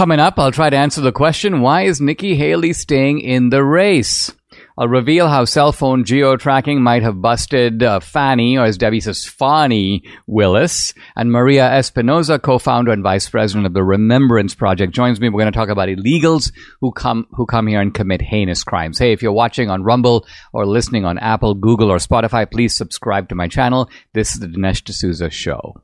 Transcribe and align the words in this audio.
Coming 0.00 0.18
up, 0.18 0.38
I'll 0.38 0.50
try 0.50 0.70
to 0.70 0.78
answer 0.78 1.02
the 1.02 1.12
question 1.12 1.60
why 1.60 1.82
is 1.82 2.00
Nikki 2.00 2.34
Haley 2.34 2.72
staying 2.72 3.20
in 3.20 3.50
the 3.50 3.62
race? 3.62 4.32
I'll 4.78 4.88
reveal 4.88 5.28
how 5.28 5.44
cell 5.44 5.72
phone 5.72 6.04
geo 6.04 6.38
tracking 6.38 6.82
might 6.82 7.02
have 7.02 7.20
busted 7.20 7.82
uh, 7.82 8.00
Fani, 8.00 8.56
or 8.56 8.64
as 8.64 8.78
Debbie 8.78 9.00
says, 9.00 9.26
Fani 9.26 10.02
Willis. 10.26 10.94
And 11.16 11.30
Maria 11.30 11.68
Espinoza, 11.68 12.40
co 12.40 12.58
founder 12.58 12.92
and 12.92 13.02
vice 13.02 13.28
president 13.28 13.66
of 13.66 13.74
the 13.74 13.84
Remembrance 13.84 14.54
Project, 14.54 14.94
joins 14.94 15.20
me. 15.20 15.28
We're 15.28 15.42
going 15.42 15.52
to 15.52 15.58
talk 15.58 15.68
about 15.68 15.90
illegals 15.90 16.50
who 16.80 16.92
come, 16.92 17.26
who 17.32 17.44
come 17.44 17.66
here 17.66 17.82
and 17.82 17.92
commit 17.92 18.22
heinous 18.22 18.64
crimes. 18.64 18.98
Hey, 18.98 19.12
if 19.12 19.20
you're 19.20 19.32
watching 19.32 19.68
on 19.68 19.82
Rumble 19.82 20.26
or 20.54 20.64
listening 20.64 21.04
on 21.04 21.18
Apple, 21.18 21.52
Google, 21.52 21.92
or 21.92 21.98
Spotify, 21.98 22.50
please 22.50 22.74
subscribe 22.74 23.28
to 23.28 23.34
my 23.34 23.48
channel. 23.48 23.90
This 24.14 24.32
is 24.32 24.40
the 24.40 24.46
Dinesh 24.46 24.82
D'Souza 24.82 25.28
Show. 25.28 25.74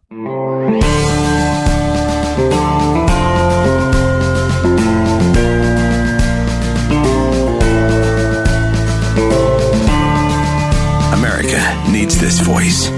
Needs 11.97 12.21
this 12.21 12.41
voice. 12.41 12.91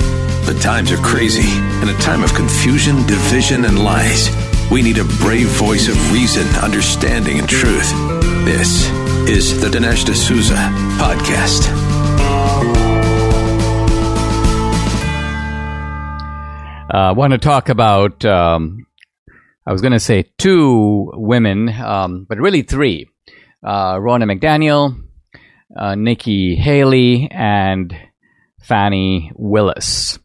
The 0.48 0.58
times 0.60 0.90
are 0.90 0.96
crazy. 0.96 1.48
In 1.82 1.88
a 1.88 1.96
time 2.00 2.24
of 2.24 2.34
confusion, 2.34 2.96
division, 3.06 3.64
and 3.64 3.78
lies, 3.84 4.28
we 4.72 4.82
need 4.82 4.98
a 4.98 5.04
brave 5.22 5.46
voice 5.46 5.86
of 5.86 6.12
reason, 6.12 6.44
understanding, 6.64 7.38
and 7.38 7.48
truth. 7.48 7.92
This 8.44 8.90
is 9.28 9.60
the 9.60 9.68
Dinesh 9.68 10.04
D'Souza 10.04 10.56
Podcast. 10.98 11.68
I 16.90 17.10
uh, 17.10 17.14
want 17.14 17.34
to 17.34 17.38
talk 17.38 17.68
about, 17.68 18.24
um, 18.24 18.84
I 19.64 19.70
was 19.70 19.80
going 19.80 19.92
to 19.92 20.00
say 20.00 20.32
two 20.38 21.12
women, 21.14 21.68
um, 21.68 22.26
but 22.28 22.38
really 22.38 22.62
three 22.62 23.08
uh, 23.62 23.94
Ronna 23.94 24.24
McDaniel, 24.24 25.04
uh, 25.76 25.94
Nikki 25.94 26.56
Haley, 26.56 27.28
and 27.30 27.94
Fani 28.60 29.32
Willis. 29.34 30.18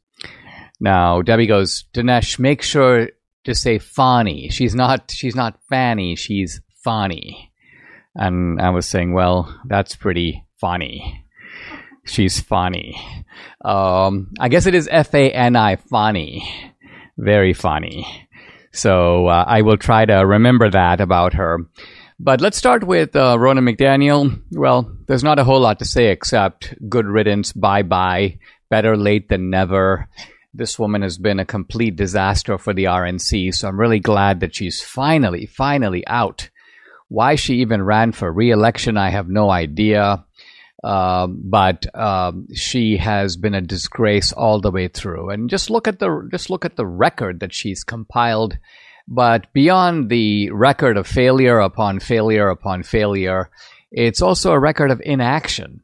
Now, 0.80 1.22
Debbie 1.22 1.48
goes, 1.48 1.86
Dinesh, 1.94 2.40
make 2.40 2.62
sure 2.62 3.10
to 3.46 3.56
say 3.56 3.80
Fani. 3.80 4.50
She's 4.50 4.76
not, 4.76 5.12
she's 5.12 5.36
not 5.36 5.60
Fanny, 5.70 6.16
she's 6.16 6.62
Fani. 6.84 7.52
And 8.16 8.60
I 8.62 8.70
was 8.70 8.86
saying, 8.86 9.14
well, 9.14 9.60
that's 9.66 9.96
pretty 9.96 10.46
funny. 10.60 11.26
She's 12.06 12.42
funny. 12.42 12.98
Um, 13.64 14.32
I 14.40 14.50
guess 14.50 14.66
it 14.66 14.76
is 14.76 14.90
F 14.92 15.14
A 15.14 15.32
N 15.32 15.56
I, 15.56 15.78
funny. 15.78 16.44
Very 17.18 17.54
funny. 17.54 18.28
So 18.74 19.28
uh, 19.28 19.46
I 19.48 19.62
will 19.62 19.78
try 19.78 20.06
to 20.06 20.16
remember 20.26 20.70
that 20.70 21.00
about 21.00 21.34
her. 21.34 21.60
But 22.20 22.42
let's 22.42 22.58
start 22.58 22.84
with 22.84 23.16
uh, 23.16 23.38
Ronna 23.38 23.60
McDaniel. 23.60 24.42
Well, 24.52 24.96
there's 25.08 25.24
not 25.24 25.40
a 25.40 25.44
whole 25.44 25.60
lot 25.60 25.80
to 25.80 25.86
say 25.86 26.10
except 26.10 26.74
good 26.90 27.06
riddance, 27.06 27.52
bye 27.54 27.84
bye, 27.84 28.40
better 28.70 28.96
late 28.96 29.30
than 29.30 29.50
never. 29.50 30.08
This 30.54 30.78
woman 30.78 31.02
has 31.02 31.18
been 31.18 31.40
a 31.40 31.46
complete 31.46 31.96
disaster 31.96 32.58
for 32.58 32.74
the 32.74 32.86
RNC, 32.86 33.56
so 33.56 33.68
I'm 33.68 33.80
really 33.80 34.00
glad 34.00 34.42
that 34.42 34.56
she's 34.56 34.82
finally, 34.82 35.48
finally 35.48 36.06
out. 36.06 36.50
Why 37.08 37.36
she 37.36 37.56
even 37.56 37.82
ran 37.82 38.12
for 38.12 38.32
re 38.32 38.52
election, 38.52 38.96
I 38.96 39.10
have 39.10 39.28
no 39.28 39.50
idea. 39.50 40.24
Um, 40.84 41.42
but 41.46 41.86
um, 41.96 42.48
she 42.54 42.98
has 42.98 43.38
been 43.38 43.54
a 43.54 43.62
disgrace 43.62 44.34
all 44.34 44.60
the 44.60 44.72
way 44.72 44.90
through. 44.90 45.30
And 45.30 45.50
just 45.50 45.70
look 45.70 45.88
at 45.88 46.00
the 46.00 46.28
just 46.30 46.50
look 46.50 46.66
at 46.66 46.76
the 46.76 46.86
record 46.86 47.40
that 47.40 47.54
she's 47.54 47.84
compiled. 47.84 48.58
But 49.08 49.52
beyond 49.54 50.10
the 50.10 50.50
record 50.52 50.98
of 50.98 51.08
failure 51.08 51.60
upon 51.60 52.00
failure 52.00 52.50
upon 52.50 52.84
failure, 52.84 53.50
it's 53.92 54.22
also 54.22 54.52
a 54.52 54.60
record 54.60 54.92
of 54.92 55.02
inaction. 55.04 55.82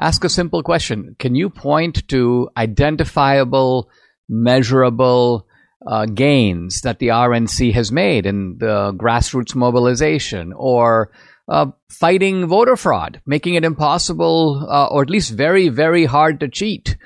Ask 0.00 0.24
a 0.24 0.28
simple 0.28 0.62
question: 0.62 1.14
Can 1.18 1.34
you 1.34 1.50
point 1.50 2.08
to 2.08 2.48
identifiable, 2.56 3.90
measurable 4.28 5.46
uh, 5.86 6.06
gains 6.06 6.80
that 6.82 6.98
the 6.98 7.08
RNC 7.08 7.72
has 7.74 7.92
made 7.92 8.26
in 8.26 8.56
the 8.58 8.92
grassroots 8.94 9.54
mobilization 9.54 10.52
or 10.56 11.10
uh, 11.48 11.66
fighting 11.90 12.46
voter 12.46 12.76
fraud, 12.76 13.20
making 13.26 13.54
it 13.54 13.64
impossible 13.64 14.66
uh, 14.68 14.86
or 14.86 15.02
at 15.02 15.10
least 15.10 15.32
very, 15.32 15.68
very 15.68 16.04
hard 16.04 16.40
to 16.40 16.48
cheat. 16.48 16.96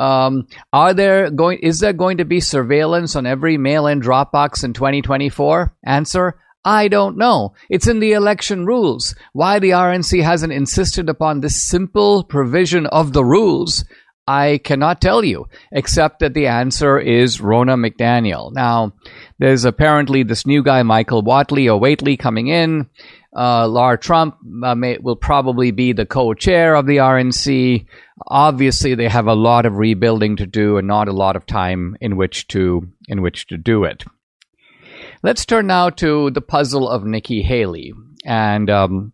Um, 0.00 0.46
are 0.72 0.94
there 0.94 1.30
going? 1.30 1.58
Is 1.58 1.80
there 1.80 1.92
going 1.92 2.18
to 2.18 2.24
be 2.24 2.40
surveillance 2.40 3.14
on 3.16 3.26
every 3.26 3.58
mail-in 3.58 4.00
Dropbox 4.00 4.64
in 4.64 4.72
2024? 4.72 5.76
Answer: 5.84 6.40
I 6.64 6.88
don't 6.88 7.18
know. 7.18 7.54
It's 7.68 7.86
in 7.86 8.00
the 8.00 8.12
election 8.12 8.66
rules. 8.66 9.14
Why 9.32 9.58
the 9.58 9.70
RNC 9.70 10.22
hasn't 10.22 10.52
insisted 10.52 11.08
upon 11.08 11.40
this 11.40 11.62
simple 11.62 12.24
provision 12.24 12.86
of 12.86 13.12
the 13.12 13.24
rules, 13.24 13.84
I 14.26 14.60
cannot 14.62 15.00
tell 15.00 15.24
you, 15.24 15.48
except 15.72 16.20
that 16.20 16.34
the 16.34 16.46
answer 16.46 16.98
is 16.98 17.38
Ronna 17.38 17.76
McDaniel. 17.76 18.52
Now, 18.54 18.92
there's 19.38 19.64
apparently 19.64 20.22
this 20.22 20.46
new 20.46 20.62
guy, 20.62 20.82
Michael 20.82 21.22
Whatley 21.22 21.66
or 21.66 21.80
Waitley, 21.80 22.18
coming 22.18 22.48
in. 22.48 22.88
Uh, 23.36 23.68
Lara 23.68 23.96
Trump 23.96 24.36
uh, 24.64 24.74
may, 24.74 24.98
will 24.98 25.16
probably 25.16 25.70
be 25.70 25.92
the 25.92 26.06
co-chair 26.06 26.74
of 26.74 26.86
the 26.86 26.96
RNC. 26.96 27.86
Obviously, 28.26 28.94
they 28.94 29.08
have 29.08 29.28
a 29.28 29.34
lot 29.34 29.66
of 29.66 29.76
rebuilding 29.76 30.36
to 30.36 30.46
do 30.46 30.78
and 30.78 30.88
not 30.88 31.06
a 31.06 31.12
lot 31.12 31.36
of 31.36 31.46
time 31.46 31.96
in 32.00 32.16
which 32.16 32.48
to 32.48 32.88
in 33.08 33.22
which 33.22 33.46
to 33.46 33.56
do 33.56 33.84
it. 33.84 34.04
Let's 35.22 35.44
turn 35.44 35.66
now 35.66 35.90
to 35.90 36.30
the 36.30 36.40
puzzle 36.40 36.88
of 36.88 37.04
Nikki 37.04 37.42
Haley. 37.42 37.92
And 38.24 38.68
um, 38.70 39.12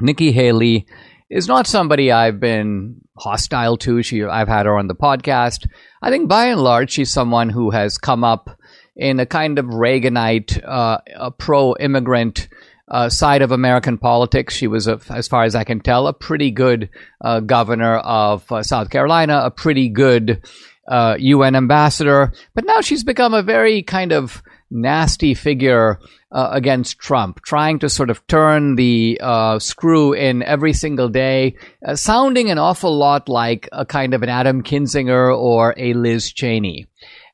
Nikki 0.00 0.32
Haley 0.32 0.86
is 1.30 1.48
not 1.48 1.66
somebody 1.66 2.10
I've 2.10 2.40
been 2.40 3.00
hostile 3.16 3.76
to. 3.78 4.02
She, 4.02 4.24
I've 4.24 4.48
had 4.48 4.66
her 4.66 4.78
on 4.78 4.88
the 4.88 4.94
podcast. 4.94 5.66
I 6.02 6.10
think 6.10 6.28
by 6.28 6.46
and 6.46 6.60
large, 6.60 6.92
she's 6.92 7.12
someone 7.12 7.50
who 7.50 7.70
has 7.70 7.98
come 7.98 8.24
up 8.24 8.58
in 8.96 9.20
a 9.20 9.26
kind 9.26 9.58
of 9.58 9.66
Reaganite, 9.66 10.62
uh, 10.64 11.30
pro-immigrant 11.30 12.48
uh, 12.88 13.08
side 13.08 13.42
of 13.42 13.52
American 13.52 13.98
politics. 13.98 14.54
She 14.54 14.66
was, 14.66 14.86
a, 14.86 15.00
as 15.10 15.28
far 15.28 15.44
as 15.44 15.54
I 15.54 15.64
can 15.64 15.80
tell, 15.80 16.06
a 16.06 16.12
pretty 16.12 16.50
good 16.50 16.90
uh, 17.20 17.40
governor 17.40 17.96
of 17.96 18.50
uh, 18.52 18.62
South 18.62 18.90
Carolina, 18.90 19.42
a 19.44 19.50
pretty 19.50 19.88
good 19.88 20.42
UN 20.88 21.54
uh, 21.54 21.58
ambassador. 21.58 22.32
But 22.54 22.66
now 22.66 22.80
she's 22.80 23.04
become 23.04 23.34
a 23.34 23.42
very 23.42 23.82
kind 23.82 24.12
of 24.12 24.42
nasty 24.70 25.34
figure 25.34 25.98
uh, 26.32 26.48
against 26.52 26.98
Trump, 26.98 27.40
trying 27.42 27.78
to 27.78 27.88
sort 27.88 28.10
of 28.10 28.26
turn 28.26 28.74
the 28.74 29.18
uh, 29.22 29.58
screw 29.58 30.12
in 30.12 30.42
every 30.42 30.72
single 30.72 31.08
day, 31.08 31.54
sounding 31.94 32.50
an 32.50 32.58
awful 32.58 32.96
lot 32.96 33.28
like 33.28 33.68
a 33.72 33.86
kind 33.86 34.14
of 34.14 34.22
an 34.22 34.28
Adam 34.28 34.62
Kinzinger 34.62 35.36
or 35.36 35.74
a 35.76 35.94
Liz 35.94 36.32
Cheney. 36.32 36.88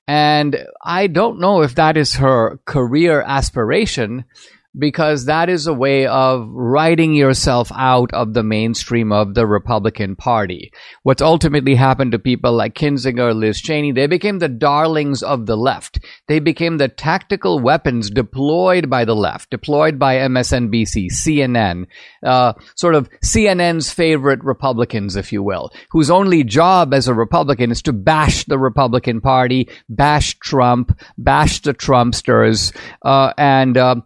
And 0.07 0.67
I 0.85 1.07
don't 1.07 1.39
know 1.39 1.63
if 1.63 1.77
that 1.77 1.97
is 1.97 2.15
her 2.17 2.59
career 2.65 3.23
aspiration, 3.23 4.25
because 4.79 5.25
that 5.25 5.49
is 5.49 5.67
a 5.67 5.75
way 5.75 6.07
of 6.07 6.49
writing 6.51 7.15
yourself 7.15 7.73
out 7.75 8.13
of 8.13 8.35
the 8.35 8.43
mainstream 8.43 9.11
of 9.13 9.35
the 9.35 9.47
Republican 9.47 10.15
Party. 10.15 10.73
What's 11.03 11.23
ultimately 11.23 11.75
happened 11.75 12.13
to 12.13 12.19
people 12.19 12.53
like 12.53 12.75
Kinzinger, 12.75 13.35
Liz 13.35 13.61
Cheney, 13.61 13.93
they 13.93 14.07
became 14.07 14.39
the 14.39 14.49
darlings 14.49 15.23
of 15.23 15.47
the 15.47 15.57
left. 15.57 15.99
They 16.29 16.39
became 16.39 16.79
the 16.79 16.89
tactical 16.89 17.59
weapons 17.59 18.11
deployed 18.11 18.89
by 18.89 19.05
the 19.05 19.17
left, 19.17 19.51
deployed 19.51 19.99
by 19.99 20.17
MSNBC, 20.17 21.09
CNN, 21.11 21.87
uh, 22.25 22.53
sort 22.77 22.95
of 22.95 23.09
CNN's 23.25 23.91
favorite 23.93 24.45
Republicans, 24.45 25.17
if 25.17 25.33
you 25.33 25.43
will, 25.43 25.73
whose 25.91 26.11
only 26.11 26.45
job 26.45 26.95
as 26.95 27.09
a 27.09 27.15
Republican 27.15 27.73
is 27.73 27.83
to 27.83 27.93
bash 27.93 28.45
the 28.45 28.59
Republican 28.59 29.21
Party, 29.21 29.69
bash 29.89 30.39
Trump, 30.39 30.97
bash 31.19 31.61
the 31.63 31.75
Trumpsters, 31.75 32.75
uh, 33.03 33.33
and 33.37 33.77
uh, 33.77 33.97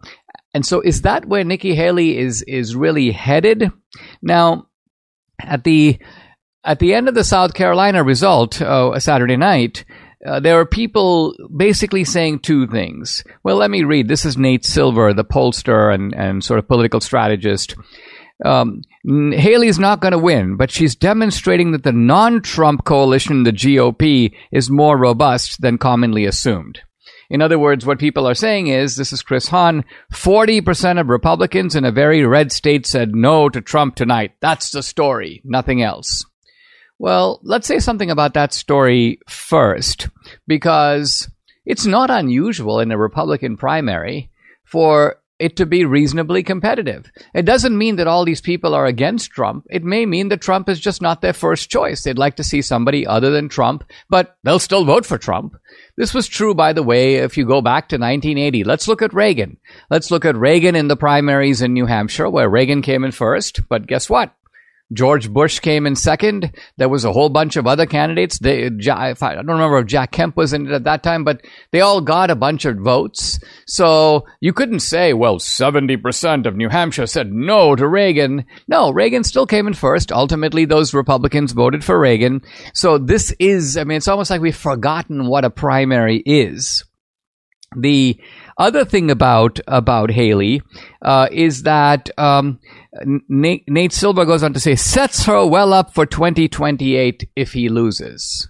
and 0.55 0.65
so 0.65 0.79
is 0.79 1.01
that 1.01 1.25
where 1.25 1.43
Nikki 1.43 1.75
Haley 1.75 2.17
is 2.17 2.41
is 2.43 2.77
really 2.77 3.11
headed? 3.11 3.69
Now, 4.21 4.67
at 5.41 5.65
the 5.65 5.99
at 6.63 6.79
the 6.79 6.93
end 6.93 7.09
of 7.09 7.13
the 7.13 7.25
South 7.25 7.53
Carolina 7.53 8.05
result, 8.05 8.61
uh, 8.61 8.97
Saturday 9.01 9.35
night, 9.35 9.83
uh, 10.25 10.39
there 10.39 10.57
are 10.57 10.65
people 10.65 11.35
basically 11.57 12.05
saying 12.05 12.39
two 12.39 12.67
things. 12.67 13.21
Well, 13.43 13.57
let 13.57 13.69
me 13.69 13.83
read. 13.83 14.07
This 14.07 14.23
is 14.23 14.37
Nate 14.37 14.63
Silver, 14.63 15.13
the 15.13 15.25
pollster 15.25 15.93
and, 15.93 16.15
and 16.15 16.41
sort 16.41 16.59
of 16.59 16.69
political 16.69 17.01
strategist. 17.01 17.75
Um, 18.45 18.81
Haley's 19.05 19.77
not 19.77 19.99
going 19.99 20.13
to 20.13 20.17
win, 20.17 20.55
but 20.55 20.71
she's 20.71 20.95
demonstrating 20.95 21.73
that 21.73 21.83
the 21.83 21.91
non 21.91 22.41
Trump 22.41 22.85
coalition, 22.85 23.43
the 23.43 23.51
GOP, 23.51 24.33
is 24.53 24.69
more 24.69 24.97
robust 24.97 25.59
than 25.59 25.77
commonly 25.77 26.23
assumed. 26.23 26.79
In 27.29 27.41
other 27.41 27.57
words, 27.59 27.85
what 27.85 27.99
people 27.99 28.27
are 28.27 28.35
saying 28.35 28.67
is 28.67 28.95
this 28.95 29.13
is 29.13 29.23
Chris 29.23 29.47
Hahn 29.47 29.83
40% 30.13 30.99
of 30.99 31.09
Republicans 31.09 31.75
in 31.75 31.85
a 31.85 31.91
very 31.91 32.25
red 32.25 32.51
state 32.51 32.85
said 32.85 33.15
no 33.15 33.49
to 33.49 33.61
Trump 33.61 33.95
tonight. 33.95 34.33
That's 34.39 34.71
the 34.71 34.83
story, 34.83 35.41
nothing 35.43 35.81
else. 35.81 36.25
Well, 36.97 37.39
let's 37.43 37.67
say 37.67 37.79
something 37.79 38.09
about 38.09 38.35
that 38.35 38.53
story 38.53 39.19
first, 39.27 40.07
because 40.47 41.29
it's 41.65 41.85
not 41.85 42.09
unusual 42.09 42.79
in 42.79 42.91
a 42.91 42.97
Republican 42.97 43.57
primary 43.57 44.29
for 44.63 45.17
it 45.37 45.57
to 45.57 45.65
be 45.65 45.83
reasonably 45.83 46.43
competitive. 46.43 47.11
It 47.33 47.43
doesn't 47.43 47.77
mean 47.77 47.97
that 47.97 48.07
all 48.07 48.23
these 48.23 48.39
people 48.39 48.73
are 48.73 48.85
against 48.85 49.31
Trump. 49.31 49.65
It 49.69 49.83
may 49.83 50.05
mean 50.05 50.29
that 50.29 50.39
Trump 50.41 50.69
is 50.69 50.79
just 50.79 51.01
not 51.01 51.21
their 51.21 51.33
first 51.33 51.69
choice. 51.69 52.03
They'd 52.03 52.17
like 52.17 52.37
to 52.37 52.43
see 52.43 52.61
somebody 52.61 53.05
other 53.05 53.31
than 53.31 53.49
Trump, 53.49 53.83
but 54.09 54.37
they'll 54.43 54.59
still 54.59 54.85
vote 54.85 55.05
for 55.05 55.17
Trump. 55.17 55.57
This 55.97 56.13
was 56.13 56.27
true, 56.27 56.53
by 56.53 56.73
the 56.73 56.83
way, 56.83 57.15
if 57.15 57.37
you 57.37 57.45
go 57.45 57.61
back 57.61 57.89
to 57.89 57.95
1980. 57.95 58.65
Let's 58.65 58.87
look 58.87 59.01
at 59.01 59.13
Reagan. 59.13 59.57
Let's 59.89 60.11
look 60.11 60.25
at 60.25 60.35
Reagan 60.35 60.75
in 60.75 60.89
the 60.89 60.97
primaries 60.97 61.61
in 61.61 61.73
New 61.73 61.85
Hampshire, 61.85 62.29
where 62.29 62.49
Reagan 62.49 62.81
came 62.81 63.05
in 63.05 63.11
first, 63.11 63.61
but 63.69 63.87
guess 63.87 64.09
what? 64.09 64.33
George 64.93 65.31
Bush 65.31 65.59
came 65.59 65.87
in 65.87 65.95
second. 65.95 66.55
There 66.77 66.89
was 66.89 67.05
a 67.05 67.11
whole 67.11 67.29
bunch 67.29 67.55
of 67.55 67.65
other 67.65 67.87
candidates. 67.87 68.37
They, 68.37 68.65
I 68.65 69.13
don't 69.13 69.47
remember 69.47 69.79
if 69.79 69.87
Jack 69.87 70.11
Kemp 70.11 70.37
was 70.37 70.53
in 70.53 70.67
it 70.67 70.73
at 70.73 70.83
that 70.83 71.01
time, 71.01 71.23
but 71.23 71.41
they 71.71 71.81
all 71.81 72.01
got 72.01 72.29
a 72.29 72.35
bunch 72.35 72.65
of 72.65 72.77
votes. 72.77 73.39
So 73.65 74.25
you 74.41 74.53
couldn't 74.53 74.81
say, 74.81 75.13
well, 75.13 75.37
70% 75.37 76.45
of 76.45 76.55
New 76.55 76.69
Hampshire 76.69 77.07
said 77.07 77.33
no 77.33 77.75
to 77.75 77.87
Reagan. 77.87 78.45
No, 78.67 78.91
Reagan 78.91 79.23
still 79.23 79.47
came 79.47 79.65
in 79.65 79.73
first. 79.73 80.11
Ultimately, 80.11 80.65
those 80.65 80.93
Republicans 80.93 81.51
voted 81.51 81.83
for 81.83 81.99
Reagan. 81.99 82.43
So 82.73 82.99
this 82.99 83.33
is, 83.39 83.77
I 83.77 83.85
mean, 83.85 83.97
it's 83.97 84.07
almost 84.07 84.29
like 84.29 84.41
we've 84.41 84.55
forgotten 84.55 85.27
what 85.27 85.45
a 85.45 85.49
primary 85.49 86.17
is. 86.17 86.83
The 87.75 88.19
other 88.57 88.85
thing 88.85 89.11
about 89.11 89.59
about 89.67 90.11
Haley 90.11 90.61
uh, 91.01 91.27
is 91.31 91.63
that 91.63 92.09
um, 92.17 92.59
Nate, 93.27 93.63
Nate 93.67 93.93
Silver 93.93 94.25
goes 94.25 94.43
on 94.43 94.53
to 94.53 94.59
say 94.59 94.75
sets 94.75 95.25
her 95.25 95.45
well 95.45 95.73
up 95.73 95.93
for 95.93 96.05
2028 96.05 97.29
if 97.35 97.53
he 97.53 97.69
loses. 97.69 98.47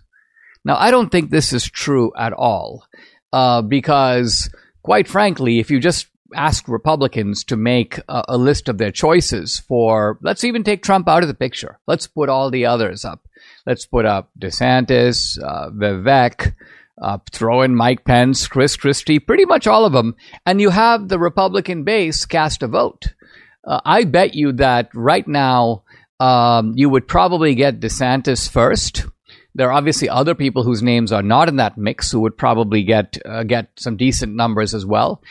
Now, 0.64 0.78
I 0.78 0.92
don't 0.92 1.12
think 1.12 1.30
this 1.30 1.54
is 1.54 1.70
true 1.70 2.12
at 2.18 2.34
all, 2.34 2.86
uh, 3.32 3.62
because 3.62 4.50
quite 4.84 5.08
frankly, 5.08 5.60
if 5.60 5.72
you 5.72 5.80
just 5.80 6.08
ask 6.36 6.68
Republicans 6.68 7.44
to 7.46 7.56
make 7.56 8.00
a, 8.10 8.24
a, 8.30 8.38
list 8.38 8.68
of 8.68 8.78
their 8.78 8.92
choices 8.92 9.60
for, 9.60 10.18
let's 10.22 10.44
even 10.44 10.64
take 10.64 10.84
Trump 10.84 11.08
out 11.08 11.24
of 11.24 11.28
the 11.28 11.36
picture. 11.36 11.80
Let's 11.88 12.08
put 12.08 12.30
all 12.30 12.50
the 12.50 12.66
others 12.66 13.06
up. 13.06 13.28
Let's 13.66 13.86
put 13.86 14.06
up 14.06 14.30
DeSantis, 14.40 15.42
uh, 15.42 15.70
Vivek, 15.70 16.54
uh, 17.02 17.18
throw 17.32 17.62
in 17.62 17.76
Mike 17.76 18.06
Pence, 18.06 18.48
Chris 18.48 18.76
Christie, 18.76 19.20
pretty 19.20 19.46
much 19.46 19.68
all 19.68 19.86
of 19.86 19.94
them, 19.94 20.16
and 20.46 20.62
you 20.62 20.70
have 20.70 21.08
the 21.08 21.20
Republican 21.20 21.84
base 21.84 22.26
cast 22.26 22.64
a 22.64 22.68
vote. 22.68 23.14
Uh, 23.66 23.82
I 23.84 24.04
bet 24.04 24.36
you 24.36 24.54
that 24.54 24.90
right 24.94 25.28
now 25.28 25.84
um, 26.20 26.74
you 26.76 26.90
would 26.90 27.08
probably 27.08 27.56
get 27.56 27.80
DeSantis 27.80 28.50
first. 28.50 29.06
There 29.56 29.70
are 29.70 29.74
obviously 29.74 30.10
other 30.10 30.36
people 30.36 30.64
whose 30.64 30.84
names 30.84 31.12
are 31.12 31.24
not 31.24 31.48
in 31.48 31.56
that 31.58 31.78
mix 31.78 32.12
who 32.12 32.20
would 32.22 32.38
probably 32.38 32.84
get 32.84 33.18
uh, 33.26 33.44
get 33.44 33.70
some 33.78 33.96
decent 33.96 34.36
numbers 34.36 34.74
as 34.74 34.86
well. 34.86 35.22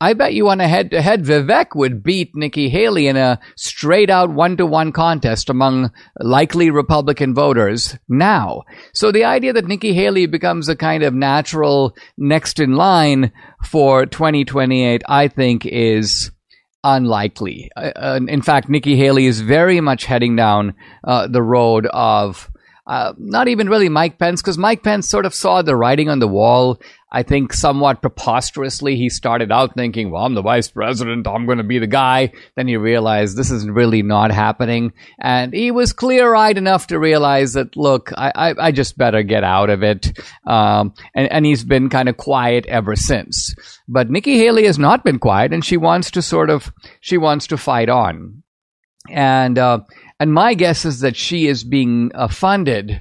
I 0.00 0.12
bet 0.12 0.34
you 0.34 0.48
on 0.48 0.60
a 0.60 0.68
head 0.68 0.90
to 0.90 1.00
head, 1.00 1.24
Vivek 1.24 1.68
would 1.74 2.02
beat 2.02 2.34
Nikki 2.34 2.68
Haley 2.68 3.06
in 3.06 3.16
a 3.16 3.38
straight 3.56 4.10
out 4.10 4.30
one 4.30 4.56
to 4.56 4.66
one 4.66 4.92
contest 4.92 5.48
among 5.48 5.92
likely 6.20 6.70
Republican 6.70 7.32
voters 7.32 7.96
now. 8.08 8.62
So 8.92 9.12
the 9.12 9.24
idea 9.24 9.52
that 9.52 9.66
Nikki 9.66 9.94
Haley 9.94 10.26
becomes 10.26 10.68
a 10.68 10.76
kind 10.76 11.04
of 11.04 11.14
natural 11.14 11.94
next 12.18 12.58
in 12.58 12.72
line 12.72 13.32
for 13.64 14.04
2028, 14.04 15.02
I 15.08 15.28
think 15.28 15.64
is 15.64 16.32
unlikely. 16.82 17.70
Uh, 17.76 17.92
uh, 17.96 18.20
in 18.28 18.42
fact, 18.42 18.68
Nikki 18.68 18.96
Haley 18.96 19.26
is 19.26 19.40
very 19.40 19.80
much 19.80 20.04
heading 20.04 20.36
down 20.36 20.74
uh, 21.04 21.28
the 21.28 21.42
road 21.42 21.86
of 21.86 22.50
uh, 22.86 23.14
not 23.18 23.48
even 23.48 23.68
really 23.68 23.88
Mike 23.88 24.18
Pence, 24.18 24.42
because 24.42 24.58
Mike 24.58 24.82
Pence 24.82 25.08
sort 25.08 25.26
of 25.26 25.34
saw 25.34 25.62
the 25.62 25.76
writing 25.76 26.08
on 26.08 26.18
the 26.18 26.28
wall. 26.28 26.80
I 27.10 27.22
think 27.22 27.52
somewhat 27.52 28.02
preposterously, 28.02 28.96
he 28.96 29.08
started 29.08 29.52
out 29.52 29.76
thinking, 29.76 30.10
well, 30.10 30.24
I'm 30.24 30.34
the 30.34 30.42
vice 30.42 30.68
president, 30.68 31.28
I'm 31.28 31.46
going 31.46 31.58
to 31.58 31.64
be 31.64 31.78
the 31.78 31.86
guy. 31.86 32.32
Then 32.56 32.66
he 32.66 32.76
realized 32.76 33.36
this 33.36 33.52
is 33.52 33.68
really 33.68 34.02
not 34.02 34.32
happening. 34.32 34.92
And 35.20 35.54
he 35.54 35.70
was 35.70 35.92
clear 35.92 36.34
eyed 36.34 36.58
enough 36.58 36.88
to 36.88 36.98
realize 36.98 37.52
that, 37.52 37.76
look, 37.76 38.10
I, 38.16 38.32
I, 38.34 38.66
I 38.66 38.72
just 38.72 38.98
better 38.98 39.22
get 39.22 39.44
out 39.44 39.70
of 39.70 39.84
it. 39.84 40.18
Um, 40.44 40.92
and, 41.14 41.30
and 41.30 41.46
he's 41.46 41.62
been 41.62 41.88
kind 41.88 42.08
of 42.08 42.16
quiet 42.16 42.66
ever 42.66 42.96
since. 42.96 43.54
But 43.86 44.10
Nikki 44.10 44.36
Haley 44.38 44.66
has 44.66 44.78
not 44.78 45.04
been 45.04 45.20
quiet, 45.20 45.52
and 45.52 45.64
she 45.64 45.76
wants 45.76 46.10
to 46.12 46.22
sort 46.22 46.50
of, 46.50 46.72
she 47.00 47.16
wants 47.16 47.46
to 47.46 47.56
fight 47.56 47.88
on. 47.88 48.42
And, 49.08 49.56
uh, 49.56 49.80
and 50.20 50.32
my 50.32 50.54
guess 50.54 50.84
is 50.84 51.00
that 51.00 51.16
she 51.16 51.46
is 51.46 51.64
being 51.64 52.10
uh, 52.14 52.28
funded 52.28 53.00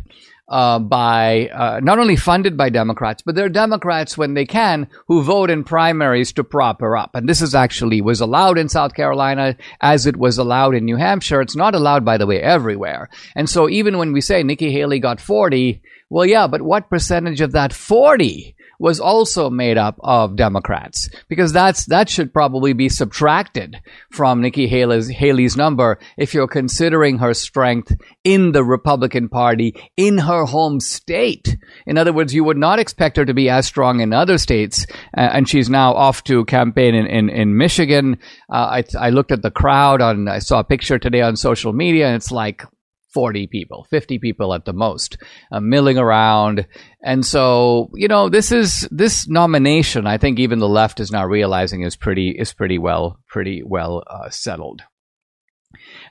uh, 0.49 0.77
by 0.77 1.47
uh, 1.49 1.79
not 1.81 1.99
only 1.99 2.15
funded 2.15 2.57
by 2.57 2.69
Democrats, 2.69 3.21
but 3.21 3.33
there 3.33 3.45
are 3.45 3.49
Democrats 3.49 4.17
when 4.17 4.33
they 4.33 4.45
can 4.45 4.87
who 5.07 5.23
vote 5.23 5.49
in 5.49 5.63
primaries 5.63 6.33
to 6.33 6.43
prop 6.43 6.81
her 6.81 6.97
up. 6.97 7.15
And 7.15 7.27
this 7.27 7.41
is 7.41 7.55
actually 7.55 8.01
was 8.01 8.21
allowed 8.21 8.57
in 8.57 8.67
South 8.69 8.93
Carolina 8.93 9.55
as 9.81 10.05
it 10.05 10.17
was 10.17 10.37
allowed 10.37 10.75
in 10.75 10.85
New 10.85 10.97
Hampshire. 10.97 11.41
It's 11.41 11.55
not 11.55 11.75
allowed, 11.75 12.03
by 12.03 12.17
the 12.17 12.27
way, 12.27 12.41
everywhere. 12.41 13.09
And 13.35 13.49
so 13.49 13.69
even 13.69 13.97
when 13.97 14.11
we 14.11 14.21
say 14.21 14.43
Nikki 14.43 14.71
Haley 14.71 14.99
got 14.99 15.21
40, 15.21 15.81
well, 16.09 16.25
yeah, 16.25 16.47
but 16.47 16.61
what 16.61 16.89
percentage 16.89 17.41
of 17.41 17.53
that 17.53 17.73
40 17.73 18.55
was 18.83 18.99
also 18.99 19.49
made 19.49 19.77
up 19.77 19.95
of 20.03 20.35
Democrats 20.35 21.09
because 21.29 21.53
that's 21.53 21.85
that 21.85 22.09
should 22.09 22.33
probably 22.33 22.73
be 22.73 22.89
subtracted 22.89 23.79
from 24.11 24.41
Nikki 24.41 24.67
Haley's, 24.67 25.07
Haley's 25.07 25.55
number 25.55 25.99
if 26.17 26.33
you're 26.33 26.49
considering 26.49 27.19
her 27.19 27.33
strength 27.33 27.93
in 28.25 28.51
the 28.51 28.61
Republican 28.61 29.29
Party 29.29 29.73
in 29.95 30.17
her 30.17 30.43
home 30.43 30.81
state. 30.81 31.55
In 31.87 31.97
other 31.97 32.11
words, 32.11 32.33
you 32.33 32.43
would 32.43 32.57
not 32.57 32.77
expect 32.77 33.15
her 33.15 33.23
to 33.23 33.33
be 33.33 33.49
as 33.49 33.65
strong 33.65 34.01
in 34.01 34.11
other 34.11 34.37
states, 34.37 34.85
uh, 35.17 35.29
and 35.31 35.47
she's 35.47 35.69
now 35.69 35.93
off 35.93 36.25
to 36.25 36.43
campaign 36.43 36.93
in 36.93 37.07
in, 37.07 37.29
in 37.29 37.55
Michigan. 37.55 38.17
Uh, 38.51 38.81
I 38.81 38.83
I 38.99 39.11
looked 39.11 39.31
at 39.31 39.43
the 39.43 39.51
crowd 39.51 40.01
on 40.01 40.27
I 40.27 40.39
saw 40.39 40.59
a 40.59 40.65
picture 40.65 40.99
today 40.99 41.21
on 41.21 41.37
social 41.37 41.71
media, 41.71 42.07
and 42.07 42.17
it's 42.17 42.33
like 42.33 42.65
40 43.13 43.47
people, 43.47 43.85
50 43.89 44.19
people 44.19 44.53
at 44.53 44.65
the 44.65 44.73
most, 44.73 45.17
uh, 45.51 45.59
milling 45.59 45.97
around. 45.97 46.65
And 47.03 47.25
so, 47.25 47.89
you 47.93 48.07
know, 48.07 48.29
this 48.29 48.51
is 48.51 48.87
this 48.91 49.27
nomination. 49.27 50.07
I 50.07 50.17
think 50.17 50.39
even 50.39 50.59
the 50.59 50.67
left 50.67 50.99
is 50.99 51.11
now 51.11 51.25
realizing 51.25 51.81
is 51.81 51.95
pretty 51.95 52.35
is 52.37 52.53
pretty 52.53 52.77
well 52.77 53.19
pretty 53.27 53.61
well 53.63 54.03
uh, 54.07 54.29
settled. 54.29 54.81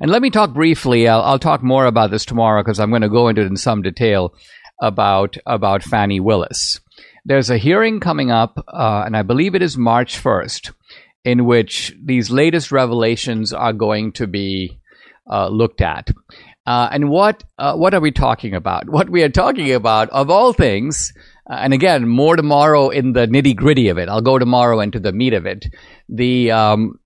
And 0.01 0.11
let 0.11 0.23
me 0.23 0.31
talk 0.31 0.53
briefly. 0.53 1.09
I'll, 1.09 1.23
I'll 1.23 1.39
talk 1.39 1.63
more 1.63 1.87
about 1.87 2.11
this 2.11 2.25
tomorrow 2.25 2.63
because 2.63 2.81
I'm 2.81 2.91
going 2.91 3.03
to 3.03 3.09
go 3.09 3.29
into 3.29 3.43
it 3.43 3.47
in 3.47 3.57
some 3.57 3.83
detail 3.83 4.35
about 4.81 5.37
about 5.47 5.83
Fani 5.83 6.21
Willis. 6.21 6.81
There's 7.25 7.51
a 7.51 7.59
hearing 7.59 8.01
coming 8.01 8.31
up, 8.33 8.59
uh, 8.67 9.05
and 9.07 9.17
I 9.17 9.23
believe 9.23 9.55
it 9.55 9.63
is 9.63 9.79
March 9.79 10.21
1st, 10.21 10.73
in 11.25 11.45
which 11.45 11.95
these 12.03 12.31
latest 12.31 12.73
revelations 12.73 13.53
are 13.53 13.73
going 13.73 14.13
to 14.15 14.27
be 14.27 14.81
uh, 15.31 15.49
looked 15.49 15.81
at. 15.81 16.11
Uh, 16.67 16.89
and 16.93 17.11
what 17.11 17.43
uh, 17.59 17.75
what 17.75 17.95
are 17.95 18.01
we 18.01 18.13
talking 18.13 18.55
about? 18.55 18.89
What 18.89 19.11
we 19.11 19.23
are 19.23 19.29
talking 19.29 19.73
about, 19.73 20.11
of 20.11 20.31
all 20.31 20.53
things, 20.53 21.13
uh, 21.51 21.55
and 21.55 21.73
again, 21.73 22.07
more 22.09 22.37
tomorrow 22.37 22.91
in 22.91 23.13
the 23.13 23.27
nitty 23.27 23.57
gritty 23.57 23.89
of 23.89 23.99
it. 23.99 24.09
I'll 24.09 24.21
go 24.21 24.39
tomorrow 24.39 24.81
into 24.81 25.01
the 25.01 25.13
meat 25.13 25.35
of 25.35 25.45
it. 25.45 25.67
The 26.09 26.53
um, 26.53 27.01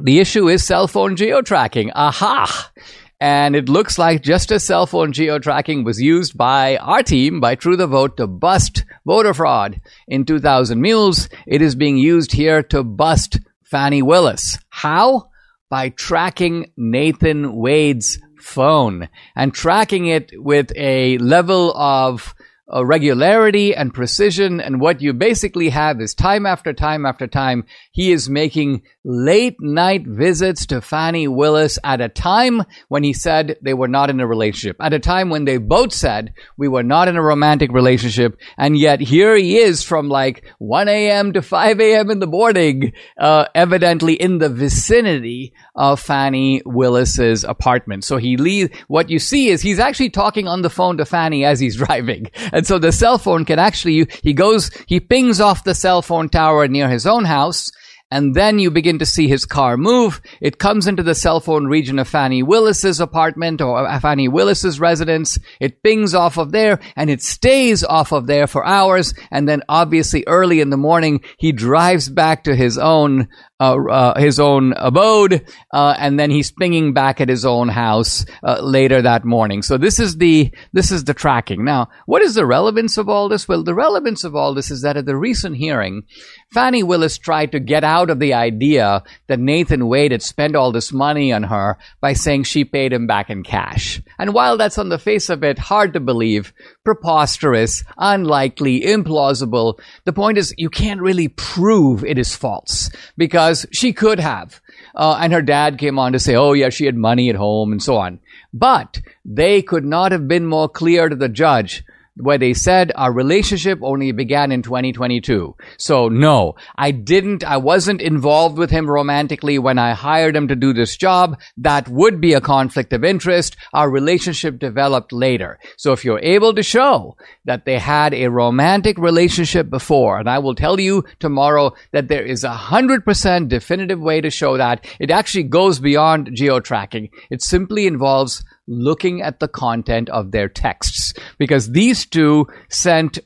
the 0.00 0.18
issue 0.18 0.48
is 0.48 0.64
cell 0.64 0.88
phone 0.88 1.16
geo 1.16 1.40
tracking. 1.42 1.92
Aha! 1.92 2.72
And 3.20 3.54
it 3.54 3.68
looks 3.68 3.98
like 3.98 4.22
just 4.22 4.50
as 4.50 4.64
cell 4.64 4.86
phone 4.86 5.12
geo 5.12 5.38
tracking 5.38 5.84
was 5.84 6.00
used 6.00 6.36
by 6.36 6.78
our 6.78 7.02
team, 7.02 7.38
by 7.38 7.54
True 7.54 7.76
the 7.76 7.86
Vote, 7.86 8.16
to 8.16 8.26
bust 8.26 8.84
voter 9.04 9.34
fraud 9.34 9.80
in 10.08 10.24
2000 10.24 10.80
Mules, 10.80 11.28
it 11.46 11.60
is 11.60 11.74
being 11.74 11.98
used 11.98 12.32
here 12.32 12.62
to 12.64 12.82
bust 12.82 13.38
Fani 13.62 14.00
Willis. 14.02 14.58
How? 14.70 15.28
By 15.68 15.90
tracking 15.90 16.72
Nathan 16.76 17.54
Wade's 17.54 18.18
phone 18.42 19.08
and 19.36 19.52
tracking 19.54 20.06
it 20.06 20.32
with 20.34 20.72
a 20.76 21.18
level 21.18 21.72
of 21.76 22.34
uh, 22.72 22.84
regularity 22.84 23.74
and 23.74 23.92
precision. 23.92 24.60
And 24.60 24.80
what 24.80 25.00
you 25.00 25.12
basically 25.12 25.68
have 25.70 26.00
is 26.00 26.14
time 26.14 26.46
after 26.46 26.72
time 26.72 27.06
after 27.06 27.26
time, 27.26 27.64
he 27.92 28.12
is 28.12 28.28
making 28.28 28.82
late 29.04 29.56
night 29.60 30.06
visits 30.06 30.66
to 30.66 30.80
Fani 30.80 31.26
Willis 31.26 31.78
at 31.82 32.00
a 32.00 32.08
time 32.08 32.62
when 32.88 33.02
he 33.02 33.12
said 33.12 33.56
they 33.62 33.74
were 33.74 33.88
not 33.88 34.10
in 34.10 34.20
a 34.20 34.26
relationship, 34.26 34.76
at 34.80 34.92
a 34.92 34.98
time 34.98 35.30
when 35.30 35.44
they 35.44 35.56
both 35.56 35.92
said 35.92 36.34
we 36.56 36.68
were 36.68 36.82
not 36.82 37.08
in 37.08 37.16
a 37.16 37.22
romantic 37.22 37.72
relationship. 37.72 38.38
And 38.58 38.76
yet 38.76 39.00
here 39.00 39.36
he 39.36 39.58
is 39.58 39.82
from 39.82 40.08
like 40.08 40.44
1 40.58 40.88
a.m. 40.88 41.32
to 41.32 41.42
5 41.42 41.80
a.m. 41.80 42.10
in 42.10 42.18
the 42.18 42.26
morning, 42.26 42.92
uh, 43.18 43.46
evidently 43.54 44.14
in 44.14 44.38
the 44.38 44.48
vicinity 44.48 45.54
of 45.74 46.00
Fani 46.00 46.62
Willis's 46.66 47.44
apartment. 47.44 48.04
So 48.04 48.18
he 48.18 48.36
leaves, 48.36 48.70
what 48.88 49.08
you 49.08 49.18
see 49.18 49.48
is 49.48 49.62
he's 49.62 49.78
actually 49.78 50.10
talking 50.10 50.46
on 50.46 50.62
the 50.62 50.70
phone 50.70 50.98
to 50.98 51.04
Fani 51.04 51.44
as 51.44 51.58
he's 51.58 51.76
driving. 51.84 52.30
And 52.60 52.66
so 52.66 52.78
the 52.78 52.92
cell 52.92 53.16
phone 53.16 53.46
can 53.46 53.58
actually, 53.58 54.06
he 54.22 54.34
goes, 54.34 54.70
he 54.86 55.00
pings 55.00 55.40
off 55.40 55.64
the 55.64 55.74
cell 55.74 56.02
phone 56.02 56.28
tower 56.28 56.68
near 56.68 56.90
his 56.90 57.06
own 57.06 57.24
house 57.24 57.70
and 58.10 58.34
then 58.34 58.58
you 58.58 58.70
begin 58.70 58.98
to 58.98 59.06
see 59.06 59.28
his 59.28 59.46
car 59.46 59.76
move. 59.76 60.20
It 60.40 60.58
comes 60.58 60.86
into 60.86 61.02
the 61.02 61.14
cell 61.14 61.40
phone 61.40 61.66
region 61.66 61.98
of 61.98 62.08
Fani 62.08 62.42
Willis's 62.42 63.00
apartment 63.00 63.60
or 63.60 63.88
Fani 64.00 64.28
Willis's 64.28 64.80
residence. 64.80 65.38
It 65.60 65.82
pings 65.82 66.14
off 66.14 66.36
of 66.36 66.52
there 66.52 66.80
and 66.96 67.08
it 67.08 67.22
stays 67.22 67.84
off 67.84 68.12
of 68.12 68.26
there 68.26 68.46
for 68.46 68.66
hours. 68.66 69.14
And 69.30 69.48
then 69.48 69.62
obviously 69.68 70.24
early 70.26 70.60
in 70.60 70.70
the 70.70 70.76
morning, 70.76 71.20
he 71.38 71.52
drives 71.52 72.08
back 72.08 72.44
to 72.44 72.56
his 72.56 72.78
own 72.78 73.28
uh, 73.60 73.76
uh, 73.90 74.18
his 74.18 74.40
own 74.40 74.72
abode, 74.72 75.46
uh, 75.74 75.94
and 75.98 76.18
then 76.18 76.30
he's 76.30 76.50
pinging 76.50 76.94
back 76.94 77.20
at 77.20 77.28
his 77.28 77.44
own 77.44 77.68
house 77.68 78.24
uh, 78.42 78.58
later 78.62 79.02
that 79.02 79.26
morning. 79.26 79.60
So 79.60 79.76
this 79.76 80.00
is 80.00 80.16
the 80.16 80.50
this 80.72 80.90
is 80.90 81.04
the 81.04 81.12
tracking. 81.12 81.62
Now, 81.62 81.90
what 82.06 82.22
is 82.22 82.34
the 82.34 82.46
relevance 82.46 82.96
of 82.96 83.10
all 83.10 83.28
this? 83.28 83.46
Well, 83.46 83.62
the 83.62 83.74
relevance 83.74 84.24
of 84.24 84.34
all 84.34 84.54
this 84.54 84.70
is 84.70 84.80
that 84.80 84.96
at 84.96 85.04
the 85.04 85.14
recent 85.14 85.56
hearing, 85.56 86.04
Fani 86.52 86.82
Willis 86.82 87.16
tried 87.16 87.52
to 87.52 87.60
get 87.60 87.84
out 87.84 88.10
of 88.10 88.18
the 88.18 88.34
idea 88.34 89.04
that 89.28 89.38
Nathan 89.38 89.86
Wade 89.86 90.10
had 90.10 90.22
spent 90.22 90.56
all 90.56 90.72
this 90.72 90.92
money 90.92 91.32
on 91.32 91.44
her 91.44 91.78
by 92.00 92.12
saying 92.12 92.42
she 92.42 92.64
paid 92.64 92.92
him 92.92 93.06
back 93.06 93.30
in 93.30 93.44
cash. 93.44 94.02
And 94.18 94.34
while 94.34 94.56
that's 94.56 94.76
on 94.76 94.88
the 94.88 94.98
face 94.98 95.30
of 95.30 95.44
it 95.44 95.60
hard 95.60 95.92
to 95.92 96.00
believe, 96.00 96.52
preposterous, 96.84 97.84
unlikely, 97.96 98.80
implausible, 98.80 99.78
the 100.04 100.12
point 100.12 100.38
is 100.38 100.52
you 100.58 100.70
can't 100.70 101.00
really 101.00 101.28
prove 101.28 102.04
it 102.04 102.18
is 102.18 102.34
false 102.34 102.90
because 103.16 103.64
she 103.70 103.92
could 103.92 104.18
have. 104.18 104.60
Uh, 104.96 105.18
and 105.20 105.32
her 105.32 105.42
dad 105.42 105.78
came 105.78 106.00
on 106.00 106.12
to 106.12 106.18
say, 106.18 106.34
oh, 106.34 106.52
yeah, 106.52 106.70
she 106.70 106.84
had 106.84 106.96
money 106.96 107.30
at 107.30 107.36
home 107.36 107.70
and 107.70 107.80
so 107.80 107.96
on. 107.96 108.18
But 108.52 109.00
they 109.24 109.62
could 109.62 109.84
not 109.84 110.10
have 110.10 110.26
been 110.26 110.46
more 110.46 110.68
clear 110.68 111.08
to 111.08 111.14
the 111.14 111.28
judge 111.28 111.84
where 112.22 112.38
they 112.38 112.54
said 112.54 112.92
our 112.94 113.12
relationship 113.12 113.78
only 113.82 114.12
began 114.12 114.52
in 114.52 114.62
2022. 114.62 115.56
So 115.78 116.08
no, 116.08 116.54
I 116.76 116.90
didn't, 116.90 117.44
I 117.44 117.56
wasn't 117.56 118.00
involved 118.00 118.58
with 118.58 118.70
him 118.70 118.88
romantically 118.88 119.58
when 119.58 119.78
I 119.78 119.92
hired 119.92 120.36
him 120.36 120.48
to 120.48 120.56
do 120.56 120.72
this 120.72 120.96
job. 120.96 121.38
That 121.56 121.88
would 121.88 122.20
be 122.20 122.34
a 122.34 122.40
conflict 122.40 122.92
of 122.92 123.04
interest. 123.04 123.56
Our 123.72 123.90
relationship 123.90 124.58
developed 124.58 125.12
later. 125.12 125.58
So 125.76 125.92
if 125.92 126.04
you're 126.04 126.20
able 126.20 126.54
to 126.54 126.62
show 126.62 127.16
that 127.44 127.64
they 127.64 127.78
had 127.78 128.14
a 128.14 128.28
romantic 128.28 128.98
relationship 128.98 129.70
before, 129.70 130.18
and 130.18 130.28
I 130.28 130.38
will 130.38 130.54
tell 130.54 130.78
you 130.78 131.04
tomorrow 131.18 131.72
that 131.92 132.08
there 132.08 132.24
is 132.24 132.44
a 132.44 132.50
hundred 132.50 133.04
percent 133.04 133.48
definitive 133.48 134.00
way 134.00 134.20
to 134.20 134.30
show 134.30 134.56
that, 134.56 134.86
it 134.98 135.10
actually 135.10 135.44
goes 135.44 135.78
beyond 135.80 136.30
geo 136.34 136.60
tracking. 136.60 137.08
It 137.30 137.42
simply 137.42 137.86
involves 137.86 138.44
looking 138.70 139.20
at 139.20 139.40
the 139.40 139.48
content 139.48 140.08
of 140.08 140.30
their 140.30 140.48
texts. 140.48 141.12
Because 141.38 141.70
these 141.72 142.06
two 142.06 142.46
sent 142.70 143.18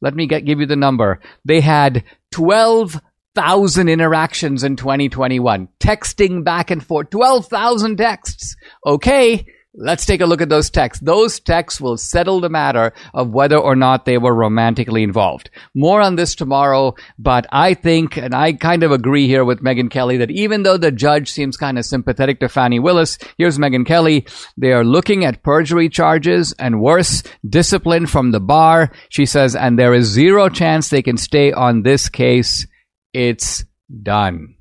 let 0.00 0.14
me 0.14 0.26
get, 0.26 0.44
give 0.44 0.60
you 0.60 0.66
the 0.66 0.76
number. 0.76 1.20
They 1.44 1.60
had 1.60 2.04
12,000 2.32 3.88
interactions 3.88 4.64
in 4.64 4.76
2021 4.76 5.68
texting 5.78 6.44
back 6.44 6.70
and 6.70 6.84
forth. 6.84 7.10
12,000 7.10 7.96
texts. 7.96 8.56
Okay 8.84 9.46
Let's 9.74 10.04
take 10.04 10.20
a 10.20 10.26
look 10.26 10.42
at 10.42 10.50
those 10.50 10.68
texts. 10.68 11.02
Those 11.02 11.40
texts 11.40 11.80
will 11.80 11.96
settle 11.96 12.40
the 12.40 12.50
matter 12.50 12.92
of 13.14 13.30
whether 13.30 13.56
or 13.56 13.74
not 13.74 14.04
they 14.04 14.18
were 14.18 14.34
romantically 14.34 15.02
involved. 15.02 15.48
More 15.74 16.02
on 16.02 16.16
this 16.16 16.34
tomorrow, 16.34 16.94
but 17.18 17.46
I 17.50 17.72
think, 17.72 18.18
and 18.18 18.34
I 18.34 18.52
kind 18.52 18.82
of 18.82 18.92
agree 18.92 19.28
here 19.28 19.46
with 19.46 19.62
Megyn 19.62 19.90
Kelly, 19.90 20.18
that 20.18 20.30
even 20.30 20.62
though 20.62 20.76
the 20.76 20.92
judge 20.92 21.30
seems 21.30 21.56
kind 21.56 21.78
of 21.78 21.86
sympathetic 21.86 22.40
to 22.40 22.50
Fani 22.50 22.80
Willis, 22.80 23.16
here's 23.38 23.56
Megyn 23.56 23.86
Kelly. 23.86 24.26
They 24.58 24.72
are 24.72 24.84
looking 24.84 25.24
at 25.24 25.42
perjury 25.42 25.88
charges 25.88 26.52
and 26.58 26.82
worse, 26.82 27.22
discipline 27.48 28.06
from 28.06 28.32
the 28.32 28.40
bar. 28.40 28.92
She 29.08 29.24
says, 29.24 29.56
and 29.56 29.78
there 29.78 29.94
is 29.94 30.06
zero 30.06 30.50
chance 30.50 30.90
they 30.90 31.02
can 31.02 31.16
stay 31.16 31.50
on 31.50 31.82
this 31.82 32.10
case. 32.10 32.66
It's 33.14 33.64
done. 34.02 34.56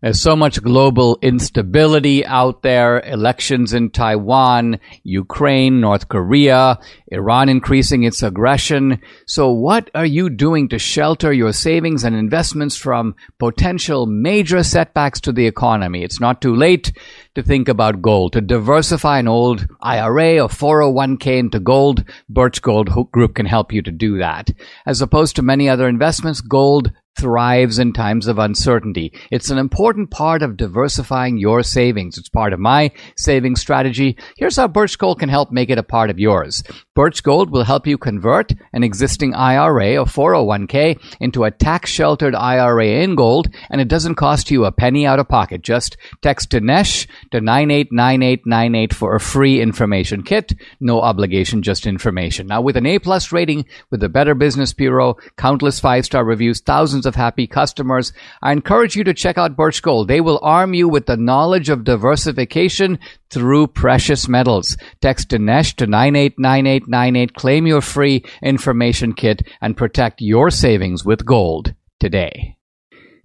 There's 0.00 0.20
so 0.20 0.36
much 0.36 0.62
global 0.62 1.18
instability 1.22 2.24
out 2.24 2.62
there. 2.62 3.00
Elections 3.00 3.74
in 3.74 3.90
Taiwan, 3.90 4.78
Ukraine, 5.02 5.80
North 5.80 6.06
Korea, 6.06 6.78
Iran 7.10 7.48
increasing 7.48 8.04
its 8.04 8.22
aggression. 8.22 9.00
So 9.26 9.50
what 9.50 9.90
are 9.94 10.06
you 10.06 10.30
doing 10.30 10.68
to 10.68 10.78
shelter 10.78 11.32
your 11.32 11.52
savings 11.52 12.04
and 12.04 12.14
investments 12.14 12.76
from 12.76 13.14
potential 13.38 14.06
major 14.06 14.62
setbacks 14.62 15.20
to 15.22 15.32
the 15.32 15.46
economy? 15.46 16.02
It's 16.04 16.20
not 16.20 16.42
too 16.42 16.54
late 16.54 16.92
to 17.34 17.42
think 17.42 17.68
about 17.68 18.02
gold, 18.02 18.34
to 18.34 18.40
diversify 18.40 19.18
an 19.18 19.28
old 19.28 19.66
IRA 19.80 20.38
or 20.38 20.48
401k 20.48 21.38
into 21.38 21.60
gold. 21.60 22.04
Birch 22.28 22.60
Gold 22.60 22.90
Group 23.12 23.34
can 23.34 23.46
help 23.46 23.72
you 23.72 23.82
to 23.82 23.90
do 23.90 24.18
that. 24.18 24.50
As 24.86 25.00
opposed 25.00 25.36
to 25.36 25.42
many 25.42 25.68
other 25.68 25.88
investments, 25.88 26.40
gold 26.40 26.92
thrives 27.18 27.78
in 27.78 27.92
times 27.92 28.28
of 28.28 28.38
uncertainty. 28.38 29.12
It's 29.30 29.50
an 29.50 29.58
important 29.58 30.10
part 30.10 30.42
of 30.42 30.56
diversifying 30.56 31.36
your 31.36 31.62
savings. 31.62 32.16
It's 32.16 32.28
part 32.28 32.52
of 32.52 32.60
my 32.60 32.92
savings 33.16 33.60
strategy. 33.60 34.16
Here's 34.36 34.56
how 34.56 34.68
Birch 34.68 34.96
Gold 34.96 35.18
can 35.18 35.28
help 35.28 35.50
make 35.50 35.68
it 35.68 35.78
a 35.78 35.82
part 35.82 36.10
of 36.10 36.20
yours. 36.20 36.62
Birch 36.98 37.22
Gold 37.22 37.50
will 37.50 37.62
help 37.62 37.86
you 37.86 37.96
convert 37.96 38.50
an 38.72 38.82
existing 38.82 39.32
IRA 39.32 39.98
or 39.98 40.04
401k 40.04 41.00
into 41.20 41.44
a 41.44 41.50
tax 41.52 41.90
sheltered 41.90 42.34
IRA 42.34 42.86
in 43.04 43.14
gold, 43.14 43.54
and 43.70 43.80
it 43.80 43.86
doesn't 43.86 44.16
cost 44.16 44.50
you 44.50 44.64
a 44.64 44.72
penny 44.72 45.06
out 45.06 45.20
of 45.20 45.28
pocket. 45.28 45.62
Just 45.62 45.96
text 46.22 46.50
Dinesh 46.50 47.06
to 47.30 47.40
989898 47.40 48.92
for 48.92 49.14
a 49.14 49.20
free 49.20 49.60
information 49.60 50.24
kit. 50.24 50.54
No 50.80 51.00
obligation, 51.00 51.62
just 51.62 51.86
information. 51.86 52.48
Now, 52.48 52.62
with 52.62 52.76
an 52.76 52.84
A 52.84 52.98
plus 52.98 53.30
rating 53.30 53.66
with 53.92 54.00
the 54.00 54.08
Better 54.08 54.34
Business 54.34 54.72
Bureau, 54.72 55.18
countless 55.36 55.78
five 55.78 56.04
star 56.04 56.24
reviews, 56.24 56.58
thousands 56.58 57.06
of 57.06 57.14
happy 57.14 57.46
customers. 57.46 58.12
I 58.42 58.50
encourage 58.50 58.96
you 58.96 59.04
to 59.04 59.14
check 59.14 59.38
out 59.38 59.54
Birch 59.54 59.82
Gold. 59.82 60.08
They 60.08 60.20
will 60.20 60.40
arm 60.42 60.74
you 60.74 60.88
with 60.88 61.06
the 61.06 61.16
knowledge 61.16 61.68
of 61.68 61.84
diversification 61.84 62.98
through 63.30 63.68
precious 63.68 64.28
metals. 64.28 64.76
Text 65.00 65.30
Dinesh 65.30 65.74
to 65.76 65.86
989898. 65.86 67.34
Claim 67.34 67.66
your 67.66 67.80
free 67.80 68.24
information 68.42 69.12
kit 69.12 69.42
and 69.60 69.76
protect 69.76 70.20
your 70.20 70.50
savings 70.50 71.04
with 71.04 71.24
gold 71.24 71.74
today. 72.00 72.56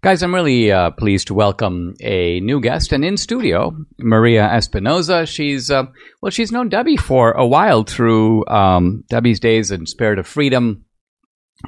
Guys, 0.03 0.22
I'm 0.22 0.36
really 0.36 0.69
uh, 0.69 0.91
pleased 0.91 1.27
to 1.27 1.33
welcome 1.33 1.95
a 2.01 2.41
new 2.41 2.60
guest 2.60 2.91
and 2.91 3.05
in 3.05 3.15
studio, 3.15 3.74
Maria 3.98 4.50
Espinoza. 4.50 5.25
She's, 5.25 5.72
uh, 5.72 5.86
well, 6.22 6.29
she's 6.29 6.51
known 6.51 6.67
Debbie 6.67 6.98
for 6.98 7.31
a 7.31 7.48
while 7.48 7.83
through 7.83 8.45
um, 8.48 9.05
Debbie's 9.07 9.39
days 9.39 9.72
in 9.72 9.86
Spirit 9.86 10.19
of 10.19 10.27
Freedom. 10.27 10.83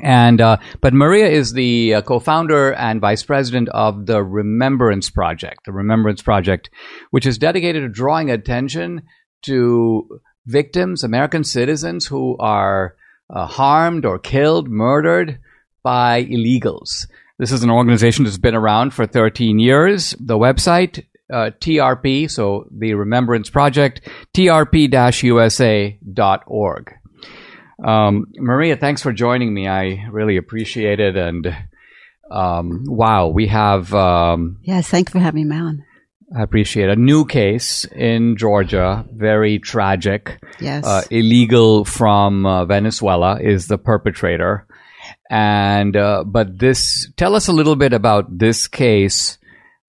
And, 0.01 0.41
uh, 0.41 0.57
but 0.81 0.93
Maria 0.93 1.27
is 1.27 1.53
the 1.53 1.95
uh, 1.95 2.01
co-founder 2.01 2.73
and 2.73 2.99
vice 2.99 3.23
president 3.23 3.69
of 3.69 4.05
the 4.05 4.23
Remembrance 4.23 5.09
Project, 5.09 5.65
the 5.65 5.71
Remembrance 5.71 6.21
Project, 6.21 6.69
which 7.11 7.25
is 7.25 7.37
dedicated 7.37 7.83
to 7.83 7.89
drawing 7.89 8.29
attention 8.29 9.03
to 9.43 10.19
victims, 10.45 11.03
American 11.03 11.43
citizens 11.43 12.05
who 12.05 12.37
are 12.37 12.95
uh, 13.29 13.47
harmed 13.47 14.05
or 14.05 14.19
killed, 14.19 14.69
murdered 14.69 15.39
by 15.83 16.25
illegals. 16.25 17.07
This 17.37 17.51
is 17.51 17.63
an 17.63 17.69
organization 17.69 18.23
that's 18.23 18.37
been 18.37 18.55
around 18.55 18.93
for 18.93 19.05
13 19.05 19.59
years. 19.59 20.15
The 20.19 20.37
website, 20.37 21.05
uh, 21.31 21.51
TRP, 21.59 22.29
so 22.29 22.67
the 22.71 22.93
Remembrance 22.93 23.49
Project, 23.49 24.07
trp-usa.org. 24.35 24.85
Um, 27.84 28.27
Maria, 28.36 28.77
thanks 28.77 29.01
for 29.01 29.12
joining 29.12 29.53
me. 29.53 29.67
I 29.67 30.08
really 30.12 30.38
appreciate 30.38 31.00
it. 31.00 31.17
And 31.17 31.55
um, 32.32 32.84
wow, 32.88 33.27
we 33.27 33.48
have. 33.48 33.94
Um, 33.94 34.60
yes, 34.63 34.88
thanks 34.88 35.12
for 35.12 35.20
having 35.20 35.48
me 35.48 35.55
on. 35.55 35.84
I 36.36 36.41
appreciate 36.41 36.89
a 36.89 36.96
new 36.96 37.25
case 37.25 37.86
in 37.86 38.36
Georgia, 38.36 39.05
very 39.13 39.60
tragic. 39.60 40.39
Yes. 40.60 40.84
Uh, 40.86 41.03
illegal 41.12 41.86
from 41.86 42.46
uh, 42.46 42.65
Venezuela 42.65 43.39
is 43.39 43.67
the 43.67 43.77
perpetrator. 43.77 44.65
And 45.29 45.96
uh, 45.96 46.24
but 46.24 46.58
this, 46.58 47.12
tell 47.15 47.36
us 47.36 47.48
a 47.48 47.53
little 47.53 47.75
bit 47.75 47.94
about 47.94 48.38
this 48.38 48.67
case, 48.67 49.38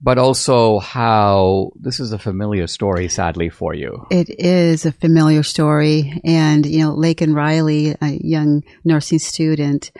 but 0.01 0.19
also 0.19 0.79
how 0.79 1.71
this 1.77 2.01
is 2.01 2.13
a 2.13 2.19
familiar 2.19 2.67
story, 2.67 3.09
sadly 3.09 3.49
for 3.49 3.75
you. 3.75 4.07
It 4.11 4.29
is 4.31 4.85
a 4.85 4.93
familiar 4.93 5.43
story, 5.43 6.21
and 6.25 6.67
you 6.67 6.81
know, 6.81 6.95
Laken 6.95 7.35
Riley, 7.35 7.97
a 8.01 8.19
young 8.21 8.63
nursing 8.85 9.19
student. 9.19 9.93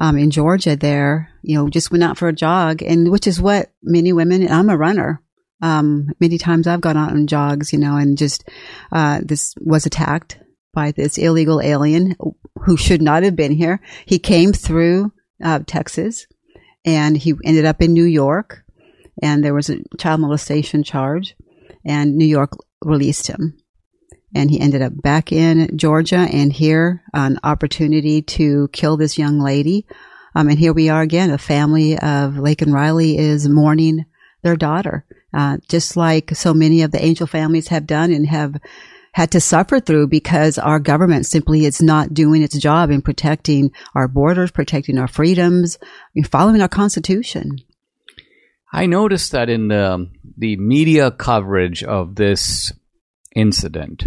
Um, 0.00 0.16
in 0.16 0.30
Georgia, 0.30 0.76
there, 0.76 1.28
you 1.42 1.56
know, 1.56 1.68
just 1.68 1.90
went 1.90 2.04
out 2.04 2.16
for 2.16 2.28
a 2.28 2.32
jog, 2.32 2.82
and 2.82 3.10
which 3.10 3.26
is 3.26 3.40
what 3.40 3.72
many 3.82 4.12
women. 4.12 4.48
I'm 4.48 4.70
a 4.70 4.76
runner. 4.76 5.22
Um, 5.60 6.10
many 6.20 6.38
times 6.38 6.68
I've 6.68 6.80
gone 6.80 6.96
out 6.96 7.10
on 7.10 7.26
jogs, 7.26 7.72
you 7.72 7.80
know, 7.80 7.96
and 7.96 8.16
just 8.16 8.48
uh, 8.92 9.20
this 9.24 9.54
was 9.60 9.86
attacked 9.86 10.38
by 10.72 10.92
this 10.92 11.18
illegal 11.18 11.60
alien 11.60 12.14
who 12.64 12.76
should 12.76 13.02
not 13.02 13.24
have 13.24 13.34
been 13.34 13.50
here. 13.50 13.80
He 14.06 14.20
came 14.20 14.52
through 14.52 15.12
uh, 15.42 15.60
Texas 15.66 16.26
and 16.84 17.16
he 17.16 17.34
ended 17.44 17.64
up 17.64 17.82
in 17.82 17.92
New 17.92 18.04
York 18.04 18.64
and 19.22 19.44
there 19.44 19.54
was 19.54 19.70
a 19.70 19.82
child 19.98 20.20
molestation 20.20 20.82
charge 20.82 21.34
and 21.84 22.16
New 22.16 22.26
York 22.26 22.52
released 22.84 23.26
him. 23.26 23.58
And 24.34 24.50
he 24.50 24.60
ended 24.60 24.82
up 24.82 24.92
back 25.00 25.32
in 25.32 25.76
Georgia 25.76 26.28
and 26.30 26.52
here 26.52 27.02
an 27.14 27.38
opportunity 27.42 28.20
to 28.22 28.68
kill 28.72 28.96
this 28.96 29.18
young 29.18 29.40
lady. 29.40 29.86
Um, 30.34 30.48
and 30.48 30.58
here 30.58 30.74
we 30.74 30.90
are 30.90 31.00
again. 31.00 31.30
A 31.30 31.38
family 31.38 31.94
of 31.94 32.34
Laken 32.34 32.72
Riley 32.72 33.16
is 33.16 33.48
mourning 33.48 34.04
their 34.42 34.56
daughter, 34.56 35.06
uh, 35.32 35.56
just 35.68 35.96
like 35.96 36.36
so 36.36 36.52
many 36.52 36.82
of 36.82 36.90
the 36.90 37.02
angel 37.02 37.26
families 37.26 37.68
have 37.68 37.86
done 37.86 38.12
and 38.12 38.26
have 38.26 38.56
had 39.12 39.30
to 39.32 39.40
suffer 39.40 39.80
through 39.80 40.06
because 40.06 40.58
our 40.58 40.78
government 40.78 41.26
simply 41.26 41.64
is 41.64 41.82
not 41.82 42.14
doing 42.14 42.42
its 42.42 42.56
job 42.58 42.90
in 42.90 43.02
protecting 43.02 43.72
our 43.94 44.06
borders, 44.06 44.50
protecting 44.50 44.98
our 44.98 45.08
freedoms, 45.08 45.78
following 46.30 46.60
our 46.60 46.68
constitution. 46.68 47.56
I 48.72 48.86
noticed 48.86 49.32
that 49.32 49.48
in 49.48 49.68
the, 49.68 50.10
the 50.36 50.56
media 50.56 51.10
coverage 51.10 51.82
of 51.82 52.16
this 52.16 52.72
incident, 53.34 54.06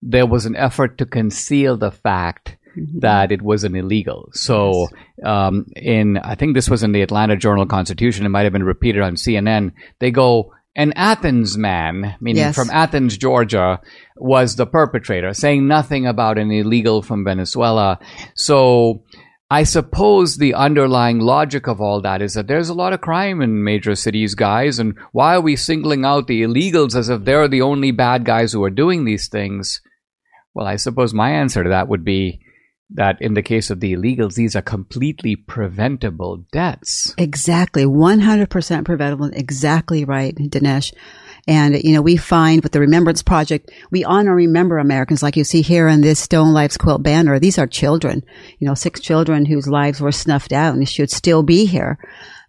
there 0.00 0.26
was 0.26 0.46
an 0.46 0.56
effort 0.56 0.98
to 0.98 1.06
conceal 1.06 1.76
the 1.76 1.90
fact 1.90 2.56
mm-hmm. 2.76 3.00
that 3.00 3.32
it 3.32 3.42
was 3.42 3.64
an 3.64 3.76
illegal. 3.76 4.30
So, 4.32 4.88
um, 5.24 5.66
in 5.76 6.18
I 6.18 6.34
think 6.34 6.54
this 6.54 6.70
was 6.70 6.82
in 6.82 6.92
the 6.92 7.02
Atlanta 7.02 7.36
Journal 7.36 7.66
Constitution. 7.66 8.24
It 8.24 8.30
might 8.30 8.44
have 8.44 8.52
been 8.52 8.62
repeated 8.62 9.02
on 9.02 9.16
CNN. 9.16 9.72
They 9.98 10.10
go 10.10 10.52
an 10.76 10.92
Athens 10.94 11.58
man, 11.58 12.14
meaning 12.20 12.42
yes. 12.42 12.54
from 12.54 12.70
Athens, 12.70 13.18
Georgia, 13.18 13.80
was 14.16 14.54
the 14.54 14.66
perpetrator, 14.66 15.34
saying 15.34 15.66
nothing 15.66 16.06
about 16.06 16.38
an 16.38 16.52
illegal 16.52 17.02
from 17.02 17.24
Venezuela. 17.24 17.98
So 18.36 19.02
I 19.50 19.62
suppose 19.62 20.36
the 20.36 20.52
underlying 20.52 21.20
logic 21.20 21.68
of 21.68 21.80
all 21.80 22.02
that 22.02 22.20
is 22.20 22.34
that 22.34 22.48
there's 22.48 22.68
a 22.68 22.74
lot 22.74 22.92
of 22.92 23.00
crime 23.00 23.40
in 23.40 23.64
major 23.64 23.94
cities, 23.94 24.34
guys, 24.34 24.78
and 24.78 24.94
why 25.12 25.36
are 25.36 25.40
we 25.40 25.56
singling 25.56 26.04
out 26.04 26.26
the 26.26 26.42
illegals 26.42 26.94
as 26.94 27.08
if 27.08 27.24
they're 27.24 27.48
the 27.48 27.62
only 27.62 27.90
bad 27.90 28.26
guys 28.26 28.52
who 28.52 28.62
are 28.62 28.70
doing 28.70 29.04
these 29.04 29.28
things? 29.28 29.80
Well, 30.52 30.66
I 30.66 30.76
suppose 30.76 31.14
my 31.14 31.30
answer 31.30 31.64
to 31.64 31.70
that 31.70 31.88
would 31.88 32.04
be 32.04 32.40
that 32.90 33.20
in 33.20 33.34
the 33.34 33.42
case 33.42 33.70
of 33.70 33.80
the 33.80 33.94
illegals, 33.94 34.34
these 34.34 34.54
are 34.54 34.62
completely 34.62 35.36
preventable 35.36 36.44
deaths. 36.52 37.14
Exactly. 37.16 37.84
100% 37.84 38.84
preventable. 38.84 39.30
Exactly 39.32 40.04
right, 40.04 40.34
Dinesh. 40.34 40.92
And, 41.48 41.82
you 41.82 41.94
know, 41.94 42.02
we 42.02 42.18
find 42.18 42.62
with 42.62 42.72
the 42.72 42.80
Remembrance 42.80 43.22
Project, 43.22 43.70
we 43.90 44.04
honor 44.04 44.34
remember 44.34 44.76
Americans 44.76 45.22
like 45.22 45.34
you 45.34 45.44
see 45.44 45.62
here 45.62 45.88
in 45.88 46.02
this 46.02 46.20
Stolen 46.20 46.52
Lives 46.52 46.76
quilt 46.76 47.02
banner. 47.02 47.38
These 47.38 47.58
are 47.58 47.66
children, 47.66 48.22
you 48.58 48.68
know, 48.68 48.74
six 48.74 49.00
children 49.00 49.46
whose 49.46 49.66
lives 49.66 49.98
were 49.98 50.12
snuffed 50.12 50.52
out 50.52 50.74
and 50.74 50.86
should 50.86 51.10
still 51.10 51.42
be 51.42 51.64
here. 51.64 51.98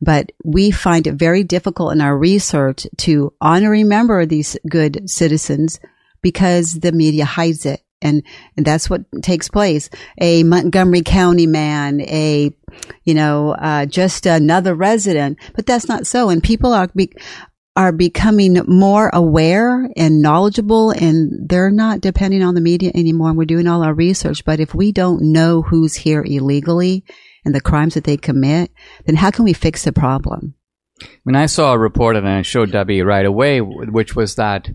But 0.01 0.33
we 0.43 0.69
find 0.71 1.07
it 1.07 1.13
very 1.13 1.45
difficult 1.45 1.93
in 1.93 2.01
our 2.01 2.17
research 2.17 2.85
to 2.97 3.33
honor 3.39 3.69
remember 3.69 4.25
these 4.25 4.57
good 4.69 5.09
citizens 5.09 5.79
because 6.21 6.73
the 6.73 6.91
media 6.91 7.23
hides 7.23 7.65
it 7.65 7.81
and, 8.01 8.23
and 8.55 8.65
that's 8.65 8.89
what 8.89 9.03
takes 9.21 9.49
place. 9.49 9.89
A 10.19 10.43
Montgomery 10.43 11.01
County 11.01 11.47
man, 11.47 12.01
a, 12.01 12.51
you 13.03 13.13
know, 13.13 13.51
uh, 13.51 13.85
just 13.85 14.25
another 14.25 14.73
resident, 14.73 15.37
but 15.55 15.65
that's 15.65 15.87
not 15.87 16.07
so. 16.07 16.29
And 16.29 16.41
people 16.41 16.73
are, 16.73 16.87
be, 16.95 17.11
are 17.79 17.93
becoming 17.93 18.61
more 18.67 19.09
aware 19.13 19.89
and 19.95 20.21
knowledgeable 20.21 20.91
and 20.91 21.47
they're 21.47 21.71
not 21.71 22.01
depending 22.01 22.43
on 22.43 22.53
the 22.53 22.59
media 22.59 22.91
anymore. 22.93 23.29
And 23.29 23.37
we're 23.37 23.45
doing 23.45 23.67
all 23.67 23.85
our 23.85 23.93
research. 23.93 24.43
But 24.43 24.59
if 24.59 24.75
we 24.75 24.91
don't 24.91 25.31
know 25.31 25.61
who's 25.61 25.95
here 25.95 26.21
illegally 26.21 27.05
and 27.45 27.55
the 27.55 27.61
crimes 27.61 27.93
that 27.93 28.03
they 28.03 28.17
commit, 28.17 28.69
then 29.05 29.15
how 29.15 29.31
can 29.31 29.45
we 29.45 29.53
fix 29.53 29.85
the 29.85 29.93
problem? 29.93 30.55
When 31.23 31.37
I 31.37 31.45
saw 31.45 31.71
a 31.71 31.79
report 31.79 32.17
and 32.17 32.27
I 32.27 32.41
showed 32.41 32.73
Debbie 32.73 33.01
right 33.01 33.25
away, 33.25 33.61
which 33.61 34.13
was 34.13 34.35
that 34.35 34.67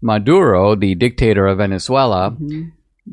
Maduro, 0.00 0.76
the 0.76 0.94
dictator 0.94 1.48
of 1.48 1.58
Venezuela, 1.58 2.30
mm-hmm 2.30 2.68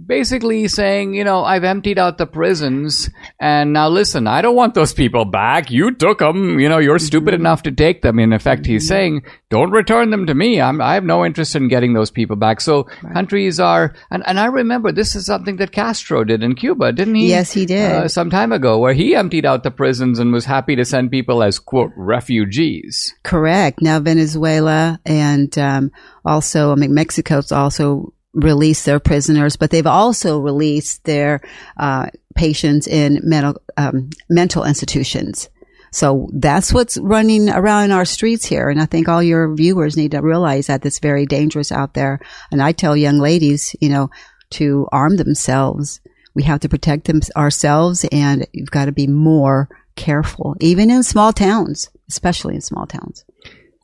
basically 0.05 0.67
saying, 0.67 1.15
you 1.15 1.23
know, 1.23 1.43
I've 1.43 1.63
emptied 1.63 1.97
out 1.97 2.17
the 2.17 2.27
prisons 2.27 3.09
and 3.39 3.73
now 3.73 3.89
listen, 3.89 4.27
I 4.27 4.41
don't 4.41 4.55
want 4.55 4.75
those 4.75 4.93
people 4.93 5.25
back. 5.25 5.71
You 5.71 5.93
took 5.93 6.19
them, 6.19 6.59
you 6.59 6.69
know, 6.69 6.77
you're 6.77 6.99
stupid 6.99 7.33
mm-hmm. 7.33 7.41
enough 7.41 7.63
to 7.63 7.71
take 7.71 8.01
them. 8.01 8.19
In 8.19 8.31
effect, 8.31 8.65
he's 8.65 8.83
mm-hmm. 8.83 8.87
saying, 8.87 9.21
don't 9.49 9.71
return 9.71 10.11
them 10.11 10.27
to 10.27 10.35
me. 10.35 10.61
I'm, 10.61 10.79
I 10.79 10.93
have 10.93 11.03
no 11.03 11.25
interest 11.25 11.55
in 11.55 11.69
getting 11.69 11.93
those 11.93 12.11
people 12.11 12.35
back. 12.35 12.61
So 12.61 12.87
right. 13.03 13.13
countries 13.13 13.59
are, 13.59 13.95
and, 14.11 14.23
and 14.27 14.39
I 14.39 14.45
remember 14.45 14.91
this 14.91 15.15
is 15.15 15.25
something 15.25 15.57
that 15.57 15.71
Castro 15.71 16.23
did 16.23 16.43
in 16.43 16.55
Cuba, 16.55 16.91
didn't 16.91 17.15
he? 17.15 17.29
Yes, 17.29 17.51
he 17.51 17.65
did. 17.65 17.91
Uh, 17.91 18.07
some 18.07 18.29
time 18.29 18.51
ago 18.51 18.77
where 18.77 18.93
he 18.93 19.15
emptied 19.15 19.45
out 19.45 19.63
the 19.63 19.71
prisons 19.71 20.19
and 20.19 20.31
was 20.31 20.45
happy 20.45 20.75
to 20.75 20.85
send 20.85 21.09
people 21.09 21.41
as 21.41 21.57
quote 21.57 21.91
refugees. 21.95 23.15
Correct. 23.23 23.81
Now 23.81 23.99
Venezuela 23.99 24.99
and, 25.03 25.57
um, 25.57 25.91
also, 26.23 26.71
I 26.71 26.75
mean, 26.75 26.93
Mexico's 26.93 27.51
also 27.51 28.13
release 28.33 28.83
their 28.85 28.99
prisoners, 28.99 29.55
but 29.55 29.71
they've 29.71 29.87
also 29.87 30.39
released 30.39 31.03
their 31.03 31.41
uh, 31.77 32.07
patients 32.35 32.87
in 32.87 33.19
mental 33.23 33.61
um, 33.77 34.09
mental 34.29 34.63
institutions. 34.63 35.49
So 35.91 36.29
that's 36.33 36.71
what's 36.71 36.97
running 36.97 37.49
around 37.49 37.91
our 37.91 38.05
streets 38.05 38.45
here. 38.45 38.69
And 38.69 38.79
I 38.79 38.85
think 38.85 39.09
all 39.09 39.23
your 39.23 39.53
viewers 39.55 39.97
need 39.97 40.11
to 40.11 40.21
realize 40.21 40.67
that 40.67 40.85
it's 40.85 40.99
very 40.99 41.25
dangerous 41.25 41.71
out 41.71 41.95
there. 41.95 42.19
And 42.51 42.61
I 42.61 42.73
tell 42.73 42.95
young 42.95 43.17
ladies, 43.17 43.75
you 43.79 43.89
know, 43.89 44.11
to 44.51 44.87
arm 44.91 45.17
themselves. 45.17 45.99
We 46.35 46.43
have 46.43 46.59
to 46.61 46.69
protect 46.69 47.05
them 47.05 47.21
ourselves 47.35 48.05
and 48.11 48.47
you've 48.53 48.71
got 48.71 48.85
to 48.85 48.91
be 48.91 49.07
more 49.07 49.67
careful, 49.95 50.55
even 50.59 50.91
in 50.91 51.03
small 51.03 51.33
towns, 51.33 51.89
especially 52.07 52.55
in 52.55 52.61
small 52.61 52.85
towns. 52.85 53.25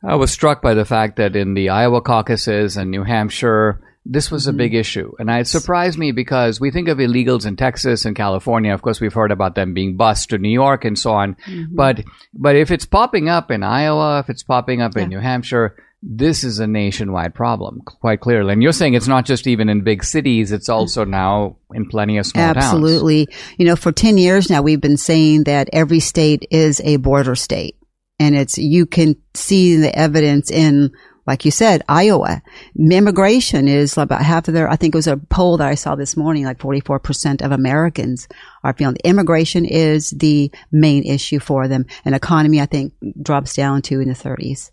I 0.04 0.14
was 0.14 0.30
struck 0.30 0.62
by 0.62 0.74
the 0.74 0.84
fact 0.84 1.16
that 1.16 1.34
in 1.34 1.54
the 1.54 1.70
Iowa 1.70 2.00
caucuses 2.00 2.76
and 2.76 2.90
New 2.90 3.02
Hampshire, 3.02 3.80
this 4.08 4.30
was 4.30 4.46
a 4.46 4.52
big 4.52 4.72
mm-hmm. 4.72 4.80
issue. 4.80 5.12
And 5.18 5.28
it 5.30 5.46
surprised 5.46 5.98
me 5.98 6.12
because 6.12 6.60
we 6.60 6.70
think 6.70 6.88
of 6.88 6.98
illegals 6.98 7.46
in 7.46 7.56
Texas 7.56 8.04
and 8.04 8.14
California. 8.14 8.72
Of 8.72 8.82
course, 8.82 9.00
we've 9.00 9.12
heard 9.12 9.32
about 9.32 9.54
them 9.54 9.74
being 9.74 9.96
bused 9.96 10.30
to 10.30 10.38
New 10.38 10.50
York 10.50 10.84
and 10.84 10.98
so 10.98 11.12
on. 11.12 11.34
Mm-hmm. 11.46 11.74
But, 11.74 12.04
but 12.32 12.56
if 12.56 12.70
it's 12.70 12.86
popping 12.86 13.28
up 13.28 13.50
in 13.50 13.62
Iowa, 13.62 14.20
if 14.20 14.30
it's 14.30 14.42
popping 14.42 14.80
up 14.80 14.92
yeah. 14.96 15.02
in 15.02 15.08
New 15.08 15.18
Hampshire, 15.18 15.76
this 16.02 16.44
is 16.44 16.60
a 16.60 16.66
nationwide 16.66 17.34
problem, 17.34 17.80
quite 17.84 18.20
clearly. 18.20 18.52
And 18.52 18.62
you're 18.62 18.72
saying 18.72 18.94
it's 18.94 19.08
not 19.08 19.24
just 19.24 19.46
even 19.46 19.68
in 19.68 19.82
big 19.82 20.04
cities; 20.04 20.52
it's 20.52 20.68
also 20.68 21.04
now 21.04 21.56
in 21.74 21.88
plenty 21.88 22.18
of 22.18 22.26
small 22.26 22.54
towns. 22.54 22.64
Absolutely. 22.64 23.28
You 23.58 23.66
know, 23.66 23.76
for 23.76 23.92
10 23.92 24.18
years 24.18 24.48
now, 24.48 24.62
we've 24.62 24.80
been 24.80 24.98
saying 24.98 25.44
that 25.44 25.68
every 25.72 26.00
state 26.00 26.46
is 26.50 26.80
a 26.84 26.96
border 26.96 27.34
state. 27.34 27.76
And 28.20 28.36
it's, 28.36 28.56
you 28.56 28.86
can 28.86 29.16
see 29.34 29.76
the 29.76 29.94
evidence 29.98 30.50
in, 30.50 30.92
like 31.26 31.44
you 31.44 31.50
said, 31.50 31.82
Iowa. 31.88 32.42
Immigration 32.78 33.66
is 33.66 33.98
about 33.98 34.22
half 34.22 34.46
of 34.48 34.54
their, 34.54 34.68
I 34.68 34.76
think 34.76 34.94
it 34.94 34.98
was 34.98 35.08
a 35.08 35.16
poll 35.16 35.56
that 35.56 35.68
I 35.68 35.74
saw 35.74 35.96
this 35.96 36.16
morning, 36.16 36.44
like 36.44 36.58
44% 36.58 37.42
of 37.42 37.52
Americans 37.52 38.28
are 38.62 38.72
feeling 38.72 38.96
immigration 39.04 39.64
is 39.64 40.10
the 40.10 40.50
main 40.70 41.04
issue 41.04 41.40
for 41.40 41.68
them. 41.68 41.86
And 42.04 42.14
economy, 42.14 42.60
I 42.60 42.66
think, 42.66 42.92
drops 43.20 43.54
down 43.54 43.82
to 43.82 44.00
in 44.00 44.08
the 44.08 44.14
30s. 44.14 44.70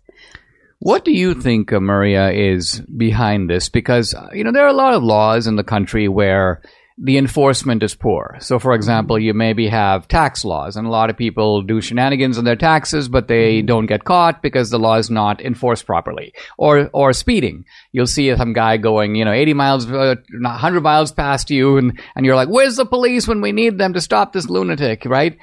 What 0.78 1.04
do 1.04 1.12
you 1.12 1.34
think, 1.34 1.72
uh, 1.72 1.80
Maria, 1.80 2.30
is 2.30 2.80
behind 2.80 3.48
this? 3.48 3.68
Because, 3.68 4.14
you 4.32 4.44
know, 4.44 4.52
there 4.52 4.64
are 4.64 4.68
a 4.68 4.74
lot 4.74 4.94
of 4.94 5.02
laws 5.02 5.46
in 5.46 5.56
the 5.56 5.64
country 5.64 6.08
where 6.08 6.60
the 6.96 7.18
enforcement 7.18 7.82
is 7.82 7.94
poor. 7.94 8.36
So, 8.40 8.60
for 8.60 8.72
example, 8.72 9.18
you 9.18 9.34
maybe 9.34 9.66
have 9.66 10.06
tax 10.06 10.44
laws, 10.44 10.76
and 10.76 10.86
a 10.86 10.90
lot 10.90 11.10
of 11.10 11.16
people 11.16 11.62
do 11.62 11.80
shenanigans 11.80 12.38
on 12.38 12.44
their 12.44 12.54
taxes, 12.54 13.08
but 13.08 13.26
they 13.26 13.62
don't 13.62 13.86
get 13.86 14.04
caught 14.04 14.42
because 14.42 14.70
the 14.70 14.78
law 14.78 14.94
is 14.94 15.10
not 15.10 15.40
enforced 15.40 15.86
properly. 15.86 16.32
Or, 16.56 16.90
or 16.92 17.12
speeding. 17.12 17.64
You'll 17.90 18.06
see 18.06 18.34
some 18.36 18.52
guy 18.52 18.76
going, 18.76 19.16
you 19.16 19.24
know, 19.24 19.32
80 19.32 19.54
miles, 19.54 19.90
uh, 19.90 20.14
100 20.40 20.80
miles 20.82 21.10
past 21.10 21.50
you, 21.50 21.78
and, 21.78 22.00
and 22.14 22.24
you're 22.24 22.36
like, 22.36 22.48
where's 22.48 22.76
the 22.76 22.86
police 22.86 23.26
when 23.26 23.40
we 23.40 23.50
need 23.50 23.76
them 23.76 23.94
to 23.94 24.00
stop 24.00 24.32
this 24.32 24.48
lunatic, 24.48 25.04
right? 25.04 25.36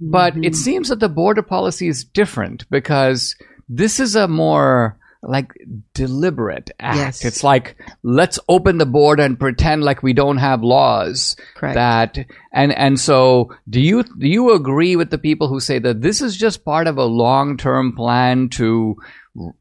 But 0.00 0.36
it 0.42 0.56
seems 0.56 0.88
that 0.88 1.00
the 1.00 1.08
border 1.08 1.42
policy 1.42 1.86
is 1.86 2.04
different 2.04 2.68
because 2.70 3.36
this 3.68 4.00
is 4.00 4.16
a 4.16 4.26
more 4.26 4.98
like 5.26 5.52
deliberate 5.94 6.70
act. 6.80 6.96
Yes. 6.96 7.24
It's 7.24 7.44
like 7.44 7.76
let's 8.02 8.38
open 8.48 8.78
the 8.78 8.86
board 8.86 9.20
and 9.20 9.38
pretend 9.38 9.82
like 9.82 10.02
we 10.02 10.12
don't 10.12 10.38
have 10.38 10.62
laws 10.62 11.36
Correct. 11.54 11.74
that 11.74 12.18
and 12.52 12.72
and 12.72 12.98
so 12.98 13.54
do 13.68 13.80
you 13.80 14.02
do 14.02 14.28
you 14.28 14.54
agree 14.54 14.96
with 14.96 15.10
the 15.10 15.18
people 15.18 15.48
who 15.48 15.60
say 15.60 15.78
that 15.78 16.02
this 16.02 16.20
is 16.20 16.36
just 16.36 16.64
part 16.64 16.86
of 16.86 16.98
a 16.98 17.04
long-term 17.04 17.94
plan 17.96 18.48
to 18.50 18.96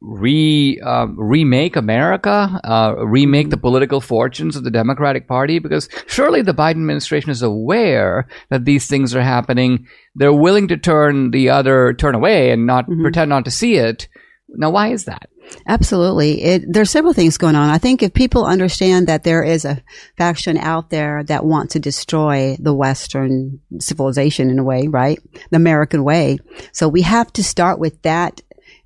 re 0.02 0.80
um, 0.82 1.20
remake 1.20 1.76
America, 1.76 2.60
uh, 2.64 2.96
remake 2.98 3.50
the 3.50 3.58
political 3.58 4.02
fortunes 4.02 4.56
of 4.56 4.64
the 4.64 4.72
Democratic 4.72 5.28
Party? 5.28 5.60
Because 5.60 5.90
surely 6.08 6.42
the 6.42 6.54
Biden 6.54 6.72
administration 6.72 7.32
is 7.32 7.42
aware 7.42 8.28
that 8.50 8.66
these 8.66 8.88
things 8.88 9.16
are 9.16 9.22
happening. 9.22 9.88
They're 10.16 10.34
willing 10.34 10.68
to 10.68 10.78
turn 10.78 11.32
the 11.32 11.50
other 11.50 11.94
turn 11.94 12.16
away 12.16 12.52
and 12.52 12.66
not 12.66 12.86
pretend 12.86 13.30
not 13.30 13.46
to 13.46 13.52
see 13.52 13.76
it. 13.76 14.08
Now, 14.50 14.70
why 14.70 14.90
is 14.90 15.06
that? 15.06 15.30
Absolutely. 15.68 16.42
It, 16.42 16.64
there's 16.68 16.92
several 16.92 17.14
things 17.14 17.38
going 17.38 17.56
on. 17.56 17.70
I 17.70 17.78
think 17.78 18.02
if 18.02 18.14
people 18.14 18.46
understand 18.46 19.08
that 19.08 19.24
there 19.24 19.44
is 19.44 19.66
a 19.66 19.82
faction 20.18 20.58
out 20.58 20.90
there 20.90 21.24
that 21.26 21.46
want 21.46 21.72
to 21.72 21.80
destroy 21.80 22.58
the 22.60 22.74
Western 22.74 23.60
civilization 23.80 24.50
in 24.50 24.60
a 24.60 24.64
way, 24.64 24.88
right? 24.88 25.20
The 25.52 25.58
American 25.58 26.04
way. 26.04 26.40
So 26.72 26.88
we 26.88 27.02
have 27.02 27.32
to 27.34 27.44
start 27.44 27.80
with 27.80 28.02
that 28.02 28.42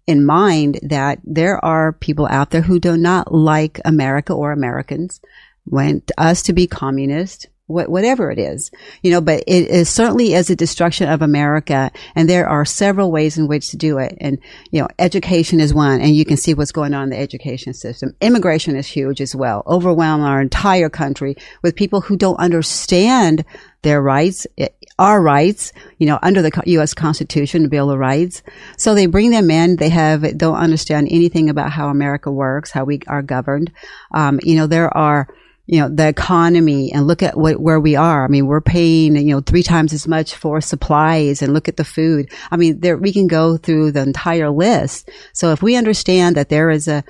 in 0.08 0.26
mind 0.26 0.80
that 0.84 1.20
there 1.24 1.64
are 1.64 1.94
people 1.94 2.28
out 2.28 2.52
there 2.52 2.62
who 2.62 2.80
do 2.80 2.96
not 2.96 3.34
like 3.34 3.80
America 3.84 4.34
or 4.34 4.52
Americans, 4.52 5.20
want 5.66 6.12
us 6.18 6.44
to 6.44 6.54
be 6.54 6.66
communist, 6.66 7.48
wh- 7.68 7.90
whatever 7.90 8.32
it 8.32 8.40
is, 8.40 8.72
you 9.02 9.12
know, 9.12 9.22
but 9.22 9.44
it 9.46 9.68
is 9.68 9.90
certainly 9.90 10.34
is 10.34 10.50
a 10.50 10.56
destruction 10.56 11.10
of 11.10 11.22
America. 11.22 11.92
And 12.16 12.30
there 12.30 12.48
are 12.48 12.66
several 12.66 13.12
ways 13.12 13.38
in 13.38 13.48
which 13.48 13.70
to 13.70 13.78
do 13.78 14.00
it. 14.00 14.18
And, 14.20 14.40
you 14.72 14.82
know, 14.82 14.88
education 14.98 15.60
is 15.60 15.74
one, 15.74 16.02
and 16.02 16.16
you 16.16 16.26
can 16.26 16.38
see 16.38 16.54
what's 16.54 16.72
going 16.72 16.94
on 16.94 17.04
in 17.04 17.10
the 17.12 17.20
education 17.20 17.74
system. 17.74 18.16
Immigration 18.22 18.76
is 18.76 18.88
huge 18.88 19.22
as 19.22 19.36
well. 19.36 19.64
Overwhelm 19.68 20.22
our 20.22 20.42
entire 20.42 20.90
country 20.90 21.36
with 21.62 21.76
people 21.76 22.02
who 22.02 22.18
don't 22.18 22.40
understand 22.40 23.46
their 23.84 24.02
rights, 24.02 24.48
eh, 24.58 24.70
our 25.00 25.22
rights, 25.22 25.72
you 26.00 26.08
know, 26.08 26.18
under 26.24 26.42
the 26.42 26.52
U.S. 26.66 26.94
Constitution, 26.94 27.70
Bill 27.70 27.92
of 27.92 28.00
Rights. 28.00 28.42
So 28.78 28.96
they 28.96 29.06
bring 29.06 29.30
them 29.30 29.52
in. 29.52 29.76
They 29.76 29.90
have, 29.90 30.38
don't 30.38 30.56
understand 30.56 31.08
anything 31.12 31.50
about 31.50 31.72
how 31.72 31.90
America 31.90 32.32
works, 32.32 32.72
how 32.72 32.84
we 32.84 33.02
are 33.08 33.22
governed. 33.22 33.72
Um, 34.12 34.40
you 34.42 34.56
know, 34.56 34.66
there 34.66 34.96
are, 34.98 35.28
you 35.68 35.80
know, 35.80 35.90
the 35.90 36.08
economy 36.08 36.92
and 36.92 37.06
look 37.06 37.22
at 37.22 37.38
what, 37.38 37.60
where 37.60 37.80
we 37.80 37.96
are. 37.96 38.24
I 38.24 38.28
mean, 38.28 38.48
we're 38.48 38.62
paying, 38.62 39.16
you 39.16 39.36
know, 39.36 39.42
three 39.42 39.64
times 39.64 39.94
as 39.94 40.08
much 40.08 40.34
for 40.34 40.62
supplies 40.62 41.42
and 41.42 41.54
look 41.54 41.68
at 41.68 41.78
the 41.78 41.84
food. 41.84 42.32
I 42.50 42.58
mean, 42.58 42.80
there, 42.80 42.98
we 42.98 43.14
can 43.14 43.28
go 43.28 43.58
through 43.58 43.92
the 43.92 44.02
entire 44.02 44.50
list. 44.50 45.10
So 45.34 45.52
if 45.52 45.62
we 45.62 45.76
understand 45.76 46.38
that 46.38 46.50
there 46.50 46.70
is 46.70 46.88
a, 46.88 47.04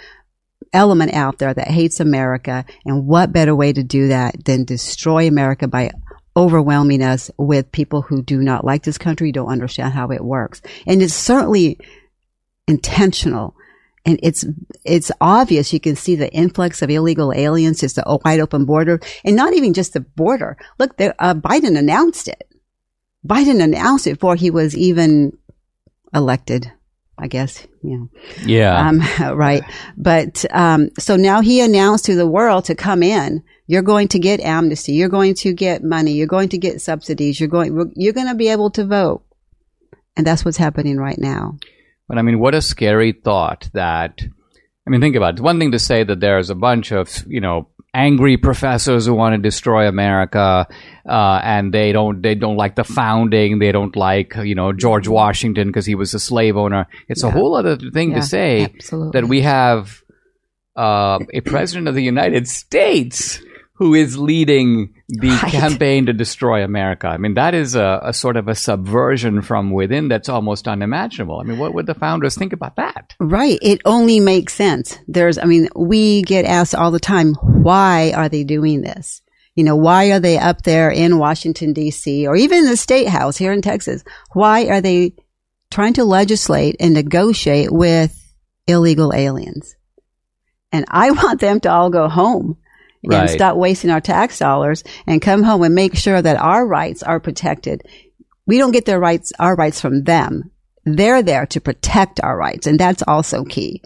element 0.73 1.13
out 1.13 1.37
there 1.37 1.53
that 1.53 1.67
hates 1.69 1.99
America, 1.99 2.65
and 2.85 3.07
what 3.07 3.31
better 3.31 3.55
way 3.55 3.71
to 3.71 3.83
do 3.83 4.09
that 4.09 4.43
than 4.45 4.65
destroy 4.65 5.27
America 5.27 5.67
by 5.67 5.91
overwhelming 6.35 7.01
us 7.01 7.31
with 7.37 7.71
people 7.71 8.01
who 8.01 8.21
do 8.21 8.41
not 8.41 8.63
like 8.63 8.83
this 8.83 8.97
country, 8.97 9.31
don't 9.31 9.49
understand 9.49 9.93
how 9.93 10.11
it 10.11 10.23
works. 10.23 10.61
And 10.85 11.01
it's 11.01 11.13
certainly 11.13 11.79
intentional. 12.67 13.55
And 14.07 14.19
it's, 14.23 14.45
it's 14.85 15.11
obvious. 15.19 15.73
You 15.73 15.81
can 15.81 15.97
see 15.97 16.15
the 16.15 16.31
influx 16.31 16.81
of 16.81 16.89
illegal 16.89 17.33
aliens. 17.33 17.83
It's 17.83 17.97
a 17.97 18.17
wide 18.23 18.39
open 18.39 18.63
border 18.63 19.01
and 19.25 19.35
not 19.35 19.53
even 19.53 19.73
just 19.73 19.93
the 19.93 19.99
border. 19.99 20.55
Look, 20.79 20.95
there, 20.95 21.13
uh, 21.19 21.33
Biden 21.33 21.77
announced 21.77 22.29
it. 22.29 22.49
Biden 23.27 23.61
announced 23.61 24.07
it 24.07 24.13
before 24.13 24.37
he 24.37 24.49
was 24.49 24.77
even 24.77 25.37
elected. 26.13 26.71
I 27.19 27.27
guess, 27.27 27.65
you 27.81 27.97
know. 27.97 28.09
Yeah. 28.45 28.87
Um, 28.87 29.01
right. 29.35 29.63
But, 29.97 30.45
um, 30.51 30.89
so 30.99 31.15
now 31.15 31.41
he 31.41 31.61
announced 31.61 32.05
to 32.05 32.15
the 32.15 32.27
world 32.27 32.65
to 32.65 32.75
come 32.75 33.01
in. 33.01 33.43
You're 33.65 33.81
going 33.81 34.07
to 34.09 34.19
get 34.19 34.39
amnesty. 34.39 34.93
You're 34.93 35.09
going 35.09 35.33
to 35.35 35.51
get 35.51 35.83
money. 35.83 36.11
You're 36.11 36.27
going 36.27 36.49
to 36.49 36.57
get 36.57 36.79
subsidies. 36.79 37.39
You're 37.39 37.49
going, 37.49 37.91
you're 37.95 38.13
going 38.13 38.27
to 38.27 38.35
be 38.35 38.49
able 38.49 38.69
to 38.71 38.85
vote. 38.85 39.25
And 40.15 40.25
that's 40.25 40.45
what's 40.45 40.57
happening 40.57 40.97
right 40.97 41.17
now. 41.17 41.57
But 42.07 42.17
I 42.17 42.21
mean, 42.21 42.39
what 42.39 42.55
a 42.55 42.61
scary 42.61 43.11
thought 43.11 43.69
that, 43.73 44.21
I 44.85 44.89
mean, 44.89 45.01
think 45.01 45.15
about 45.15 45.29
it. 45.29 45.33
It's 45.33 45.41
one 45.41 45.59
thing 45.59 45.71
to 45.73 45.79
say 45.79 46.03
that 46.03 46.19
there's 46.19 46.49
a 46.49 46.55
bunch 46.55 46.91
of, 46.91 47.25
you 47.27 47.41
know, 47.41 47.67
angry 47.93 48.37
professors 48.37 49.05
who 49.07 49.13
want 49.13 49.33
to 49.33 49.37
destroy 49.39 49.87
America, 49.87 50.67
uh, 51.07 51.41
and 51.43 51.73
they 51.73 51.91
don't, 51.91 52.21
they 52.21 52.35
don't 52.35 52.55
like 52.55 52.75
the 52.75 52.83
founding. 52.83 53.59
They 53.59 53.71
don't 53.71 53.95
like, 53.95 54.35
you 54.35 54.55
know, 54.55 54.71
George 54.71 55.07
Washington 55.07 55.67
because 55.67 55.85
he 55.85 55.95
was 55.95 56.13
a 56.13 56.19
slave 56.19 56.55
owner. 56.57 56.87
It's 57.09 57.23
a 57.23 57.31
whole 57.31 57.55
other 57.55 57.75
thing 57.75 58.11
Yeah, 58.11 58.17
to 58.17 58.21
say 58.21 58.63
absolutely. 58.65 59.19
that 59.19 59.27
we 59.27 59.41
have, 59.41 60.03
uh, 60.75 61.19
a 61.33 61.41
president 61.41 61.87
of 61.87 61.95
the 61.95 62.03
United 62.03 62.47
States 62.47 63.41
who 63.77 63.93
is 63.93 64.17
leading 64.17 64.93
the 65.07 65.29
Right. 65.29 65.51
campaign 65.51 66.07
to 66.07 66.13
destroy 66.13 66.63
America. 66.63 67.07
I 67.07 67.17
mean, 67.17 67.35
that 67.35 67.53
is 67.53 67.75
a, 67.75 67.99
a 68.03 68.11
sort 68.11 68.35
of 68.35 68.47
a 68.47 68.55
subversion 68.55 69.43
from 69.43 69.69
within 69.71 70.07
that's 70.07 70.29
almost 70.29 70.67
unimaginable. 70.67 71.39
I 71.39 71.43
mean, 71.43 71.59
what 71.59 71.75
would 71.75 71.85
the 71.85 71.93
founders 71.93 72.35
think 72.35 72.53
about 72.53 72.75
that? 72.77 73.13
Right. 73.19 73.59
It 73.61 73.81
only 73.85 74.19
makes 74.19 74.53
sense. 74.55 74.97
There's, 75.07 75.37
I 75.37 75.45
mean, 75.45 75.69
we 75.75 76.23
get 76.23 76.45
asked 76.45 76.73
all 76.73 76.89
the 76.89 76.99
time, 76.99 77.35
why 77.35 78.13
are 78.15 78.29
they 78.29 78.43
doing 78.43 78.81
this? 78.81 79.21
You 79.53 79.63
know, 79.63 79.75
why 79.75 80.11
are 80.11 80.19
they 80.19 80.39
up 80.39 80.63
there 80.63 80.89
in 80.89 81.19
Washington 81.19 81.73
DC 81.75 82.25
or 82.25 82.35
even 82.35 82.65
the 82.65 82.77
state 82.77 83.07
house 83.07 83.37
here 83.37 83.51
in 83.53 83.61
Texas? 83.61 84.03
Why 84.33 84.65
are 84.65 84.81
they 84.81 85.13
trying 85.69 85.93
to 85.93 86.03
legislate 86.03 86.77
and 86.79 86.95
negotiate 86.95 87.71
with 87.71 88.15
illegal 88.67 89.13
aliens? 89.13 89.75
And 90.71 90.85
I 90.89 91.11
want 91.21 91.41
them 91.41 91.59
to 91.59 91.71
all 91.71 91.91
go 91.91 92.09
home 92.09 92.57
and 93.15 93.29
stop 93.29 93.57
wasting 93.57 93.89
our 93.89 94.01
tax 94.01 94.39
dollars 94.39 94.83
and 95.05 95.21
come 95.21 95.43
home 95.43 95.63
and 95.63 95.75
make 95.75 95.95
sure 95.95 96.21
that 96.21 96.37
our 96.37 96.65
rights 96.65 97.03
are 97.03 97.19
protected. 97.19 97.83
We 98.45 98.57
don't 98.57 98.71
get 98.71 98.85
their 98.85 98.99
rights, 98.99 99.33
our 99.39 99.55
rights 99.55 99.81
from 99.81 100.03
them. 100.03 100.51
They're 100.85 101.21
there 101.21 101.45
to 101.47 101.61
protect 101.61 102.21
our 102.21 102.37
rights. 102.37 102.65
And 102.65 102.79
that's 102.79 103.03
also 103.07 103.43
key. 103.43 103.81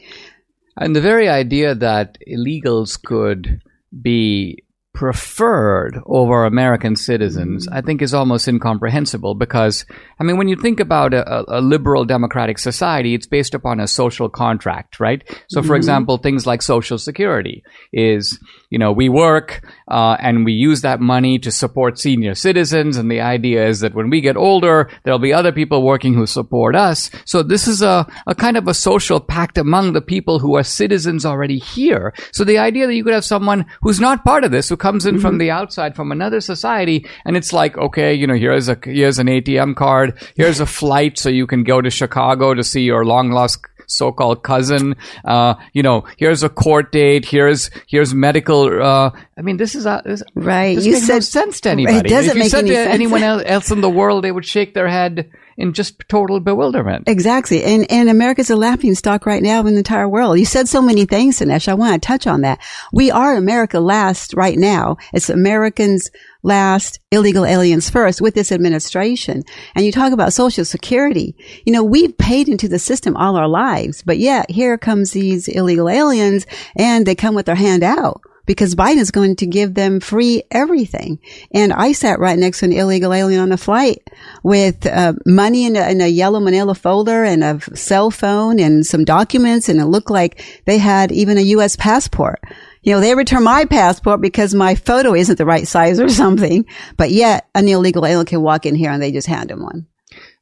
And 0.77 0.95
the 0.95 1.01
very 1.01 1.27
idea 1.27 1.75
that 1.75 2.17
illegals 2.27 3.01
could 3.01 3.61
be 4.01 4.63
preferred 4.93 5.99
over 6.05 6.45
American 6.45 6.95
citizens, 6.95 7.67
I 7.67 7.81
think 7.81 8.01
is 8.01 8.13
almost 8.13 8.47
incomprehensible 8.47 9.35
because, 9.35 9.85
I 10.19 10.23
mean, 10.23 10.37
when 10.37 10.47
you 10.47 10.55
think 10.55 10.79
about 10.79 11.13
a, 11.13 11.45
a 11.47 11.61
liberal 11.61 12.05
democratic 12.05 12.59
society, 12.59 13.13
it's 13.13 13.27
based 13.27 13.53
upon 13.53 13.79
a 13.79 13.87
social 13.87 14.29
contract, 14.29 14.99
right? 14.99 15.23
So, 15.49 15.61
for 15.61 15.67
mm-hmm. 15.67 15.75
example, 15.75 16.17
things 16.17 16.45
like 16.45 16.61
Social 16.61 16.97
Security 16.97 17.63
is, 17.93 18.37
you 18.71 18.79
know, 18.79 18.91
we 18.91 19.09
work 19.09 19.61
uh, 19.89 20.15
and 20.19 20.45
we 20.45 20.53
use 20.53 20.81
that 20.81 21.01
money 21.01 21.37
to 21.39 21.51
support 21.51 21.99
senior 21.99 22.33
citizens. 22.33 22.95
And 22.95 23.11
the 23.11 23.19
idea 23.19 23.67
is 23.67 23.81
that 23.81 23.93
when 23.93 24.09
we 24.09 24.21
get 24.21 24.37
older, 24.37 24.89
there'll 25.03 25.19
be 25.19 25.33
other 25.33 25.51
people 25.51 25.83
working 25.83 26.13
who 26.13 26.25
support 26.25 26.75
us. 26.75 27.11
So 27.25 27.43
this 27.43 27.67
is 27.67 27.81
a, 27.81 28.07
a 28.25 28.33
kind 28.33 28.55
of 28.55 28.67
a 28.69 28.73
social 28.73 29.19
pact 29.19 29.57
among 29.57 29.91
the 29.91 30.01
people 30.01 30.39
who 30.39 30.55
are 30.55 30.63
citizens 30.63 31.25
already 31.25 31.59
here. 31.59 32.13
So 32.31 32.45
the 32.45 32.59
idea 32.59 32.87
that 32.87 32.95
you 32.95 33.03
could 33.03 33.13
have 33.13 33.25
someone 33.25 33.65
who's 33.81 33.99
not 33.99 34.23
part 34.23 34.45
of 34.45 34.51
this, 34.51 34.69
who 34.69 34.77
comes 34.77 35.05
in 35.05 35.19
from 35.19 35.37
the 35.37 35.51
outside, 35.51 35.95
from 35.95 36.11
another 36.11 36.39
society, 36.39 37.05
and 37.25 37.35
it's 37.35 37.51
like, 37.51 37.77
okay, 37.77 38.13
you 38.13 38.25
know, 38.25 38.35
here's 38.35 38.69
a, 38.69 38.77
here's 38.83 39.19
an 39.19 39.27
ATM 39.27 39.75
card, 39.75 40.17
here's 40.35 40.61
a 40.61 40.65
flight 40.65 41.19
so 41.19 41.27
you 41.27 41.45
can 41.45 41.63
go 41.63 41.81
to 41.81 41.89
Chicago 41.89 42.53
to 42.53 42.63
see 42.63 42.83
your 42.83 43.03
long 43.03 43.31
lost 43.31 43.59
so-called 43.91 44.43
cousin. 44.43 44.95
Uh, 45.25 45.55
you 45.73 45.83
know, 45.83 46.03
here's 46.17 46.43
a 46.43 46.49
court 46.49 46.91
date. 46.91 47.25
Here's 47.25 47.69
here's 47.87 48.13
medical. 48.13 48.81
Uh, 48.81 49.11
I 49.37 49.41
mean, 49.41 49.57
this 49.57 49.75
is 49.75 49.85
a, 49.85 50.01
this, 50.05 50.23
Right. 50.35 50.75
This 50.75 50.85
You 50.85 50.95
said- 50.97 51.13
no 51.15 51.19
sense 51.19 51.61
to 51.61 51.69
anybody. 51.71 51.97
It 51.99 52.09
doesn't 52.09 52.31
if 52.31 52.35
you 52.35 52.39
make 52.43 52.51
said 52.51 52.59
any 52.59 52.69
to 52.69 52.75
sense. 52.75 52.93
anyone 52.93 53.23
else 53.23 53.71
in 53.71 53.81
the 53.81 53.89
world, 53.89 54.23
they 54.23 54.31
would 54.31 54.45
shake 54.45 54.73
their 54.73 54.87
head 54.87 55.29
in 55.61 55.73
just 55.73 56.01
total 56.09 56.39
bewilderment. 56.39 57.07
Exactly. 57.07 57.63
And, 57.63 57.89
and 57.91 58.09
America's 58.09 58.49
a 58.49 58.55
laughing 58.55 58.95
stock 58.95 59.25
right 59.25 59.43
now 59.43 59.59
in 59.59 59.67
the 59.73 59.77
entire 59.77 60.09
world. 60.09 60.39
You 60.39 60.45
said 60.45 60.67
so 60.67 60.81
many 60.81 61.05
things, 61.05 61.39
Dinesh. 61.39 61.67
I 61.67 61.75
want 61.75 62.01
to 62.01 62.05
touch 62.05 62.27
on 62.27 62.41
that. 62.41 62.59
We 62.91 63.11
are 63.11 63.35
America 63.35 63.79
last 63.79 64.33
right 64.33 64.57
now. 64.57 64.97
It's 65.13 65.29
Americans 65.29 66.09
last, 66.43 66.99
illegal 67.11 67.45
aliens 67.45 67.89
first 67.89 68.21
with 68.21 68.33
this 68.33 68.51
administration. 68.51 69.43
And 69.75 69.85
you 69.85 69.91
talk 69.91 70.11
about 70.11 70.33
social 70.33 70.65
security. 70.65 71.35
You 71.65 71.73
know, 71.73 71.83
we've 71.83 72.17
paid 72.17 72.49
into 72.49 72.67
the 72.67 72.79
system 72.79 73.15
all 73.15 73.35
our 73.35 73.47
lives, 73.47 74.01
but 74.01 74.17
yet 74.17 74.49
here 74.49 74.77
comes 74.77 75.11
these 75.11 75.47
illegal 75.47 75.87
aliens 75.87 76.47
and 76.75 77.05
they 77.05 77.15
come 77.15 77.35
with 77.35 77.45
their 77.45 77.55
hand 77.55 77.83
out. 77.83 78.21
Because 78.45 78.75
Biden 78.75 78.97
is 78.97 79.11
going 79.11 79.35
to 79.37 79.45
give 79.45 79.73
them 79.73 79.99
free 79.99 80.43
everything. 80.51 81.19
And 81.53 81.71
I 81.71 81.91
sat 81.91 82.19
right 82.19 82.37
next 82.37 82.59
to 82.59 82.65
an 82.65 82.73
illegal 82.73 83.13
alien 83.13 83.41
on 83.41 83.51
a 83.51 83.57
flight 83.57 84.07
with 84.43 84.85
uh, 84.85 85.13
money 85.25 85.65
in 85.65 85.75
a, 85.75 85.89
in 85.89 86.01
a 86.01 86.07
yellow 86.07 86.39
manila 86.39 86.75
folder 86.75 87.23
and 87.23 87.43
a 87.43 87.59
cell 87.75 88.11
phone 88.11 88.59
and 88.59 88.85
some 88.85 89.03
documents. 89.03 89.69
And 89.69 89.79
it 89.79 89.85
looked 89.85 90.09
like 90.09 90.43
they 90.65 90.77
had 90.77 91.11
even 91.11 91.37
a 91.37 91.41
U.S. 91.41 91.75
passport. 91.75 92.39
You 92.81 92.93
know, 92.93 92.99
they 92.99 93.13
return 93.13 93.43
my 93.43 93.65
passport 93.65 94.21
because 94.21 94.55
my 94.55 94.75
photo 94.75 95.13
isn't 95.13 95.37
the 95.37 95.45
right 95.45 95.67
size 95.67 95.99
or 95.99 96.09
something. 96.23 96.65
But 96.97 97.11
yet 97.11 97.47
an 97.53 97.67
illegal 97.67 98.05
alien 98.05 98.25
can 98.25 98.41
walk 98.41 98.65
in 98.65 98.75
here 98.75 98.91
and 98.91 99.01
they 99.01 99.11
just 99.11 99.27
hand 99.27 99.51
him 99.51 99.61
one. 99.61 99.87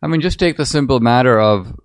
I 0.01 0.07
mean, 0.07 0.21
just 0.21 0.39
take 0.39 0.57
the 0.57 0.65
simple 0.65 0.99
matter 0.99 1.39
of 1.39 1.75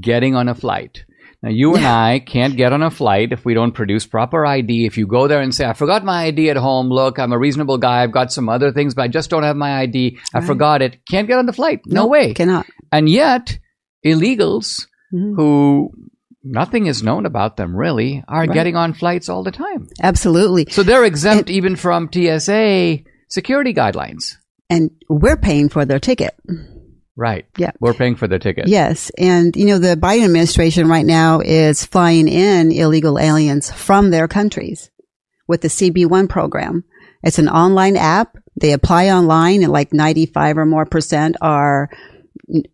getting 0.00 0.34
on 0.34 0.48
a 0.48 0.54
flight. 0.54 1.04
Now, 1.44 1.50
you 1.50 1.76
and 1.76 1.84
I 1.86 2.20
can't 2.20 2.56
get 2.56 2.72
on 2.72 2.82
a 2.82 2.90
flight 2.90 3.30
if 3.30 3.44
we 3.44 3.52
don't 3.52 3.72
produce 3.72 4.06
proper 4.06 4.46
ID. 4.46 4.86
If 4.86 4.96
you 4.96 5.06
go 5.06 5.28
there 5.28 5.42
and 5.42 5.54
say, 5.54 5.66
I 5.66 5.74
forgot 5.74 6.02
my 6.02 6.24
ID 6.24 6.48
at 6.48 6.56
home, 6.56 6.88
look, 6.88 7.18
I'm 7.18 7.34
a 7.34 7.38
reasonable 7.38 7.76
guy, 7.76 8.02
I've 8.02 8.12
got 8.12 8.32
some 8.32 8.48
other 8.48 8.72
things, 8.72 8.94
but 8.94 9.02
I 9.02 9.08
just 9.08 9.28
don't 9.28 9.42
have 9.42 9.54
my 9.54 9.80
ID, 9.80 10.16
I 10.32 10.40
forgot 10.40 10.80
it, 10.80 10.96
can't 11.06 11.28
get 11.28 11.36
on 11.38 11.44
the 11.44 11.52
flight. 11.52 11.82
No, 11.84 12.06
way. 12.06 12.32
Cannot. 12.32 12.64
And 12.90 13.10
yet, 13.10 13.58
illegals 14.06 14.86
Mhm. 15.12 15.36
who 15.36 15.90
nothing 16.42 16.86
is 16.86 17.02
known 17.02 17.26
about 17.26 17.58
them 17.58 17.76
really 17.76 18.24
are 18.26 18.40
Right. 18.46 18.52
getting 18.52 18.76
on 18.76 18.94
flights 18.94 19.28
all 19.28 19.42
the 19.42 19.50
time. 19.50 19.88
Absolutely. 20.02 20.68
So 20.70 20.82
they're 20.82 21.04
exempt 21.04 21.50
even 21.50 21.76
from 21.76 22.08
TSA 22.10 23.04
security 23.28 23.74
guidelines. 23.74 24.36
And 24.70 24.92
we're 25.10 25.36
paying 25.36 25.68
for 25.68 25.84
their 25.84 25.98
ticket. 26.00 26.34
Right. 27.16 27.46
Yeah. 27.56 27.70
We're 27.78 27.94
paying 27.94 28.16
for 28.16 28.26
the 28.26 28.38
ticket. 28.38 28.66
Yes. 28.66 29.10
And, 29.16 29.54
you 29.54 29.66
know, 29.66 29.78
the 29.78 29.96
Biden 29.96 30.24
administration 30.24 30.88
right 30.88 31.06
now 31.06 31.40
is 31.40 31.84
flying 31.84 32.26
in 32.26 32.72
illegal 32.72 33.18
aliens 33.18 33.70
from 33.70 34.10
their 34.10 34.26
countries 34.26 34.90
with 35.46 35.60
the 35.60 35.68
CBP 35.68 36.08
One 36.08 36.26
program. 36.26 36.84
It's 37.22 37.38
an 37.38 37.48
online 37.48 37.96
app. 37.96 38.36
They 38.60 38.72
apply 38.72 39.10
online 39.10 39.62
and 39.62 39.72
like 39.72 39.92
95 39.92 40.58
or 40.58 40.66
more 40.66 40.86
percent 40.86 41.36
are, 41.40 41.88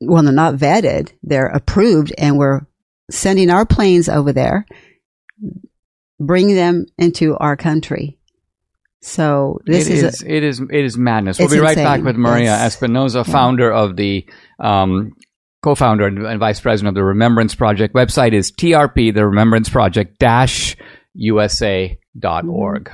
well, 0.00 0.22
they're 0.22 0.33
not 0.33 0.57
vetted. 0.57 1.12
They're 1.22 1.46
approved 1.46 2.12
and 2.16 2.38
we're 2.38 2.62
sending 3.11 3.50
our 3.50 3.66
planes 3.66 4.09
over 4.09 4.33
there, 4.33 4.66
bring 6.18 6.55
them 6.55 6.87
into 6.96 7.37
our 7.37 7.57
country. 7.57 8.18
So 9.02 9.60
this 9.64 9.88
It 9.88 9.94
is, 9.94 10.02
is, 10.02 10.22
it 10.22 10.42
is 10.44 10.60
it 10.60 10.84
is 10.84 10.98
madness. 10.98 11.38
We'll 11.38 11.48
be 11.48 11.58
right 11.58 11.70
insane. 11.70 11.84
back 11.84 12.02
with 12.02 12.16
Maria 12.16 12.44
Yes. 12.44 12.76
Espinoza, 12.76 13.24
founder 13.26 13.72
of 13.72 13.96
the 13.96 14.26
um, 14.58 15.12
co-founder 15.62 16.06
and, 16.06 16.18
and 16.26 16.38
vice 16.38 16.60
president 16.60 16.88
of 16.90 16.94
the 16.96 17.04
Remembrance 17.04 17.54
Project. 17.54 17.94
Website 17.94 18.32
is 18.34 18.52
TRP, 18.52 19.14
the 19.14 19.26
Remembrance 19.26 19.68
Project 19.70 20.18
dash 20.18 20.76
USA.org. 21.14 22.90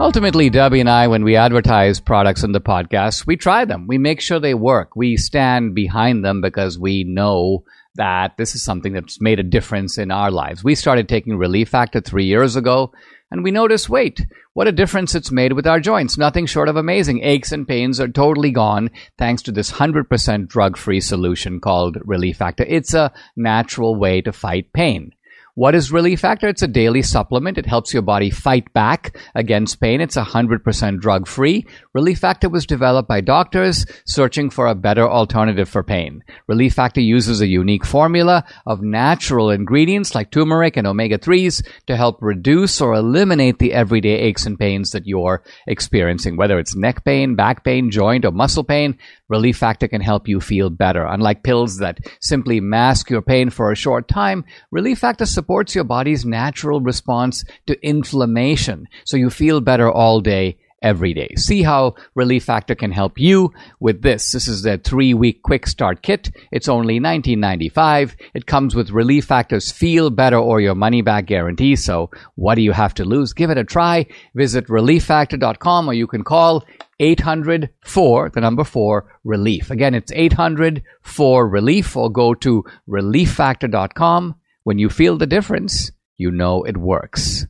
Ultimately, 0.00 0.48
Debbie 0.48 0.78
and 0.78 0.88
I, 0.88 1.08
when 1.08 1.24
we 1.24 1.34
advertise 1.34 1.98
products 1.98 2.44
in 2.44 2.52
the 2.52 2.60
podcast, 2.60 3.26
we 3.26 3.36
try 3.36 3.64
them. 3.64 3.88
We 3.88 3.98
make 3.98 4.20
sure 4.20 4.38
they 4.38 4.54
work. 4.54 4.94
We 4.94 5.16
stand 5.16 5.74
behind 5.74 6.24
them 6.24 6.40
because 6.40 6.78
we 6.78 7.02
know 7.02 7.64
that 7.98 8.36
this 8.38 8.54
is 8.54 8.62
something 8.62 8.94
that's 8.94 9.20
made 9.20 9.38
a 9.38 9.44
difference 9.44 9.98
in 9.98 10.10
our 10.10 10.30
lives. 10.30 10.64
We 10.64 10.74
started 10.74 11.08
taking 11.08 11.36
Relief 11.36 11.68
Factor 11.68 12.00
three 12.00 12.24
years 12.24 12.56
ago, 12.56 12.92
and 13.30 13.44
we 13.44 13.50
noticed 13.50 13.90
wait, 13.90 14.24
what 14.54 14.66
a 14.66 14.72
difference 14.72 15.14
it's 15.14 15.30
made 15.30 15.52
with 15.52 15.66
our 15.66 15.80
joints. 15.80 16.16
Nothing 16.16 16.46
short 16.46 16.68
of 16.68 16.76
amazing. 16.76 17.22
Aches 17.22 17.52
and 17.52 17.68
pains 17.68 18.00
are 18.00 18.08
totally 18.08 18.50
gone 18.50 18.90
thanks 19.18 19.42
to 19.42 19.52
this 19.52 19.70
100% 19.70 20.48
drug 20.48 20.76
free 20.76 21.00
solution 21.00 21.60
called 21.60 21.98
Relief 22.04 22.38
Factor. 22.38 22.64
It's 22.66 22.94
a 22.94 23.12
natural 23.36 23.94
way 23.94 24.22
to 24.22 24.32
fight 24.32 24.72
pain. 24.72 25.12
What 25.58 25.74
is 25.74 25.90
Relief 25.90 26.20
Factor? 26.20 26.46
It's 26.46 26.62
a 26.62 26.68
daily 26.68 27.02
supplement. 27.02 27.58
It 27.58 27.66
helps 27.66 27.92
your 27.92 28.02
body 28.02 28.30
fight 28.30 28.72
back 28.74 29.18
against 29.34 29.80
pain. 29.80 30.00
It's 30.00 30.14
100% 30.14 31.00
drug 31.00 31.26
free. 31.26 31.66
Relief 31.94 32.20
Factor 32.20 32.48
was 32.48 32.64
developed 32.64 33.08
by 33.08 33.20
doctors 33.22 33.84
searching 34.06 34.50
for 34.50 34.68
a 34.68 34.76
better 34.76 35.10
alternative 35.10 35.68
for 35.68 35.82
pain. 35.82 36.22
Relief 36.46 36.74
Factor 36.74 37.00
uses 37.00 37.40
a 37.40 37.48
unique 37.48 37.84
formula 37.84 38.44
of 38.66 38.82
natural 38.82 39.50
ingredients 39.50 40.14
like 40.14 40.30
turmeric 40.30 40.76
and 40.76 40.86
omega 40.86 41.18
3s 41.18 41.66
to 41.88 41.96
help 41.96 42.18
reduce 42.20 42.80
or 42.80 42.94
eliminate 42.94 43.58
the 43.58 43.72
everyday 43.72 44.14
aches 44.14 44.46
and 44.46 44.60
pains 44.60 44.92
that 44.92 45.08
you're 45.08 45.42
experiencing. 45.66 46.36
Whether 46.36 46.60
it's 46.60 46.76
neck 46.76 47.04
pain, 47.04 47.34
back 47.34 47.64
pain, 47.64 47.90
joint, 47.90 48.24
or 48.24 48.30
muscle 48.30 48.62
pain, 48.62 48.96
Relief 49.28 49.56
Factor 49.56 49.88
can 49.88 50.00
help 50.00 50.26
you 50.26 50.40
feel 50.40 50.70
better. 50.70 51.04
Unlike 51.04 51.42
pills 51.42 51.78
that 51.78 51.98
simply 52.20 52.60
mask 52.60 53.10
your 53.10 53.22
pain 53.22 53.50
for 53.50 53.70
a 53.70 53.76
short 53.76 54.08
time, 54.08 54.44
Relief 54.70 54.98
Factor 54.98 55.26
supports 55.26 55.74
your 55.74 55.84
body's 55.84 56.24
natural 56.24 56.80
response 56.80 57.44
to 57.66 57.86
inflammation 57.86 58.86
so 59.04 59.16
you 59.16 59.30
feel 59.30 59.60
better 59.60 59.90
all 59.90 60.20
day 60.20 60.56
every 60.82 61.14
day. 61.14 61.34
See 61.36 61.62
how 61.62 61.94
Relief 62.14 62.44
Factor 62.44 62.74
can 62.74 62.92
help 62.92 63.18
you 63.18 63.52
with 63.80 64.02
this. 64.02 64.32
This 64.32 64.48
is 64.48 64.62
the 64.62 64.78
three 64.78 65.14
week 65.14 65.42
quick 65.42 65.66
start 65.66 66.02
kit. 66.02 66.30
It's 66.52 66.68
only 66.68 67.00
$19.95. 67.00 68.14
It 68.34 68.46
comes 68.46 68.74
with 68.74 68.90
Relief 68.90 69.24
Factor's 69.24 69.72
feel 69.72 70.10
better 70.10 70.38
or 70.38 70.60
your 70.60 70.74
money 70.74 71.02
back 71.02 71.26
guarantee. 71.26 71.76
So 71.76 72.10
what 72.36 72.54
do 72.54 72.62
you 72.62 72.72
have 72.72 72.94
to 72.94 73.04
lose? 73.04 73.32
Give 73.32 73.50
it 73.50 73.58
a 73.58 73.64
try. 73.64 74.06
Visit 74.34 74.66
relieffactor.com 74.68 75.88
or 75.88 75.94
you 75.94 76.06
can 76.06 76.24
call 76.24 76.64
800 77.00 77.70
4, 77.84 78.30
the 78.30 78.40
number 78.40 78.64
4, 78.64 79.20
relief. 79.24 79.70
Again, 79.70 79.94
it's 79.94 80.12
800 80.12 80.82
4 81.02 81.48
relief 81.48 81.96
or 81.96 82.10
go 82.10 82.34
to 82.34 82.64
relieffactor.com. 82.88 84.34
When 84.64 84.78
you 84.78 84.90
feel 84.90 85.16
the 85.16 85.26
difference, 85.26 85.92
you 86.16 86.30
know 86.30 86.64
it 86.64 86.76
works. 86.76 87.46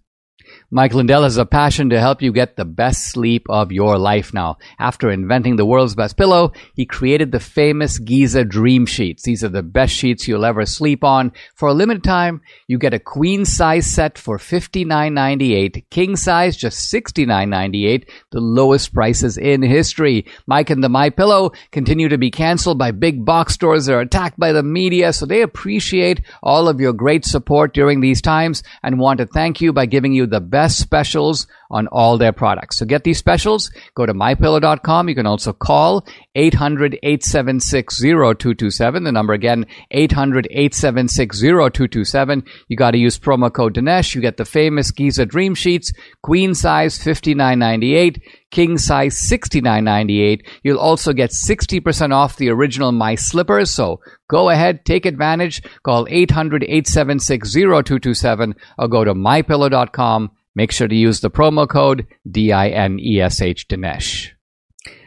Mike 0.70 0.92
Lindell 0.92 1.22
has 1.22 1.38
a 1.38 1.46
passion 1.46 1.88
to 1.88 1.98
help 1.98 2.20
you 2.20 2.30
get 2.30 2.56
the 2.56 2.64
best 2.66 3.10
sleep 3.10 3.46
of 3.48 3.72
your 3.72 3.96
life 3.96 4.34
now. 4.34 4.58
After 4.78 5.10
inventing 5.10 5.56
the 5.56 5.64
world's 5.64 5.94
best 5.94 6.18
pillow, 6.18 6.52
he 6.74 6.84
created 6.84 7.32
the 7.32 7.40
famous 7.40 7.98
Giza 7.98 8.44
Dream 8.44 8.84
Sheets. 8.84 9.22
These 9.22 9.42
are 9.42 9.48
the 9.48 9.62
best 9.62 9.94
sheets 9.94 10.28
you'll 10.28 10.44
ever 10.44 10.66
sleep 10.66 11.02
on. 11.02 11.32
For 11.54 11.68
a 11.68 11.72
limited 11.72 12.04
time, 12.04 12.42
you 12.66 12.76
get 12.76 12.92
a 12.92 12.98
queen 12.98 13.46
size 13.46 13.86
set 13.86 14.18
for 14.18 14.36
$59.98, 14.36 15.88
king 15.88 16.16
size 16.16 16.54
just 16.54 16.92
$69.98, 16.92 18.06
the 18.30 18.40
lowest 18.40 18.92
prices 18.92 19.38
in 19.38 19.62
history. 19.62 20.26
Mike 20.46 20.68
and 20.68 20.84
the 20.84 20.90
My 20.90 21.08
Pillow 21.08 21.52
continue 21.70 22.10
to 22.10 22.18
be 22.18 22.30
canceled 22.30 22.76
by 22.76 22.90
big 22.90 23.24
box 23.24 23.54
stores. 23.54 23.86
They're 23.86 24.00
attacked 24.00 24.38
by 24.38 24.52
the 24.52 24.62
media, 24.62 25.14
so 25.14 25.24
they 25.24 25.40
appreciate 25.40 26.20
all 26.42 26.68
of 26.68 26.78
your 26.78 26.92
great 26.92 27.24
support 27.24 27.72
during 27.72 28.02
these 28.02 28.20
times 28.20 28.62
and 28.82 28.98
want 28.98 29.16
to 29.20 29.26
thank 29.26 29.62
you 29.62 29.72
by 29.72 29.86
giving 29.86 30.12
you 30.12 30.26
the 30.26 30.42
best 30.42 30.57
specials 30.66 31.46
on 31.70 31.86
all 31.88 32.16
their 32.16 32.32
products. 32.32 32.78
So 32.78 32.86
get 32.86 33.04
these 33.04 33.18
specials, 33.18 33.70
go 33.94 34.06
to 34.06 34.14
mypillow.com. 34.14 35.08
You 35.08 35.14
can 35.14 35.26
also 35.26 35.52
call 35.52 36.06
800-876-0227. 36.36 39.04
The 39.04 39.12
number 39.12 39.34
again, 39.34 39.66
800-876-0227. 39.92 42.48
You 42.68 42.76
got 42.76 42.92
to 42.92 42.98
use 42.98 43.18
promo 43.18 43.52
code 43.52 43.74
Dinesh. 43.74 44.14
You 44.14 44.20
get 44.20 44.38
the 44.38 44.44
famous 44.44 44.90
Giza 44.90 45.24
Dream 45.26 45.54
Sheets, 45.54 45.92
queen 46.22 46.54
size 46.54 46.98
$59.98, 46.98 48.20
king 48.50 48.78
size 48.78 49.14
$69.98. 49.30 50.40
You'll 50.62 50.78
also 50.78 51.12
get 51.12 51.30
60% 51.30 52.14
off 52.14 52.36
the 52.36 52.48
original 52.48 52.92
My 52.92 53.14
Slippers. 53.14 53.70
So 53.70 54.00
go 54.30 54.48
ahead, 54.48 54.84
take 54.84 55.04
advantage. 55.06 55.62
Call 55.82 56.06
800-876-0227 56.06 58.54
or 58.78 58.88
go 58.88 59.04
to 59.04 59.14
mypillow.com. 59.14 60.30
Make 60.54 60.72
sure 60.72 60.88
to 60.88 60.94
use 60.94 61.20
the 61.20 61.30
promo 61.30 61.57
code 61.66 62.06
D-I-N-E-S-H 62.30 63.68
Dinesh. 63.68 64.30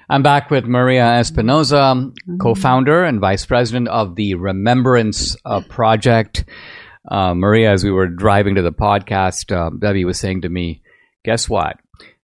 I'm 0.10 0.24
back 0.24 0.50
with 0.50 0.66
Maria 0.66 1.04
Espinoza, 1.04 2.14
co-founder 2.42 3.06
and 3.06 3.22
vice 3.22 3.46
president 3.46 3.88
of 3.88 4.16
the 4.16 4.34
Remembrance 4.36 5.38
uh, 5.46 5.62
Project. 5.70 6.44
Uh, 7.10 7.34
Maria, 7.34 7.72
as 7.72 7.84
we 7.84 7.92
were 7.92 8.08
driving 8.08 8.56
to 8.56 8.62
the 8.62 8.74
podcast, 8.74 9.56
uh, 9.56 9.70
Debbie 9.70 10.04
was 10.04 10.20
saying 10.20 10.42
to 10.42 10.50
me, 10.50 10.82
guess 11.24 11.48
what? 11.48 11.78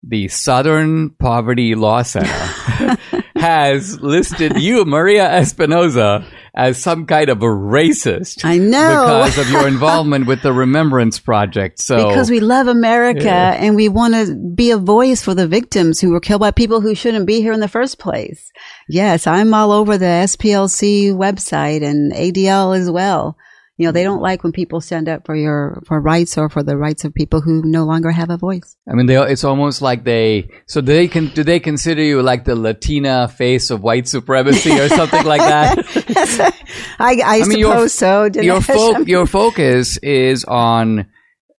The 0.02 0.26
Southern 0.28 1.10
Poverty 1.10 1.76
Law 1.76 2.02
Center 2.02 2.26
has 3.36 4.00
listed 4.00 4.56
you, 4.56 4.84
Maria 4.84 5.28
Espinoza, 5.28 6.26
as 6.56 6.82
some 6.82 7.04
kind 7.04 7.28
of 7.28 7.42
a 7.42 7.46
racist. 7.46 8.44
I 8.44 8.56
know. 8.56 9.22
because 9.26 9.36
of 9.38 9.50
your 9.50 9.68
involvement 9.74 10.26
with 10.26 10.40
the 10.42 10.52
Remembrance 10.52 11.18
Project. 11.20 11.78
So 11.80 12.08
because 12.08 12.30
we 12.30 12.40
love 12.40 12.66
America 12.66 13.24
Yeah. 13.24 13.52
and 13.52 13.76
we 13.76 13.88
want 13.90 14.14
to 14.14 14.34
be 14.34 14.70
a 14.70 14.78
voice 14.78 15.22
for 15.22 15.34
the 15.34 15.46
victims 15.46 16.00
who 16.00 16.10
were 16.10 16.20
killed 16.20 16.40
by 16.40 16.50
people 16.52 16.80
who 16.80 16.94
shouldn't 16.94 17.26
be 17.26 17.42
here 17.42 17.52
in 17.52 17.60
the 17.60 17.68
first 17.68 17.98
place. 17.98 18.50
Yes, 18.88 19.26
I'm 19.26 19.52
all 19.52 19.70
over 19.70 19.98
the 19.98 20.06
SPLC 20.24 21.12
website 21.12 21.82
and 21.84 22.12
ADL 22.12 22.76
as 22.76 22.90
well. 22.90 23.36
You 23.78 23.86
know, 23.86 23.92
they 23.92 24.00
mm-hmm. 24.00 24.12
don't 24.12 24.22
like 24.22 24.42
when 24.42 24.52
people 24.52 24.80
stand 24.80 25.06
up 25.08 25.26
for 25.26 25.36
your 25.36 25.82
for 25.84 26.00
rights 26.00 26.38
or 26.38 26.48
for 26.48 26.62
the 26.62 26.76
rights 26.78 27.04
of 27.04 27.12
people 27.12 27.42
who 27.42 27.62
no 27.62 27.84
longer 27.84 28.10
have 28.10 28.30
a 28.30 28.38
voice. 28.38 28.74
I 28.90 28.94
mean, 28.94 29.04
they, 29.06 29.16
it's 29.18 29.44
almost 29.44 29.82
like 29.82 30.04
they. 30.04 30.48
So 30.66 30.80
they 30.80 31.08
can 31.08 31.28
do 31.28 31.44
they 31.44 31.60
consider 31.60 32.02
you 32.02 32.22
like 32.22 32.44
the 32.44 32.56
Latina 32.56 33.28
face 33.28 33.70
of 33.70 33.82
white 33.82 34.08
supremacy 34.08 34.72
or 34.78 34.88
something 34.88 35.24
like 35.24 35.42
that? 35.42 36.54
I, 36.98 37.20
I, 37.22 37.44
mean, 37.44 37.58
your- 37.58 37.72
suppose 37.72 37.92
so. 37.92 38.30
Dinesh. 38.30 38.44
your 38.44 38.60
fo- 38.62 39.00
your 39.00 39.26
focus 39.26 39.98
is 39.98 40.44
on. 40.44 41.06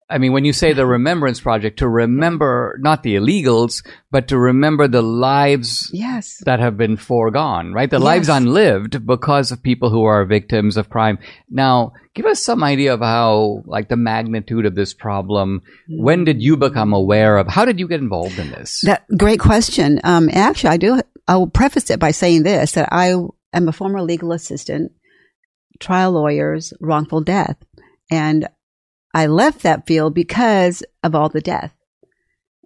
I 0.10 0.20
mean, 0.20 0.32
when 0.32 0.46
you 0.46 0.54
say 0.54 0.72
the 0.72 0.86
Remembrance 0.86 1.42
Project, 1.42 1.80
to 1.80 1.88
remember 1.90 2.78
not 2.80 3.04
the 3.04 3.16
illegals, 3.16 3.86
but 4.10 4.30
to 4.30 4.38
remember 4.38 4.88
the 4.88 5.02
lives 5.02 5.90
yes. 5.92 6.42
that 6.46 6.62
have 6.62 6.78
been 6.78 6.96
foregone, 6.96 7.74
right? 7.74 7.90
The 7.90 8.00
lives 8.00 8.30
unlived 8.30 9.06
because 9.06 9.52
of 9.52 9.62
people 9.62 9.90
who 9.90 10.06
are 10.06 10.24
victims 10.24 10.78
of 10.78 10.90
crime. 10.90 11.20
Now, 11.50 11.92
give 12.14 12.26
us 12.26 12.42
some 12.42 12.64
idea 12.64 12.94
of 12.94 13.02
how, 13.02 13.64
like, 13.66 13.90
the 13.90 13.98
magnitude 13.98 14.66
of 14.66 14.76
this 14.76 14.94
problem. 14.94 15.62
When 15.90 16.24
did 16.24 16.42
you 16.42 16.56
become 16.56 16.94
aware 16.94 17.38
of? 17.38 17.50
How 17.50 17.66
did 17.66 17.78
you 17.78 17.88
get 17.90 18.00
involved 18.00 18.40
in 18.40 18.50
this? 18.52 18.82
That 18.86 19.04
great 19.18 19.42
question. 19.42 20.00
Um, 20.06 20.30
actually, 20.32 20.70
I 20.70 20.78
do. 20.78 21.02
I 21.28 21.36
will 21.36 21.48
preface 21.48 21.90
it 21.90 22.00
by 22.00 22.12
saying 22.12 22.44
this: 22.44 22.72
that 22.72 22.88
I 22.94 23.14
am 23.52 23.68
a 23.68 23.74
former 23.74 24.02
legal 24.02 24.32
assistant, 24.32 24.94
trial 25.82 26.14
lawyers, 26.14 26.74
wrongful 26.80 27.22
death, 27.22 27.58
and 28.10 28.48
I 29.14 29.28
left 29.28 29.64
that 29.64 29.88
field 29.88 30.14
because 30.14 30.84
of 31.04 31.16
all 31.16 31.30
the 31.30 31.42
death, 31.42 31.74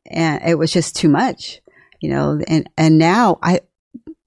and 0.06 0.41
it 0.45 0.58
was 0.58 0.71
just 0.71 0.95
too 0.95 1.10
much, 1.10 1.62
you 1.99 2.10
know. 2.10 2.41
And 2.47 2.69
and 2.77 2.97
now 2.97 3.39
I, 3.41 3.62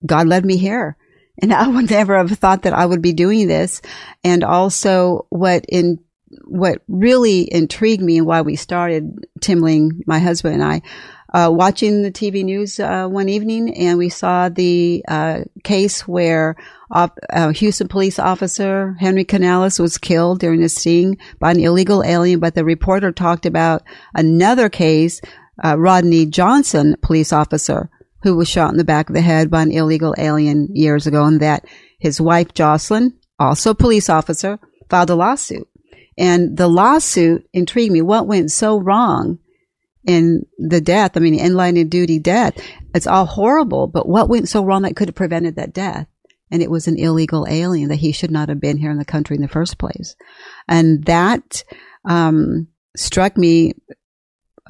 God 0.07 0.27
led 0.27 0.45
me 0.45 0.57
here, 0.57 0.97
and 1.41 1.53
I 1.53 1.69
would 1.69 1.91
never 1.91 2.17
have 2.17 2.31
thought 2.31 2.63
that 2.63 2.73
I 2.73 2.87
would 2.87 3.03
be 3.03 3.13
doing 3.13 3.49
this. 3.49 3.83
And 4.23 4.45
also, 4.45 5.27
what 5.31 5.65
in 5.69 5.99
what 6.45 6.83
really 6.89 7.53
intrigued 7.53 8.03
me 8.03 8.19
and 8.19 8.27
why 8.27 8.43
we 8.43 8.57
started 8.57 9.27
Timling, 9.41 10.03
my 10.07 10.19
husband 10.19 10.55
and 10.55 10.65
I, 10.65 10.83
uh, 11.35 11.51
watching 11.51 12.03
the 12.03 12.13
TV 12.13 12.45
news 12.45 12.79
uh, 12.79 13.09
one 13.09 13.29
evening, 13.29 13.75
and 13.75 13.99
we 13.99 14.09
saw 14.09 14.49
the 14.49 15.05
uh, 15.09 15.41
case 15.65 16.07
where 16.07 16.55
op- 16.93 17.19
uh, 17.29 17.53
Houston 17.53 17.89
police 17.89 18.21
officer 18.21 18.95
Henry 19.01 19.25
Canales 19.25 19.81
was 19.81 19.99
killed 19.99 20.39
during 20.39 20.63
a 20.63 20.69
sting 20.69 21.19
by 21.41 21.51
an 21.51 21.59
illegal 21.59 22.05
alien. 22.05 22.39
But 22.39 22.55
the 22.55 22.65
reporter 22.65 23.11
talked 23.11 23.47
about 23.47 23.83
another 24.15 24.69
case, 24.69 25.21
uh, 25.65 25.77
Rodney 25.77 26.25
Johnson, 26.25 26.95
police 27.03 27.33
officer, 27.33 27.91
who 28.23 28.37
was 28.37 28.49
shot 28.49 28.71
in 28.71 28.79
the 28.79 28.85
back 28.85 29.11
of 29.11 29.17
the 29.17 29.21
head 29.21 29.51
by 29.51 29.63
an 29.63 29.73
illegal 29.73 30.15
alien 30.17 30.69
years 30.73 31.09
ago, 31.09 31.25
and 31.25 31.41
that 31.41 31.67
his 31.99 32.21
wife 32.21 32.55
Joslyn, 32.55 33.13
also 33.41 33.71
a 33.71 33.75
police 33.75 34.09
officer, 34.09 34.61
filed 34.89 35.11
a 35.11 35.17
lawsuit. 35.17 35.67
And 36.17 36.57
the 36.57 36.69
lawsuit 36.69 37.45
intrigued 37.53 37.93
me. 37.93 38.03
What 38.03 38.29
went 38.29 38.53
so 38.53 38.79
wrong 38.79 39.41
in 40.07 40.47
the 40.59 40.81
death? 40.81 41.17
I 41.17 41.21
mean, 41.21 41.35
in 41.35 41.55
line 41.55 41.77
of 41.77 41.91
duty 41.91 42.19
death. 42.19 42.55
It's 42.95 43.07
all 43.07 43.27
horrible, 43.27 43.87
but 43.87 44.09
what 44.09 44.29
went 44.29 44.49
so 44.49 44.65
wrong 44.65 44.83
that 44.83 44.97
could 44.97 45.09
have 45.09 45.15
prevented 45.15 45.57
that 45.57 45.73
death? 45.73 46.07
And 46.51 46.63
it 46.63 46.71
was 46.71 46.87
an 46.87 46.99
illegal 46.99 47.47
alien 47.49 47.89
that 47.89 47.97
he 47.97 48.13
should 48.13 48.31
not 48.31 48.49
have 48.49 48.61
been 48.61 48.77
here 48.77 48.91
in 48.91 48.99
the 48.99 49.05
country 49.05 49.35
in 49.37 49.43
the 49.43 49.49
first 49.49 49.79
place. 49.79 50.15
And 50.69 51.05
that, 51.05 51.65
um, 52.05 52.69
struck 52.97 53.37
me, 53.37 53.75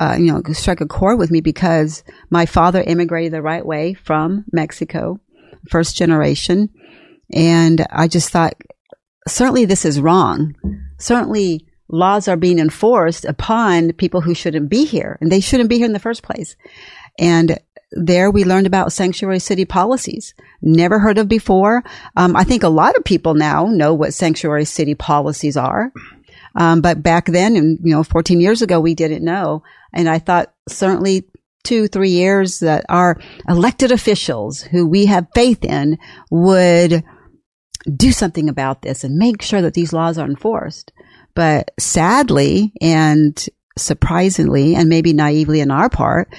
uh, 0.01 0.17
you 0.19 0.33
know, 0.33 0.43
struck 0.53 0.81
a 0.81 0.87
chord 0.87 1.19
with 1.19 1.31
me 1.31 1.41
because 1.41 2.03
my 2.31 2.47
father 2.47 2.81
immigrated 2.81 3.33
the 3.33 3.43
right 3.43 3.65
way 3.65 3.95
from 3.95 4.45
Mexico, 4.53 5.21
first 5.69 5.97
generation. 5.97 6.71
And 7.33 7.87
I 7.91 8.09
just 8.09 8.31
thought, 8.31 8.55
certainly 9.29 9.65
this 9.65 9.85
is 9.85 10.01
wrong. 10.01 10.55
Certainly 10.99 11.67
laws 11.89 12.29
are 12.29 12.37
being 12.37 12.59
enforced 12.59 13.25
upon 13.25 13.93
people 13.93 14.21
who 14.21 14.35
shouldn't 14.35 14.69
be 14.69 14.85
here 14.85 15.19
and 15.21 15.31
they 15.31 15.41
shouldn't 15.41 15.69
be 15.69 15.77
here 15.77 15.87
in 15.87 15.93
the 15.93 15.99
first 15.99 16.23
place. 16.23 16.57
And 17.19 17.59
there 17.93 18.31
we 18.31 18.45
learned 18.45 18.67
about 18.67 18.93
sanctuary 18.93 19.39
city 19.39 19.65
policies. 19.65 20.35
Never 20.63 20.99
heard 20.99 21.19
of 21.19 21.29
before. 21.29 21.85
Um, 22.17 22.37
I 22.37 22.45
think 22.45 22.63
a 22.63 22.69
lot 22.69 22.97
of 22.97 23.05
people 23.05 23.35
now 23.35 23.67
know 23.67 23.95
what 23.95 24.15
sanctuary 24.15 24.65
city 24.65 24.95
policies 24.95 25.57
are. 25.57 25.93
Um, 26.57 26.81
but 26.81 27.03
back 27.03 27.27
then, 27.27 27.57
and 27.57 27.79
you 27.83 27.95
know, 27.95 28.03
14 28.03 28.41
years 28.41 28.63
ago, 28.63 28.81
we 28.81 28.95
didn't 28.95 29.25
know. 29.25 29.63
And 29.93 30.09
I 30.09 30.19
thought 30.19 30.53
certainly 30.69 31.25
two, 31.63 31.89
three 31.89 32.11
years 32.11 32.61
that 32.61 32.85
our 32.89 33.19
elected 33.49 33.91
officials 33.91 34.63
who 34.63 34.87
we 34.87 35.07
have 35.07 35.27
faith 35.35 35.65
in 35.65 35.99
would 36.31 37.03
do 37.97 38.13
something 38.13 38.49
about 38.49 38.83
this 38.83 39.05
and 39.05 39.17
make 39.17 39.43
sure 39.43 39.63
that 39.63 39.75
these 39.75 39.93
laws 39.93 40.19
are 40.19 40.27
enforced. 40.27 40.93
But 41.35 41.73
sadly 41.79 42.73
and 42.81 43.45
surprisingly, 43.77 44.75
and 44.75 44.89
maybe 44.89 45.13
naively 45.13 45.61
on 45.63 45.71
our 45.71 45.89
part, 45.89 46.33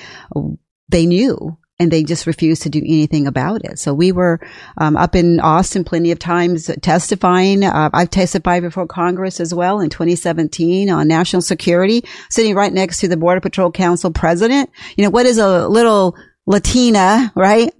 they 0.89 1.05
knew 1.05 1.57
and 1.77 1.91
they 1.91 2.03
just 2.03 2.25
refused 2.25 2.61
to 2.61 2.69
do 2.69 2.79
anything 2.79 3.27
about 3.27 3.65
it. 3.65 3.79
So 3.79 3.93
we 3.93 4.11
were 4.11 4.39
um, 4.77 4.95
up 4.95 5.15
in 5.15 5.39
Austin 5.41 5.83
plenty 5.83 6.11
of 6.11 6.19
times 6.19 6.71
testifying. 6.81 7.63
Uh, 7.63 7.89
I've 7.93 8.09
testified 8.09 8.63
before 8.63 8.87
Congress 8.87 9.39
as 9.39 9.53
well 9.53 9.81
in 9.81 9.89
2017 9.89 10.89
on 10.89 11.07
national 11.07 11.41
security, 11.41 12.05
sitting 12.29 12.55
right 12.55 12.71
next 12.71 12.99
to 12.99 13.07
the 13.07 13.17
Border 13.17 13.41
Patrol 13.41 13.71
Council 13.71 14.11
president. 14.11 14.69
You 14.95 15.03
know, 15.03 15.09
what 15.09 15.25
is 15.25 15.37
a 15.37 15.67
little 15.67 16.15
Latina, 16.47 17.33
right? 17.35 17.73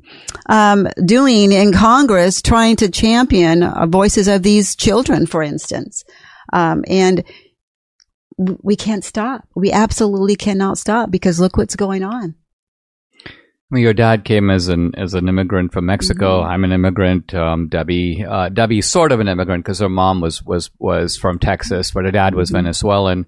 Um, 0.47 0.88
doing 1.06 1.51
in 1.51 1.71
Congress, 1.71 2.41
trying 2.41 2.75
to 2.78 2.89
champion 2.89 3.63
uh, 3.63 3.86
voices 3.86 4.28
of 4.28 4.43
these 4.43 4.75
children, 4.75 5.25
for 5.28 5.41
instance. 5.43 6.04
Um, 6.53 6.84
and 6.88 7.23
we 8.38 8.75
can't 8.75 9.03
stop. 9.03 9.47
We 9.55 9.71
absolutely 9.71 10.36
cannot 10.36 10.77
stop 10.77 11.12
because 11.12 11.39
look 11.39 11.58
what's 11.58 11.75
going 11.75 12.03
on. 12.03 12.36
Well, 13.71 13.81
your 13.81 13.93
dad 13.93 14.25
came 14.25 14.51
as 14.51 14.67
an 14.67 14.93
as 14.95 15.15
an 15.15 15.27
immigrant 15.27 15.73
from 15.73 15.88
Mexico. 15.88 16.41
Mm-hmm. 16.41 16.49
I'm 16.49 16.63
an 16.65 16.71
immigrant. 16.71 17.34
Um, 17.34 17.67
Debbie, 17.67 18.23
uh, 18.23 18.49
Debbie's 18.49 18.88
sort 18.88 19.12
of 19.12 19.19
an 19.19 19.27
immigrant 19.27 19.63
because 19.63 19.79
her 19.79 19.89
mom 19.89 20.21
was 20.21 20.43
was 20.43 20.69
was 20.77 21.17
from 21.17 21.39
Texas, 21.39 21.91
but 21.91 22.05
her 22.05 22.12
dad 22.12 22.36
was 22.36 22.49
Mm-hmm. 22.49 22.58
Venezuelan. 22.58 23.25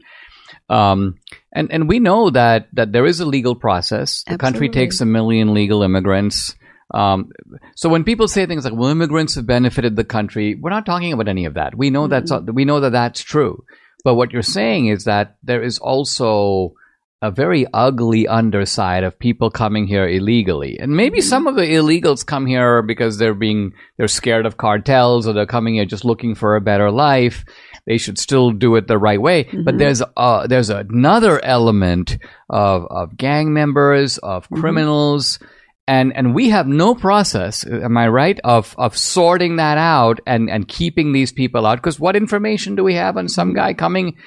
Um, 0.70 1.16
and 1.54 1.72
and 1.72 1.90
we 1.90 2.00
know 2.00 2.30
that 2.30 2.68
that 2.74 2.92
there 2.92 3.06
is 3.06 3.20
a 3.20 3.26
legal 3.26 3.56
process. 3.56 4.24
The 4.28 4.38
country 4.38 4.70
takes 4.70 5.02
a 5.02 5.06
million 5.06 5.54
legal 5.54 5.82
immigrants. 5.82 6.56
Um, 6.94 7.32
so 7.76 7.90
when 7.90 8.04
people 8.04 8.28
say 8.28 8.46
things 8.46 8.64
like, 8.64 8.74
"Well, 8.74 8.90
immigrants 8.90 9.36
have 9.36 9.46
benefited 9.46 9.96
the 9.96 10.04
country," 10.04 10.56
we're 10.56 10.70
not 10.70 10.86
talking 10.86 11.14
about 11.14 11.28
any 11.28 11.46
of 11.46 11.56
that. 11.56 11.78
We 11.78 11.90
know 11.90 12.08
that's 12.08 12.32
we 12.32 12.66
know 12.66 12.80
that 12.80 12.92
that's 12.92 13.22
true. 13.22 13.64
But 14.04 14.16
what 14.16 14.32
you're 14.32 14.42
saying 14.42 14.88
is 14.88 15.04
that 15.04 15.36
there 15.44 15.64
is 15.64 15.80
also 15.80 16.74
a 17.22 17.32
very 17.32 17.66
ugly 17.74 18.28
underside 18.28 19.04
of 19.04 19.18
people 19.18 19.50
coming 19.50 19.88
here 19.88 20.08
illegally. 20.08 20.78
And 20.80 20.96
maybe 20.96 21.20
some 21.20 21.48
of 21.48 21.56
the 21.56 21.64
illegals 21.64 22.24
come 22.26 22.46
here 22.46 22.84
because 22.84 23.18
they're 23.18 23.34
being 23.34 23.74
they're 23.98 24.08
scared 24.08 24.46
of 24.46 24.58
cartels 24.58 25.28
or 25.28 25.34
they're 25.34 25.48
coming 25.48 25.76
here 25.76 25.86
just 25.86 26.06
looking 26.06 26.36
for 26.36 26.56
a 26.56 26.62
better 26.62 26.92
life. 26.92 27.44
They 27.88 27.98
should 27.98 28.20
still 28.20 28.52
do 28.52 28.76
it 28.76 28.88
the 28.88 29.00
right 29.00 29.22
way. 29.22 29.50
But 29.52 29.78
there's 29.80 30.04
uh 30.16 30.46
there's 30.48 30.70
another 30.70 31.44
element 31.44 32.18
of 32.50 32.86
of 32.90 33.18
gang 33.18 33.52
members, 33.52 34.20
of 34.20 34.48
criminals 34.52 35.40
and 35.88 36.16
and 36.16 36.36
we 36.36 36.50
have 36.50 36.68
no 36.68 36.94
process 36.96 37.66
am 37.66 37.98
i 37.98 38.08
right 38.08 38.40
of 38.44 38.76
of 38.78 38.98
sorting 38.98 39.56
that 39.58 39.78
out 39.78 40.20
and 40.26 40.50
and 40.50 40.68
keeping 40.68 41.14
these 41.14 41.32
people 41.32 41.66
out 41.66 41.78
because 41.78 42.00
what 42.00 42.16
information 42.16 42.76
do 42.76 42.84
we 42.84 42.96
have 42.96 43.18
on 43.18 43.28
some 43.28 43.54
guy 43.54 43.74
coming 43.74 44.18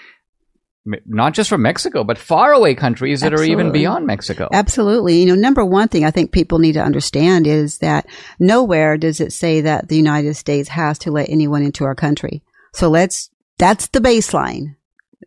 not 1.06 1.34
just 1.34 1.50
from 1.50 1.62
mexico 1.62 2.02
but 2.02 2.16
far 2.18 2.52
away 2.52 2.74
countries 2.74 3.20
that 3.20 3.34
are 3.34 3.44
even 3.44 3.70
beyond 3.70 4.06
mexico 4.06 4.48
Absolutely. 4.52 5.20
You 5.20 5.26
know, 5.26 5.34
number 5.34 5.64
one 5.64 5.88
thing 5.88 6.04
I 6.04 6.10
think 6.10 6.32
people 6.32 6.58
need 6.58 6.72
to 6.72 6.82
understand 6.82 7.46
is 7.46 7.78
that 7.78 8.06
nowhere 8.38 8.96
does 8.96 9.20
it 9.20 9.32
say 9.32 9.60
that 9.62 9.88
the 9.88 9.96
United 9.96 10.34
States 10.34 10.68
has 10.68 10.98
to 11.00 11.10
let 11.10 11.28
anyone 11.28 11.62
into 11.62 11.84
our 11.84 11.94
country. 11.94 12.42
So 12.72 12.88
let's, 12.88 13.30
that's 13.58 13.88
the 13.88 14.00
baseline. 14.00 14.76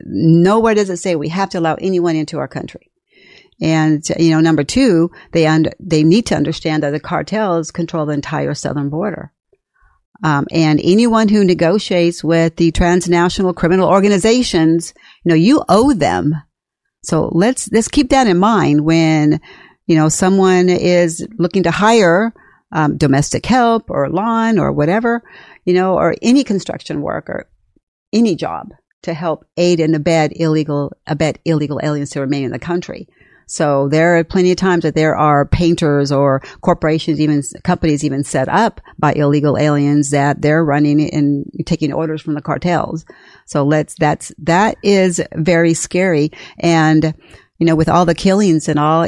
Nowhere 0.01 0.75
does 0.75 0.89
it 0.89 0.97
say 0.97 1.15
we 1.15 1.29
have 1.29 1.49
to 1.49 1.59
allow 1.59 1.75
anyone 1.75 2.15
into 2.15 2.37
our 2.37 2.47
country. 2.47 2.91
And, 3.63 4.03
you 4.19 4.31
know, 4.31 4.41
number 4.41 4.63
two, 4.63 5.09
they, 5.31 5.47
un- 5.47 5.73
they 5.79 6.03
need 6.03 6.25
to 6.27 6.35
understand 6.35 6.83
that 6.83 6.91
the 6.91 6.99
cartels 6.99 7.71
control 7.71 8.05
the 8.05 8.13
entire 8.13 8.53
southern 8.53 8.89
border. 8.89 9.31
Um, 10.23 10.45
and 10.51 10.79
anyone 10.83 11.29
who 11.29 11.43
negotiates 11.43 12.23
with 12.23 12.57
the 12.57 12.71
transnational 12.71 13.53
criminal 13.53 13.89
organizations, 13.89 14.93
you 15.23 15.29
know, 15.29 15.35
you 15.35 15.63
owe 15.69 15.93
them. 15.93 16.35
So 17.03 17.29
let's, 17.33 17.71
let's 17.71 17.87
keep 17.87 18.09
that 18.09 18.27
in 18.27 18.37
mind 18.37 18.85
when, 18.85 19.39
you 19.87 19.95
know, 19.95 20.09
someone 20.09 20.69
is 20.69 21.25
looking 21.37 21.63
to 21.63 21.71
hire, 21.71 22.33
um, 22.71 22.97
domestic 22.97 23.45
help 23.45 23.89
or 23.89 24.09
lawn 24.09 24.59
or 24.59 24.71
whatever. 24.71 25.23
you 25.65 25.73
know, 25.73 25.95
or 25.95 26.15
any 26.21 26.43
construction 26.43 27.01
work 27.01 27.29
or 27.29 27.47
any 28.11 28.35
job 28.35 28.69
to 29.03 29.13
help 29.13 29.45
aid 29.57 29.79
and 29.79 29.95
abet 29.95 30.31
illegal, 30.35 30.91
abet 31.07 31.37
illegal 31.45 31.79
aliens 31.83 32.11
to 32.11 32.21
remain 32.21 32.45
in 32.45 32.51
the 32.51 32.59
country. 32.59 33.07
So 33.45 33.89
there 33.89 34.17
are 34.17 34.23
plenty 34.23 34.51
of 34.51 34.57
times 34.57 34.83
that 34.83 34.95
there 34.95 35.15
are 35.15 35.45
painters 35.45 36.11
or 36.11 36.41
corporations, 36.61 37.19
even 37.19 37.43
companies 37.63 38.03
even 38.03 38.23
set 38.23 38.49
up 38.49 38.81
by 38.97 39.13
illegal 39.13 39.57
aliens 39.57 40.11
that 40.11 40.41
they're 40.41 40.63
running 40.63 41.13
and 41.13 41.45
taking 41.65 41.93
orders 41.93 42.21
from 42.21 42.33
the 42.33 42.41
cartels. 42.41 43.05
So 43.45 43.63
let's, 43.63 43.95
that's, 43.95 44.31
that 44.39 44.77
is 44.83 45.21
very 45.35 45.73
scary. 45.73 46.31
And, 46.59 47.13
you 47.59 47.65
know, 47.65 47.75
with 47.75 47.89
all 47.89 48.05
the 48.05 48.15
killings 48.15 48.67
and 48.67 48.79
all, 48.79 49.07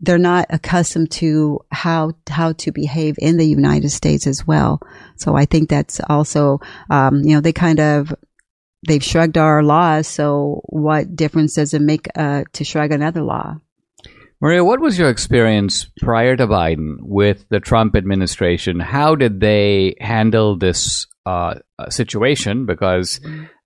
they're 0.00 0.18
not 0.18 0.46
accustomed 0.50 1.10
to 1.12 1.60
how 1.70 2.12
how 2.28 2.52
to 2.52 2.72
behave 2.72 3.16
in 3.18 3.36
the 3.36 3.46
United 3.46 3.90
States 3.90 4.26
as 4.26 4.46
well. 4.46 4.80
So 5.16 5.36
I 5.36 5.44
think 5.46 5.68
that's 5.68 6.00
also, 6.08 6.60
um, 6.90 7.22
you 7.22 7.34
know, 7.34 7.40
they 7.40 7.52
kind 7.52 7.80
of 7.80 8.12
they've 8.86 9.04
shrugged 9.04 9.38
our 9.38 9.62
laws. 9.62 10.06
So 10.06 10.60
what 10.66 11.14
difference 11.16 11.54
does 11.54 11.74
it 11.74 11.82
make 11.82 12.08
uh, 12.14 12.44
to 12.52 12.64
shrug 12.64 12.92
another 12.92 13.22
law? 13.22 13.56
Maria, 14.40 14.62
what 14.62 14.80
was 14.80 14.98
your 14.98 15.08
experience 15.08 15.86
prior 16.00 16.36
to 16.36 16.46
Biden 16.46 16.96
with 17.00 17.48
the 17.48 17.60
Trump 17.60 17.96
administration? 17.96 18.78
How 18.78 19.14
did 19.14 19.40
they 19.40 19.96
handle 20.00 20.58
this 20.58 21.06
uh, 21.24 21.54
situation? 21.88 22.66
Because 22.66 23.20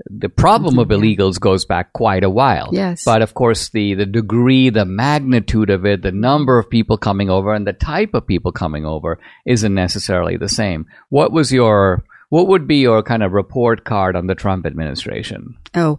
the 0.06 0.28
problem 0.28 0.78
of 0.78 0.88
illegals 0.88 1.40
goes 1.40 1.64
back 1.64 1.92
quite 1.94 2.22
a 2.22 2.30
while. 2.30 2.68
Yes. 2.70 3.02
But 3.04 3.22
of 3.22 3.34
course, 3.34 3.70
the, 3.70 3.94
the 3.94 4.06
degree, 4.06 4.70
the 4.70 4.84
magnitude 4.84 5.70
of 5.70 5.84
it, 5.84 6.02
the 6.02 6.12
number 6.12 6.60
of 6.60 6.70
people 6.70 6.96
coming 6.96 7.28
over, 7.28 7.54
and 7.54 7.66
the 7.66 7.72
type 7.72 8.14
of 8.14 8.28
people 8.28 8.52
coming 8.52 8.86
over 8.86 9.18
isn't 9.46 9.74
necessarily 9.74 10.36
the 10.36 10.48
same. 10.48 10.86
What 11.08 11.32
was 11.32 11.52
your 11.52 12.04
what 12.28 12.48
would 12.48 12.66
be 12.66 12.76
your 12.76 13.02
kind 13.02 13.22
of 13.22 13.32
report 13.32 13.84
card 13.84 14.16
on 14.16 14.26
the 14.26 14.34
Trump 14.34 14.66
administration? 14.66 15.56
Oh, 15.74 15.98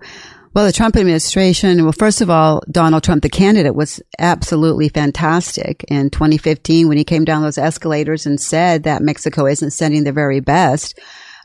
well, 0.53 0.65
the 0.65 0.71
Trump 0.71 0.95
administration, 0.95 1.83
well, 1.83 1.91
first 1.91 2.21
of 2.21 2.29
all, 2.29 2.63
Donald 2.71 3.03
Trump, 3.03 3.21
the 3.21 3.29
candidate, 3.29 3.75
was 3.75 4.01
absolutely 4.17 4.89
fantastic. 4.89 5.85
In 5.89 6.09
2015, 6.09 6.87
when 6.87 6.97
he 6.97 7.03
came 7.03 7.23
down 7.23 7.43
those 7.43 7.59
escalators 7.59 8.25
and 8.25 8.41
said 8.41 8.83
that 8.83 9.03
Mexico 9.03 9.45
isn't 9.45 9.71
sending 9.71 10.05
the 10.05 10.11
very 10.11 10.39
best, 10.39 10.99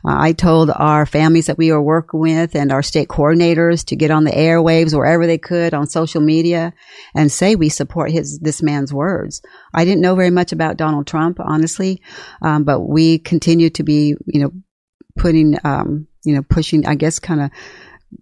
uh, 0.05 0.13
I 0.19 0.33
told 0.33 0.69
our 0.69 1.05
families 1.05 1.47
that 1.47 1.57
we 1.57 1.71
were 1.71 1.81
working 1.81 2.19
with 2.19 2.55
and 2.55 2.71
our 2.71 2.83
state 2.83 3.07
coordinators 3.07 3.85
to 3.85 3.95
get 3.95 4.11
on 4.11 4.23
the 4.23 4.31
airwaves 4.31 4.95
wherever 4.95 5.25
they 5.25 5.37
could 5.37 5.73
on 5.73 5.87
social 5.87 6.21
media 6.21 6.73
and 7.15 7.31
say 7.31 7.55
we 7.55 7.69
support 7.69 8.11
his 8.11 8.39
this 8.39 8.61
man's 8.61 8.93
words. 8.93 9.41
I 9.73 9.83
didn't 9.85 10.01
know 10.01 10.15
very 10.15 10.29
much 10.29 10.51
about 10.51 10.77
Donald 10.77 11.07
Trump, 11.07 11.39
honestly, 11.39 12.01
um, 12.41 12.65
but 12.65 12.81
we 12.81 13.17
continue 13.17 13.69
to 13.71 13.83
be, 13.83 14.15
you 14.25 14.41
know, 14.41 14.51
putting, 15.17 15.57
um, 15.63 16.07
you 16.23 16.35
know, 16.35 16.43
pushing, 16.43 16.85
I 16.85 16.95
guess, 16.95 17.19
kind 17.19 17.41
of 17.41 17.51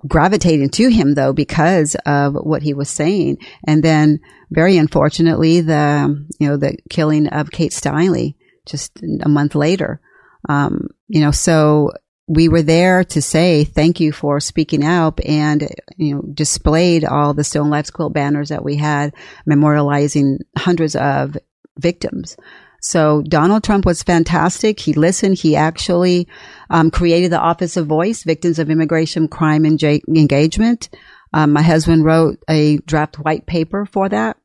gravitating 0.07 0.69
to 0.69 0.89
him 0.89 1.13
though 1.13 1.33
because 1.33 1.95
of 2.05 2.33
what 2.33 2.63
he 2.63 2.73
was 2.73 2.89
saying. 2.89 3.37
And 3.67 3.83
then 3.83 4.19
very 4.49 4.77
unfortunately, 4.77 5.61
the, 5.61 6.25
you 6.39 6.47
know, 6.47 6.57
the 6.57 6.77
killing 6.89 7.27
of 7.27 7.51
Kate 7.51 7.71
Steinle 7.71 8.35
just 8.65 8.91
a 9.21 9.29
month 9.29 9.55
later. 9.55 10.01
Um, 10.49 10.89
you 11.07 11.21
know, 11.21 11.31
so 11.31 11.91
we 12.27 12.47
were 12.47 12.61
there 12.61 13.03
to 13.03 13.21
say 13.21 13.63
thank 13.63 13.99
you 13.99 14.11
for 14.11 14.39
speaking 14.39 14.83
out 14.83 15.19
and 15.25 15.67
you 15.97 16.15
know 16.15 16.21
displayed 16.33 17.03
all 17.03 17.33
the 17.33 17.43
Stolen 17.43 17.69
Lives 17.69 17.91
quilt 17.91 18.13
banners 18.13 18.49
that 18.49 18.63
we 18.63 18.77
had 18.77 19.13
memorializing 19.49 20.37
hundreds 20.57 20.95
of 20.95 21.37
victims 21.77 22.37
so 22.83 23.21
Donald 23.21 23.63
Trump 23.63 23.85
was 23.85 24.03
fantastic. 24.03 24.77
He 24.77 24.91
listened. 24.91 25.37
He 25.37 25.55
actually 25.55 26.27
um, 26.69 26.91
created 26.91 27.31
the 27.31 27.39
Office 27.39 27.77
of 27.77 27.87
Voice, 27.87 28.23
Victims 28.23 28.59
of 28.59 28.69
Immigration 28.69 29.29
Crime 29.29 29.63
and 29.63 29.79
J- 29.79 30.01
Engagement. 30.09 30.89
Um, 31.31 31.53
my 31.53 31.61
husband 31.61 32.03
wrote 32.03 32.43
a 32.49 32.77
draft 32.79 33.19
white 33.19 33.45
paper 33.45 33.85
for 33.85 34.09
that. 34.09 34.35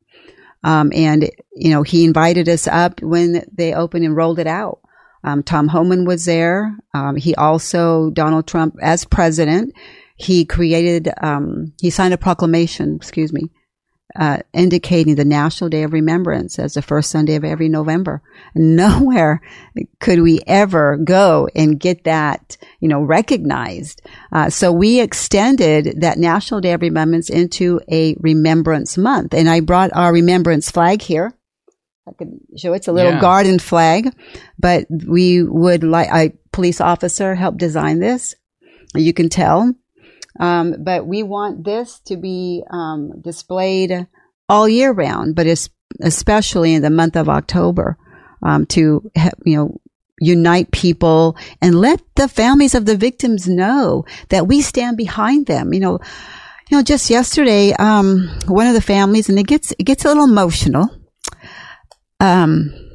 Um, 0.63 0.93
and, 0.95 1.29
you 1.53 1.71
know, 1.71 1.83
he 1.83 2.05
invited 2.05 2.47
us 2.47 2.65
up 2.65 3.01
when 3.01 3.45
they 3.51 3.73
opened 3.73 4.05
and 4.05 4.15
rolled 4.15 4.39
it 4.39 4.47
out. 4.47 4.79
Um, 5.21 5.43
Tom 5.43 5.67
Homan 5.67 6.05
was 6.05 6.23
there. 6.23 6.77
Um, 6.93 7.17
he 7.17 7.35
also, 7.35 8.09
Donald 8.09 8.47
Trump, 8.47 8.77
as 8.81 9.03
president, 9.03 9.73
he 10.15 10.45
created, 10.45 11.09
um, 11.21 11.73
he 11.81 11.89
signed 11.89 12.13
a 12.13 12.17
proclamation, 12.17 12.95
excuse 12.95 13.33
me, 13.33 13.49
uh, 14.15 14.39
indicating 14.53 15.15
the 15.15 15.25
National 15.25 15.69
Day 15.69 15.83
of 15.83 15.93
Remembrance 15.93 16.57
as 16.57 16.73
the 16.73 16.81
first 16.81 17.11
Sunday 17.11 17.35
of 17.35 17.43
every 17.43 17.69
November. 17.69 18.21
Nowhere 18.55 19.41
could 19.99 20.21
we 20.21 20.41
ever 20.47 20.97
go 20.97 21.47
and 21.55 21.79
get 21.79 22.05
that, 22.05 22.57
you 22.79 22.87
know, 22.87 23.01
recognized. 23.01 24.01
Uh, 24.31 24.49
so 24.49 24.71
we 24.71 24.99
extended 24.99 26.01
that 26.01 26.17
National 26.17 26.61
Day 26.61 26.73
of 26.73 26.81
Remembrance 26.81 27.29
into 27.29 27.79
a 27.91 28.15
Remembrance 28.19 28.97
Month, 28.97 29.33
and 29.33 29.49
I 29.49 29.59
brought 29.59 29.91
our 29.93 30.11
Remembrance 30.11 30.71
flag 30.71 31.01
here. 31.01 31.33
I 32.07 32.13
can 32.13 32.39
show 32.57 32.73
it's 32.73 32.87
a 32.87 32.91
little 32.91 33.13
yeah. 33.13 33.21
garden 33.21 33.59
flag, 33.59 34.11
but 34.57 34.87
we 34.89 35.43
would 35.43 35.83
like 35.83 36.09
a 36.11 36.35
police 36.51 36.81
officer 36.81 37.35
helped 37.35 37.59
design 37.59 37.99
this. 37.99 38.35
You 38.95 39.13
can 39.13 39.29
tell 39.29 39.75
um, 40.39 40.75
but 40.79 41.05
we 41.05 41.23
want 41.23 41.63
this 41.63 41.99
to 42.05 42.17
be 42.17 42.63
um, 42.69 43.21
displayed 43.21 44.07
all 44.47 44.67
year 44.67 44.91
round, 44.91 45.35
but 45.35 45.45
especially 46.01 46.73
in 46.73 46.81
the 46.81 46.89
month 46.89 47.15
of 47.15 47.29
October 47.29 47.97
um, 48.41 48.65
to 48.67 49.11
you 49.45 49.57
know 49.57 49.79
unite 50.21 50.71
people 50.71 51.37
and 51.61 51.79
let 51.79 52.01
the 52.15 52.27
families 52.27 52.75
of 52.75 52.85
the 52.85 52.97
victims 52.97 53.47
know 53.47 54.05
that 54.29 54.47
we 54.47 54.61
stand 54.61 54.97
behind 54.97 55.45
them. 55.45 55.73
You 55.73 55.79
know, 55.79 55.99
you 56.69 56.77
know, 56.77 56.83
just 56.83 57.09
yesterday, 57.09 57.73
um, 57.73 58.29
one 58.47 58.67
of 58.67 58.73
the 58.73 58.81
families, 58.81 59.29
and 59.29 59.37
it 59.39 59.47
gets 59.47 59.71
it 59.77 59.83
gets 59.83 60.05
a 60.05 60.07
little 60.07 60.25
emotional. 60.25 60.89
Um, 62.19 62.88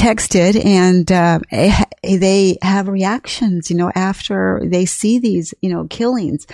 texted 0.00 0.64
and 0.64 1.12
uh, 1.12 1.40
eh, 1.50 1.84
they 2.02 2.56
have 2.62 2.88
reactions, 2.88 3.70
you 3.70 3.76
know, 3.76 3.92
after 3.94 4.62
they 4.64 4.86
see 4.86 5.18
these, 5.18 5.52
you 5.60 5.68
know, 5.68 5.86
killings. 5.88 6.46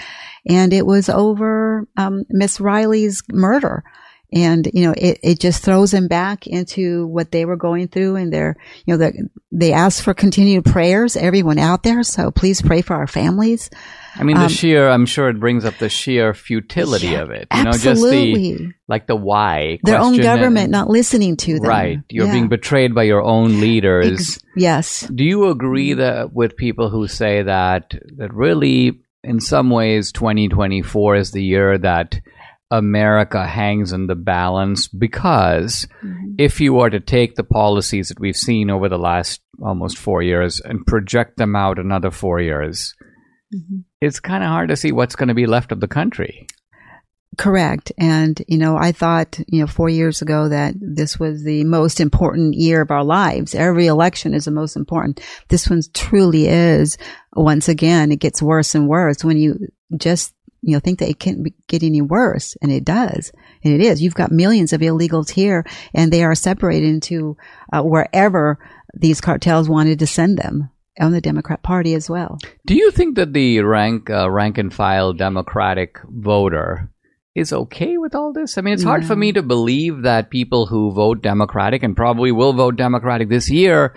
And 0.49 0.73
it 0.73 0.85
was 0.85 1.09
over 1.09 1.87
um, 1.97 2.25
Miss 2.29 2.59
Riley's 2.59 3.23
murder. 3.31 3.85
And, 4.33 4.69
you 4.73 4.83
know, 4.83 4.95
it, 4.97 5.19
it 5.23 5.41
just 5.41 5.63
throws 5.63 5.93
them 5.93 6.09
back 6.09 6.47
into 6.47 7.07
what 7.07 7.31
they 7.31 7.45
were 7.45 7.57
going 7.57 7.89
through 7.89 8.17
and 8.17 8.33
they're, 8.33 8.57
you 8.85 8.97
know, 8.97 9.11
they 9.53 9.73
ask 9.73 10.03
for 10.03 10.15
continued 10.15 10.65
prayers, 10.65 11.17
everyone 11.17 11.59
out 11.59 11.83
there. 11.83 12.03
So 12.03 12.31
please 12.31 12.61
pray 12.61 12.83
for 12.83 12.95
our 12.95 13.07
families. 13.07 13.71
I 14.17 14.25
mean, 14.25 14.37
the 14.37 14.45
um, 14.45 14.49
sheer, 14.49 14.89
I'm 14.89 15.07
sure 15.07 15.29
it 15.29 15.39
brings 15.39 15.65
up 15.65 15.79
the 15.79 15.89
sheer 15.89 16.35
futility 16.35 17.09
yeah, 17.09 17.23
of 17.23 17.31
it. 17.31 17.47
You 17.53 17.61
absolutely. 17.61 18.33
know, 18.33 18.59
just 18.59 18.59
the, 18.59 18.73
like 18.89 19.07
the 19.07 19.17
why. 19.17 19.79
Their 19.85 20.01
own 20.01 20.17
government 20.17 20.65
and, 20.65 20.73
not 20.73 20.89
listening 20.89 21.37
to 21.39 21.55
them. 21.55 21.69
Right. 21.69 21.99
You're 22.09 22.27
yeah. 22.27 22.33
being 22.33 22.49
betrayed 22.49 22.95
by 22.95 23.05
your 23.05 23.23
own 23.23 23.61
leaders. 23.61 24.09
Ex- 24.11 24.41
yes. 24.57 25.01
Do 25.15 25.25
you 25.25 25.51
agree 25.51 25.95
that 25.95 26.33
with 26.33 26.57
people 26.57 26.91
who 26.91 27.07
say 27.07 27.43
that, 27.43 27.95
that 28.17 28.35
really, 28.35 29.01
in 29.23 29.41
some 29.41 29.71
ways, 29.71 30.13
2024 30.13 31.17
is 31.17 31.31
the 31.31 31.45
year 31.45 31.79
that 31.79 32.21
America 32.71 33.47
hangs 33.47 33.93
in 33.93 34.07
the 34.07 34.15
balance 34.15 34.89
because 34.89 35.87
mm-hmm. 36.03 36.35
if 36.39 36.61
you 36.61 36.75
were 36.75 36.91
to 36.91 37.01
take 37.01 37.35
the 37.35 37.45
policies 37.45 38.09
that 38.09 38.19
we've 38.19 38.37
seen 38.37 38.71
over 38.71 38.89
the 38.89 38.99
last 38.99 39.41
almost 39.63 39.97
four 39.97 40.23
years 40.23 40.61
and 40.61 40.87
project 40.87 41.37
them 41.37 41.55
out 41.55 41.79
another 41.79 42.11
four 42.11 42.41
years, 42.41 42.95
mm-hmm. 43.55 43.81
it's 44.01 44.21
kind 44.21 44.43
of 44.43 44.51
hard 44.51 44.71
to 44.71 44.77
see 44.77 44.91
what's 44.91 45.17
going 45.17 45.29
to 45.29 45.35
be 45.35 45.47
left 45.47 45.71
of 45.71 45.81
the 45.81 45.89
country. 45.89 46.47
Correct. 47.39 47.93
And, 47.99 48.43
you 48.49 48.57
know, 48.57 48.79
I 48.79 48.93
thought, 48.93 49.39
you 49.47 49.61
know, 49.61 49.67
four 49.67 49.91
years 49.91 50.23
ago 50.23 50.49
that 50.49 50.75
this 50.81 51.21
was 51.21 51.45
the 51.45 51.65
most 51.65 52.01
important 52.01 52.55
year 52.55 52.81
of 52.81 52.91
our 52.91 53.05
lives. 53.05 53.55
Every 53.55 53.87
election 53.87 54.33
is 54.33 54.47
the 54.47 54.51
most 54.51 54.75
important. 54.75 55.21
This 55.49 55.69
one 55.69 55.83
truly 55.93 56.47
is. 56.49 56.97
Once 57.35 57.69
again, 57.69 58.11
it 58.11 58.21
gets 58.21 58.41
worse 58.41 58.75
and 58.75 58.89
worse 58.89 59.23
when 59.23 59.37
you 59.37 59.59
just, 59.99 60.33
you 60.63 60.73
know, 60.73 60.81
think 60.81 60.99
that 60.99 61.09
it 61.09 61.19
can't 61.19 61.47
get 61.69 61.83
any 61.83 62.03
worse. 62.03 62.57
And 62.61 62.73
it 62.73 62.85
does. 62.85 63.33
And 63.63 63.75
it 63.75 63.81
is. 63.81 64.03
You've 64.03 64.15
got 64.15 64.33
millions 64.33 64.73
of 64.73 64.81
illegals 64.81 65.31
here 65.31 65.65
and 65.95 66.13
they 66.13 66.25
are 66.25 66.35
separated 66.35 66.89
into 66.89 67.37
uh, 67.73 67.83
wherever 67.83 68.59
these 68.95 69.21
cartels 69.21 69.69
wanted 69.69 69.99
to 70.01 70.07
send 70.07 70.39
them 70.39 70.71
on 70.99 71.13
the 71.13 71.21
Democrat 71.21 71.63
Party 71.63 71.95
as 71.95 72.09
well. 72.09 72.39
Do 72.65 72.75
you 72.75 72.91
think 72.91 73.17
that 73.17 73.33
the 73.33 73.61
rank 73.61 74.09
uh, 74.09 74.31
rank 74.31 74.59
and 74.59 74.73
file 74.73 75.13
Democratic 75.13 75.99
voter 76.09 76.91
is 77.35 77.53
okay 77.53 77.99
with 77.99 78.15
all 78.15 78.33
this? 78.33 78.57
I 78.57 78.63
mean, 78.63 78.75
it's 78.75 78.83
hard 78.83 79.05
for 79.05 79.15
me 79.15 79.33
to 79.33 79.43
believe 79.43 80.03
that 80.03 80.31
people 80.31 80.67
who 80.67 80.93
vote 80.93 81.23
Democratic 81.23 81.83
and 81.83 81.95
probably 81.95 82.33
will 82.33 82.55
vote 82.55 82.77
Democratic 82.77 83.29
this 83.29 83.51
year 83.51 83.95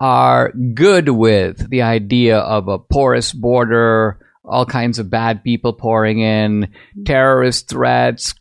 are 0.00 0.52
good 0.74 1.08
with 1.08 1.70
the 1.70 1.82
idea 1.82 2.38
of 2.38 2.68
a 2.68 2.78
porous 2.78 3.32
border, 3.32 4.20
all 4.44 4.66
kinds 4.66 4.98
of 4.98 5.10
bad 5.10 5.42
people 5.42 5.72
pouring 5.72 6.20
in, 6.20 6.72
terrorist 7.04 7.68
threats, 7.68 8.34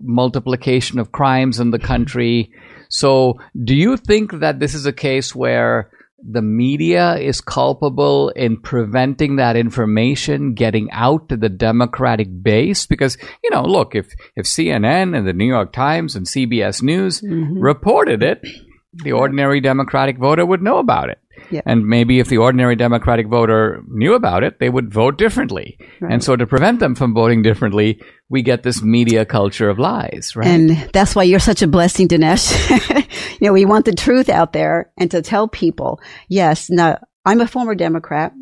multiplication 0.00 0.98
of 0.98 1.12
crimes 1.12 1.58
in 1.58 1.70
the 1.70 1.78
country. 1.78 2.52
So, 2.88 3.40
do 3.62 3.74
you 3.74 3.96
think 3.96 4.32
that 4.40 4.60
this 4.60 4.74
is 4.74 4.86
a 4.86 4.92
case 4.92 5.34
where 5.34 5.90
the 6.22 6.42
media 6.42 7.16
is 7.16 7.40
culpable 7.40 8.28
in 8.30 8.60
preventing 8.60 9.36
that 9.36 9.56
information 9.56 10.54
getting 10.54 10.90
out 10.92 11.28
to 11.28 11.36
the 11.36 11.48
Democratic 11.48 12.28
base? 12.42 12.86
Because, 12.86 13.16
you 13.42 13.50
know, 13.50 13.64
look, 13.64 13.94
if, 13.94 14.12
if 14.36 14.46
CNN 14.46 15.16
and 15.16 15.26
the 15.26 15.32
New 15.32 15.46
York 15.46 15.72
Times 15.72 16.14
and 16.14 16.26
CBS 16.26 16.82
News 16.82 17.20
mm-hmm. 17.20 17.58
reported 17.58 18.22
it, 18.22 18.42
the 18.92 19.12
ordinary 19.12 19.60
Democratic 19.60 20.18
voter 20.18 20.44
would 20.44 20.62
know 20.62 20.78
about 20.78 21.10
it. 21.10 21.18
Yeah. 21.50 21.62
And 21.66 21.86
maybe 21.86 22.20
if 22.20 22.28
the 22.28 22.38
ordinary 22.38 22.76
Democratic 22.76 23.26
voter 23.26 23.82
knew 23.88 24.14
about 24.14 24.44
it, 24.44 24.58
they 24.60 24.68
would 24.68 24.92
vote 24.92 25.18
differently. 25.18 25.78
Right. 26.00 26.12
And 26.12 26.24
so 26.24 26.36
to 26.36 26.46
prevent 26.46 26.80
them 26.80 26.94
from 26.94 27.14
voting 27.14 27.42
differently, 27.42 28.00
we 28.28 28.42
get 28.42 28.62
this 28.62 28.82
media 28.82 29.24
culture 29.24 29.68
of 29.68 29.78
lies, 29.78 30.34
right? 30.36 30.46
And 30.46 30.70
that's 30.92 31.14
why 31.14 31.24
you're 31.24 31.40
such 31.40 31.62
a 31.62 31.66
blessing, 31.66 32.08
Dinesh. 32.08 32.50
you 33.40 33.46
know, 33.46 33.52
we 33.52 33.64
want 33.64 33.84
the 33.84 33.94
truth 33.94 34.28
out 34.28 34.52
there 34.52 34.92
and 34.96 35.10
to 35.10 35.22
tell 35.22 35.48
people, 35.48 36.00
yes, 36.28 36.70
now 36.70 36.98
I'm 37.24 37.40
a 37.40 37.46
former 37.46 37.74
Democrat. 37.74 38.32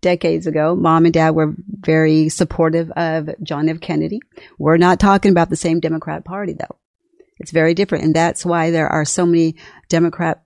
Decades 0.00 0.46
ago, 0.46 0.76
mom 0.76 1.06
and 1.06 1.14
dad 1.14 1.30
were 1.30 1.54
very 1.80 2.28
supportive 2.28 2.90
of 2.90 3.30
John 3.42 3.70
F. 3.70 3.80
Kennedy. 3.80 4.20
We're 4.58 4.76
not 4.76 5.00
talking 5.00 5.30
about 5.30 5.48
the 5.48 5.56
same 5.56 5.80
Democrat 5.80 6.26
Party 6.26 6.52
though. 6.52 6.76
It's 7.38 7.52
very 7.52 7.72
different. 7.72 8.04
And 8.04 8.14
that's 8.14 8.44
why 8.44 8.70
there 8.70 8.88
are 8.88 9.06
so 9.06 9.24
many 9.24 9.56
Democrat 9.88 10.44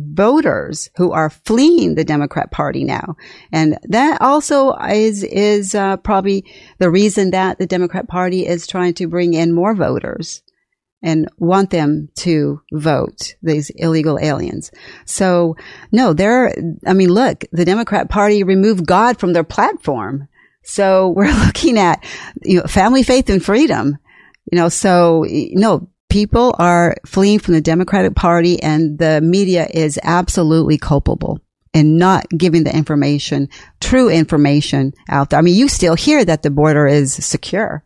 voters 0.00 0.90
who 0.96 1.12
are 1.12 1.30
fleeing 1.30 1.94
the 1.94 2.04
Democrat 2.04 2.50
Party 2.50 2.84
now. 2.84 3.16
And 3.52 3.78
that 3.84 4.20
also 4.20 4.72
is, 4.74 5.22
is 5.22 5.74
uh, 5.74 5.96
probably 5.98 6.44
the 6.78 6.90
reason 6.90 7.30
that 7.30 7.58
the 7.58 7.66
Democrat 7.66 8.08
Party 8.08 8.46
is 8.46 8.66
trying 8.66 8.94
to 8.94 9.08
bring 9.08 9.34
in 9.34 9.52
more 9.52 9.74
voters 9.74 10.42
and 11.02 11.28
want 11.38 11.70
them 11.70 12.08
to 12.14 12.60
vote 12.72 13.34
these 13.42 13.70
illegal 13.76 14.18
aliens. 14.20 14.70
So 15.06 15.56
no, 15.90 16.12
they're, 16.12 16.54
I 16.86 16.92
mean, 16.92 17.10
look, 17.10 17.44
the 17.52 17.64
Democrat 17.64 18.10
Party 18.10 18.44
removed 18.44 18.86
God 18.86 19.18
from 19.18 19.32
their 19.32 19.44
platform. 19.44 20.28
So 20.62 21.08
we're 21.16 21.32
looking 21.32 21.78
at, 21.78 22.04
you 22.42 22.60
know, 22.60 22.66
family, 22.66 23.02
faith 23.02 23.30
and 23.30 23.44
freedom. 23.44 23.98
You 24.50 24.58
know, 24.58 24.68
so 24.68 25.24
no, 25.28 25.88
people 26.10 26.54
are 26.58 26.96
fleeing 27.06 27.38
from 27.38 27.54
the 27.54 27.60
Democratic 27.60 28.14
Party 28.14 28.62
and 28.62 28.98
the 28.98 29.20
media 29.20 29.66
is 29.72 29.98
absolutely 30.02 30.76
culpable 30.76 31.40
in 31.72 31.96
not 31.96 32.26
giving 32.36 32.64
the 32.64 32.74
information, 32.74 33.48
true 33.80 34.08
information 34.08 34.92
out 35.08 35.30
there. 35.30 35.38
I 35.38 35.42
mean, 35.42 35.54
you 35.54 35.68
still 35.68 35.94
hear 35.94 36.24
that 36.24 36.42
the 36.42 36.50
border 36.50 36.86
is 36.86 37.14
secure. 37.14 37.82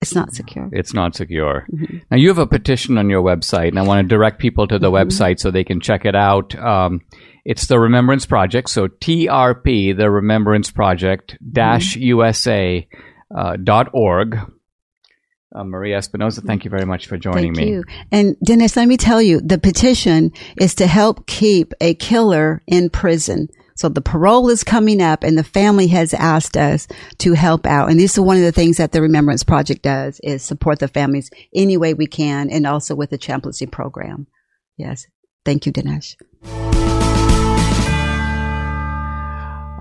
It's 0.00 0.14
not 0.14 0.32
secure. 0.32 0.70
It's 0.72 0.94
not 0.94 1.14
secure. 1.14 1.66
Mm-hmm. 1.70 1.98
Now, 2.10 2.16
you 2.16 2.28
have 2.28 2.38
a 2.38 2.46
petition 2.46 2.96
on 2.96 3.10
your 3.10 3.22
website, 3.22 3.68
and 3.68 3.78
I 3.78 3.82
want 3.82 4.02
to 4.02 4.08
direct 4.08 4.40
people 4.40 4.66
to 4.66 4.78
the 4.78 4.90
mm-hmm. 4.90 5.08
website 5.08 5.38
so 5.38 5.50
they 5.50 5.64
can 5.64 5.80
check 5.80 6.06
it 6.06 6.16
out. 6.16 6.58
Um, 6.58 7.02
it's 7.44 7.66
the 7.66 7.78
Remembrance 7.78 8.24
Project. 8.24 8.70
So 8.70 8.88
TRP, 8.88 9.94
the 9.94 10.10
Remembrance 10.10 10.70
Project, 10.70 11.36
dash. 11.52 11.96
USA 11.96 12.88
uh, 13.36 13.56
dot 13.62 13.88
org. 13.92 14.38
Uh, 15.52 15.64
Maria 15.64 15.98
Espinoza, 15.98 16.44
thank 16.44 16.64
you 16.64 16.70
very 16.70 16.84
much 16.84 17.06
for 17.06 17.18
joining 17.18 17.52
me. 17.52 17.56
thank 17.56 17.66
me. 17.66 17.72
You. 17.72 17.84
And 18.12 18.36
Dinesh, 18.46 18.76
let 18.76 18.86
me 18.86 18.96
tell 18.96 19.20
you, 19.20 19.40
the 19.40 19.58
petition 19.58 20.32
is 20.60 20.76
to 20.76 20.86
help 20.86 21.26
keep 21.26 21.74
a 21.80 21.94
killer 21.94 22.62
in 22.68 22.88
prison. 22.88 23.48
So 23.74 23.88
the 23.88 24.02
parole 24.02 24.48
is 24.50 24.62
coming 24.62 25.02
up 25.02 25.24
and 25.24 25.36
the 25.36 25.42
family 25.42 25.88
has 25.88 26.14
asked 26.14 26.56
us 26.56 26.86
to 27.18 27.32
help 27.32 27.66
out. 27.66 27.90
And 27.90 27.98
this 27.98 28.12
is 28.12 28.20
one 28.20 28.36
of 28.36 28.42
the 28.42 28.52
things 28.52 28.76
that 28.76 28.92
the 28.92 29.02
Remembrance 29.02 29.42
Project 29.42 29.82
does 29.82 30.20
is 30.22 30.42
support 30.42 30.78
the 30.78 30.86
families 30.86 31.30
any 31.54 31.76
way 31.76 31.94
we 31.94 32.06
can 32.06 32.50
and 32.50 32.66
also 32.66 32.94
with 32.94 33.10
the 33.10 33.18
chaplaincy 33.18 33.66
program. 33.66 34.26
Yes. 34.76 35.06
Thank 35.44 35.66
you, 35.66 35.72
Dinesh. 35.72 36.14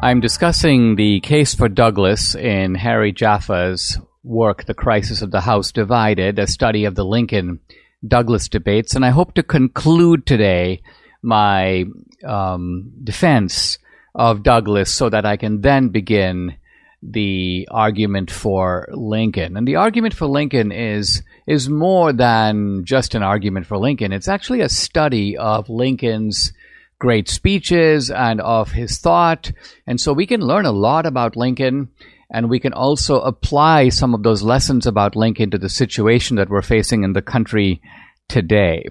I'm 0.02 0.22
discussing 0.22 0.96
the 0.96 1.20
case 1.20 1.54
for 1.54 1.68
Douglas 1.68 2.34
in 2.34 2.74
Harry 2.76 3.12
Jaffa's 3.12 4.00
work, 4.30 4.66
The 4.66 4.74
Crisis 4.74 5.22
of 5.22 5.32
the 5.32 5.42
House 5.42 5.72
Divided, 5.72 6.40
a 6.40 6.48
study 6.48 6.86
of 6.86 6.96
the 6.96 7.04
Lincoln 7.04 7.60
Douglas 8.08 8.48
debates. 8.48 8.96
And 8.96 9.04
I 9.04 9.10
hope 9.10 9.34
to 9.34 9.44
conclude 9.44 10.26
today 10.26 10.82
my 11.22 11.86
um, 12.24 12.92
defense 13.04 13.80
of 14.16 14.44
Douglas 14.44 14.94
so 14.94 15.10
that 15.10 15.26
I 15.26 15.36
can 15.38 15.62
then 15.62 15.90
begin 15.90 16.56
the 17.02 17.68
argument 17.72 18.30
for 18.30 18.88
Lincoln. 18.92 19.58
And 19.58 19.68
the 19.68 19.78
argument 19.78 20.14
for 20.14 20.28
Lincoln 20.28 20.72
is 20.72 21.24
is 21.48 21.70
more 21.70 22.14
than 22.14 22.84
just 22.86 23.16
an 23.16 23.24
argument 23.24 23.66
for 23.66 23.78
Lincoln. 23.78 24.12
It's 24.12 24.28
actually 24.28 24.62
a 24.62 24.70
study 24.70 25.38
of 25.38 25.70
Lincoln's 25.70 26.54
great 27.00 27.30
speeches 27.30 28.12
and 28.12 28.42
of 28.42 28.72
his 28.72 29.00
thought. 29.00 29.52
And 29.88 30.00
so 30.00 30.12
we 30.12 30.28
can 30.28 30.42
learn 30.42 30.66
a 30.66 30.72
lot 30.72 31.06
about 31.06 31.38
Lincoln 31.38 31.90
and 32.32 32.50
we 32.50 32.60
can 32.60 32.74
also 32.74 33.22
apply 33.22 33.90
some 33.90 34.14
of 34.14 34.24
those 34.24 34.44
lessons 34.44 34.86
about 34.86 35.16
Lincoln 35.16 35.52
to 35.52 35.58
the 35.58 35.70
situation 35.70 36.38
that 36.38 36.50
we're 36.50 36.62
facing 36.62 37.04
in 37.04 37.14
the 37.14 37.22
country 37.22 37.82
today. 38.28 38.88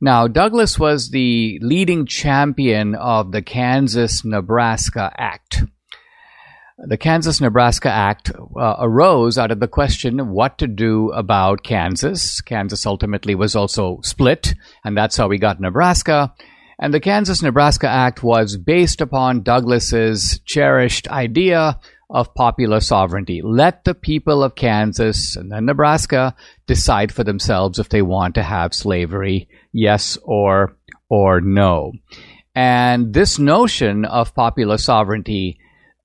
Now, 0.00 0.28
Douglas 0.28 0.78
was 0.78 1.10
the 1.10 1.58
leading 1.60 2.06
champion 2.06 2.94
of 2.94 3.32
the 3.32 3.42
Kansas 3.42 4.24
Nebraska 4.24 5.12
Act. 5.16 5.64
The 6.78 6.96
Kansas 6.96 7.42
Nebraska 7.42 7.90
Act 7.90 8.32
uh, 8.34 8.76
arose 8.78 9.36
out 9.36 9.50
of 9.50 9.60
the 9.60 9.68
question 9.68 10.30
what 10.30 10.56
to 10.58 10.66
do 10.66 11.10
about 11.10 11.62
Kansas. 11.62 12.40
Kansas 12.40 12.86
ultimately 12.86 13.34
was 13.34 13.54
also 13.54 14.00
split, 14.02 14.54
and 14.82 14.96
that's 14.96 15.18
how 15.18 15.28
we 15.28 15.36
got 15.36 15.60
Nebraska. 15.60 16.32
And 16.78 16.94
the 16.94 17.00
Kansas 17.00 17.42
Nebraska 17.42 17.86
Act 17.86 18.22
was 18.22 18.56
based 18.56 19.02
upon 19.02 19.42
Douglas's 19.42 20.40
cherished 20.46 21.06
idea 21.08 21.78
of 22.10 22.34
popular 22.34 22.80
sovereignty. 22.80 23.40
Let 23.42 23.84
the 23.84 23.94
people 23.94 24.42
of 24.42 24.56
Kansas 24.56 25.36
and 25.36 25.50
then 25.50 25.66
Nebraska 25.66 26.34
decide 26.66 27.12
for 27.12 27.24
themselves 27.24 27.78
if 27.78 27.88
they 27.88 28.02
want 28.02 28.34
to 28.34 28.42
have 28.42 28.74
slavery, 28.74 29.48
yes 29.72 30.18
or 30.22 30.76
or 31.08 31.40
no. 31.40 31.92
And 32.54 33.14
this 33.14 33.38
notion 33.38 34.04
of 34.04 34.34
popular 34.34 34.76
sovereignty 34.76 35.58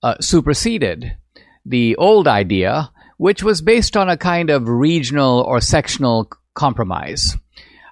uh, 0.04 0.16
superseded 0.20 1.18
the 1.66 1.96
old 1.96 2.28
idea, 2.28 2.92
which 3.18 3.42
was 3.42 3.62
based 3.62 3.98
on 3.98 4.10
a 4.10 4.18
kind 4.18 4.50
of 4.50 4.70
regional 4.70 5.42
or 5.42 5.60
sectional 5.60 6.30
compromise. 6.54 7.36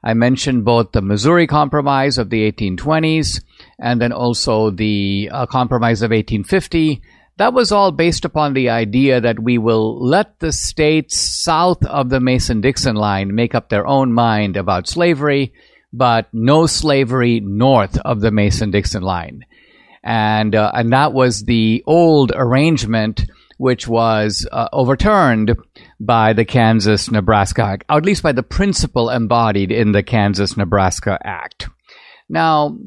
I 0.03 0.13
mentioned 0.13 0.65
both 0.65 0.91
the 0.91 1.01
Missouri 1.01 1.47
Compromise 1.47 2.17
of 2.17 2.29
the 2.29 2.51
1820s 2.51 3.41
and 3.79 4.01
then 4.01 4.11
also 4.11 4.69
the 4.69 5.29
uh, 5.31 5.45
Compromise 5.45 6.01
of 6.01 6.11
1850 6.11 7.01
that 7.37 7.53
was 7.53 7.71
all 7.71 7.91
based 7.91 8.25
upon 8.25 8.53
the 8.53 8.69
idea 8.69 9.19
that 9.21 9.39
we 9.39 9.57
will 9.57 9.99
let 10.03 10.39
the 10.39 10.51
states 10.51 11.17
south 11.17 11.83
of 11.85 12.09
the 12.09 12.19
Mason 12.19 12.61
Dixon 12.61 12.95
line 12.95 13.33
make 13.33 13.55
up 13.55 13.69
their 13.69 13.87
own 13.87 14.13
mind 14.13 14.55
about 14.55 14.87
slavery, 14.87 15.53
but 15.91 16.27
no 16.31 16.67
slavery 16.67 17.39
north 17.39 17.97
of 17.99 18.21
the 18.21 18.31
Mason 18.31 18.71
Dixon 18.71 19.03
line. 19.03 19.45
And, 20.03 20.53
uh, 20.53 20.71
and 20.73 20.91
that 20.93 21.13
was 21.13 21.43
the 21.43 21.83
old 21.87 22.31
arrangement 22.35 23.25
which 23.57 23.87
was 23.87 24.47
uh, 24.51 24.67
overturned 24.73 25.55
by 25.99 26.33
the 26.33 26.45
Kansas 26.45 27.09
Nebraska 27.09 27.63
Act, 27.63 27.85
or 27.89 27.97
at 27.97 28.05
least 28.05 28.21
by 28.21 28.31
the 28.31 28.43
principle 28.43 29.09
embodied 29.09 29.71
in 29.71 29.91
the 29.91 30.03
Kansas 30.03 30.57
Nebraska 30.57 31.17
Act. 31.23 31.69
Now, 32.27 32.77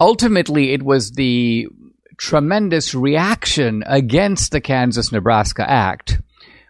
ultimately, 0.00 0.72
it 0.72 0.82
was 0.82 1.12
the 1.12 1.68
tremendous 2.18 2.94
reaction 2.94 3.82
against 3.86 4.52
the 4.52 4.60
Kansas 4.60 5.12
Nebraska 5.12 5.68
Act, 5.68 6.20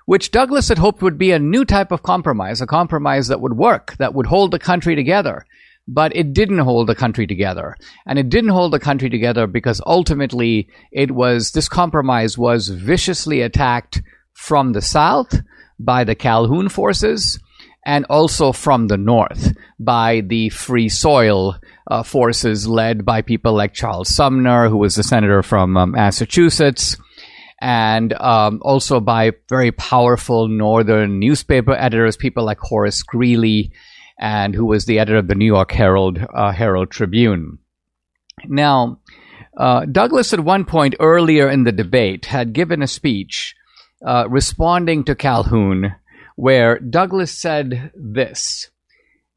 which 0.04 0.30
Douglas 0.30 0.68
had 0.68 0.78
hoped 0.78 1.02
would 1.02 1.18
be 1.18 1.32
a 1.32 1.38
new 1.38 1.64
type 1.64 1.90
of 1.90 2.02
compromise, 2.02 2.60
a 2.60 2.66
compromise 2.66 3.28
that 3.28 3.40
would 3.40 3.56
work, 3.56 3.96
that 3.98 4.14
would 4.14 4.26
hold 4.26 4.50
the 4.50 4.58
country 4.58 4.94
together. 4.94 5.44
But 5.90 6.14
it 6.14 6.34
didn't 6.34 6.58
hold 6.58 6.86
the 6.86 6.94
country 6.94 7.26
together. 7.26 7.74
And 8.06 8.18
it 8.18 8.28
didn't 8.28 8.50
hold 8.50 8.74
the 8.74 8.78
country 8.78 9.08
together 9.08 9.46
because 9.46 9.80
ultimately 9.86 10.68
it 10.92 11.10
was, 11.10 11.52
this 11.52 11.68
compromise 11.68 12.36
was 12.36 12.68
viciously 12.68 13.40
attacked 13.40 14.02
from 14.34 14.72
the 14.72 14.82
South 14.82 15.40
by 15.78 16.04
the 16.04 16.14
Calhoun 16.14 16.68
forces 16.68 17.40
and 17.86 18.04
also 18.10 18.52
from 18.52 18.88
the 18.88 18.98
North 18.98 19.56
by 19.80 20.20
the 20.20 20.50
Free 20.50 20.90
Soil 20.90 21.56
uh, 21.88 22.02
forces 22.02 22.68
led 22.68 23.04
by 23.04 23.22
people 23.22 23.54
like 23.54 23.72
Charles 23.72 24.08
Sumner, 24.08 24.68
who 24.68 24.76
was 24.76 24.94
the 24.94 25.02
senator 25.02 25.42
from 25.42 25.76
um, 25.76 25.92
Massachusetts, 25.92 26.96
and 27.60 28.12
um, 28.12 28.60
also 28.62 29.00
by 29.00 29.32
very 29.48 29.72
powerful 29.72 30.48
northern 30.48 31.18
newspaper 31.18 31.72
editors, 31.72 32.16
people 32.16 32.44
like 32.44 32.58
Horace 32.58 33.02
Greeley, 33.02 33.72
and 34.20 34.54
who 34.54 34.66
was 34.66 34.84
the 34.84 34.98
editor 34.98 35.18
of 35.18 35.28
the 35.28 35.34
New 35.34 35.46
York 35.46 35.72
Herald 35.72 36.18
uh, 36.34 36.52
Herald 36.52 36.90
Tribune. 36.90 37.58
Now, 38.46 39.00
uh, 39.56 39.86
Douglas, 39.86 40.32
at 40.32 40.40
one 40.40 40.64
point 40.64 40.94
earlier 41.00 41.48
in 41.48 41.64
the 41.64 41.72
debate, 41.72 42.26
had 42.26 42.52
given 42.52 42.82
a 42.82 42.86
speech 42.86 43.56
uh, 44.06 44.28
responding 44.28 45.04
to 45.04 45.14
Calhoun, 45.14 45.94
where 46.36 46.78
Douglas 46.78 47.32
said 47.32 47.90
this. 47.94 48.70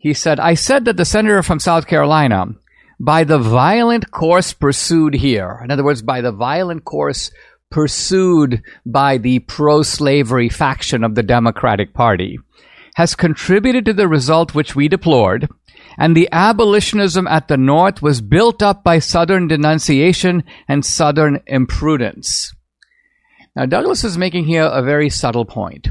He 0.01 0.15
said, 0.15 0.39
I 0.39 0.55
said 0.55 0.85
that 0.85 0.97
the 0.97 1.05
senator 1.05 1.43
from 1.43 1.59
South 1.59 1.85
Carolina 1.85 2.47
by 2.99 3.23
the 3.23 3.37
violent 3.37 4.09
course 4.09 4.51
pursued 4.51 5.13
here. 5.13 5.61
In 5.63 5.69
other 5.69 5.83
words, 5.83 6.01
by 6.01 6.21
the 6.21 6.31
violent 6.31 6.85
course 6.85 7.29
pursued 7.69 8.63
by 8.83 9.19
the 9.19 9.39
pro 9.39 9.83
slavery 9.83 10.49
faction 10.49 11.03
of 11.03 11.13
the 11.13 11.21
Democratic 11.21 11.93
Party, 11.93 12.39
has 12.95 13.13
contributed 13.13 13.85
to 13.85 13.93
the 13.93 14.07
result 14.07 14.55
which 14.55 14.75
we 14.75 14.87
deplored, 14.87 15.47
and 15.99 16.17
the 16.17 16.29
abolitionism 16.31 17.27
at 17.27 17.47
the 17.47 17.57
North 17.57 18.01
was 18.01 18.21
built 18.21 18.63
up 18.63 18.83
by 18.83 18.97
Southern 18.97 19.47
denunciation 19.47 20.43
and 20.67 20.83
Southern 20.83 21.41
imprudence. 21.45 22.55
Now, 23.55 23.67
Douglas 23.67 24.03
is 24.03 24.17
making 24.17 24.45
here 24.45 24.63
a 24.63 24.81
very 24.81 25.09
subtle 25.11 25.45
point, 25.45 25.89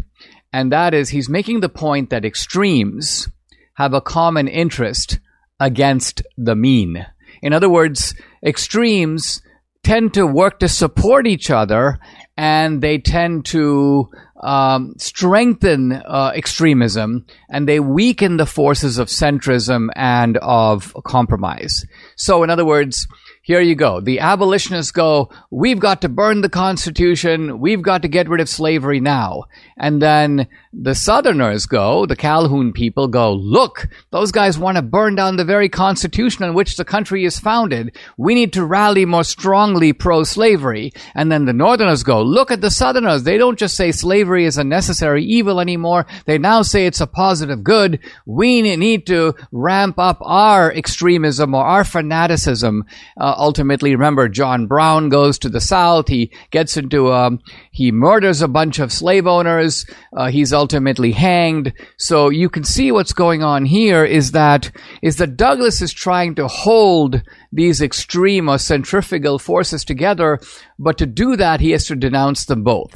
and 0.53 0.73
that 0.73 0.95
is 0.95 1.11
he's 1.11 1.29
making 1.29 1.61
the 1.61 1.69
point 1.69 2.11
that 2.11 2.25
extremes 2.25 3.29
have 3.75 3.95
a 3.95 4.01
common 4.01 4.49
interest 4.49 5.19
against 5.59 6.23
the 6.37 6.57
mean. 6.57 7.07
In 7.43 7.53
other 7.53 7.69
words, 7.69 8.15
extremes 8.45 9.43
tend 9.83 10.15
to 10.15 10.27
work 10.27 10.59
to 10.59 10.69
support 10.69 11.27
each 11.27 11.51
other 11.51 11.99
and 12.37 12.83
they 12.83 12.99
tend 12.99 13.45
to 13.47 14.11
um, 14.43 14.95
strengthen 14.99 15.93
uh, 15.93 16.33
extremism 16.35 17.27
and 17.49 17.69
they 17.69 17.81
weaken 17.81 18.37
the 18.37 18.47
forces 18.47 18.99
of 18.99 19.09
centrism 19.09 19.89
and 19.95 20.37
of 20.39 20.95
compromise. 21.05 21.85
So, 22.17 22.43
in 22.43 22.51
other 22.51 22.65
words, 22.65 23.07
here 23.43 23.61
you 23.61 23.75
go. 23.75 24.01
The 24.01 24.21
abolitionists 24.21 24.93
go, 24.93 25.31
we've 25.51 25.81
got 25.81 26.03
to 26.03 26.09
burn 26.09 26.41
the 26.41 26.49
Constitution. 26.49 27.59
We've 27.59 27.83
got 27.83 28.03
to 28.03 28.09
get 28.09 28.29
rid 28.29 28.41
of 28.41 28.49
slavery 28.49 29.01
now. 29.01 29.45
And 29.77 30.01
then 30.01 30.47
the 30.73 30.95
Southerners 30.95 31.67
go, 31.67 32.07
the 32.07 32.15
Calhoun 32.15 32.73
people 32.73 33.09
go, 33.09 33.33
look, 33.33 33.89
those 34.11 34.31
guys 34.31 34.57
want 34.57 34.77
to 34.77 34.83
burn 34.83 35.17
down 35.17 35.37
the 35.37 35.45
very 35.45 35.69
Constitution 35.69 36.45
on 36.45 36.55
which 36.55 36.77
the 36.77 36.85
country 36.85 37.25
is 37.25 37.41
founded. 37.41 37.97
We 38.17 38.37
need 38.37 38.53
to 38.53 38.65
rally 38.65 39.05
more 39.05 39.25
strongly 39.25 39.93
pro 39.93 40.23
slavery. 40.23 40.93
And 41.17 41.31
then 41.31 41.45
the 41.45 41.53
Northerners 41.53 42.05
go, 42.05 42.23
look 42.23 42.53
at 42.53 42.61
the 42.61 42.71
Southerners. 42.71 43.25
They 43.25 43.37
don't 43.37 43.59
just 43.59 43.77
say 43.77 43.91
slavery 43.91 44.45
is 44.45 44.59
a 44.59 44.65
necessary 44.65 45.25
evil 45.25 45.59
anymore. 45.59 46.07
They 46.27 46.39
now 46.39 46.63
say 46.63 46.87
it's 46.87 47.01
a 47.01 47.07
positive 47.09 47.65
good. 47.65 47.99
We 48.25 48.63
need 48.77 49.07
to 49.09 49.35
ramp 49.51 49.99
up 49.99 50.19
our 50.21 50.73
extremism 50.73 51.53
or 51.53 51.65
our 51.65 51.83
fanaticism. 51.83 52.85
Uh, 53.21 53.35
ultimately, 53.37 53.93
remember, 53.97 54.29
John 54.29 54.69
Brown 54.69 55.09
goes 55.09 55.37
to 55.41 55.49
the 55.49 55.61
South. 55.61 56.07
He 56.07 56.31
gets 56.53 56.77
into 56.77 57.13
um, 57.13 57.41
he 57.73 57.91
murders 57.91 58.41
a 58.41 58.49
bunch 58.49 58.79
of 58.79 58.93
slave 58.93 59.27
owners. 59.27 59.85
Uh, 60.17 60.31
he's 60.31 60.53
ultimately 60.61 61.13
hanged. 61.13 61.73
So 61.97 62.29
you 62.29 62.49
can 62.51 62.65
see 62.65 62.93
what's 62.93 63.23
going 63.25 63.43
on 63.43 63.65
here 63.65 64.05
is 64.05 64.33
that 64.33 64.71
is 65.01 65.17
that 65.17 65.37
Douglas 65.37 65.81
is 65.81 65.93
trying 65.93 66.35
to 66.35 66.49
hold 66.49 67.23
these 67.53 67.81
extreme 67.81 68.49
or 68.53 68.59
centrifugal 68.59 69.39
forces 69.39 69.85
together, 69.85 70.39
but 70.79 70.99
to 70.99 71.07
do 71.07 71.37
that 71.37 71.61
he 71.61 71.71
has 71.71 71.87
to 71.87 71.97
denounce 71.97 72.45
them 72.45 72.63
both. 72.63 72.95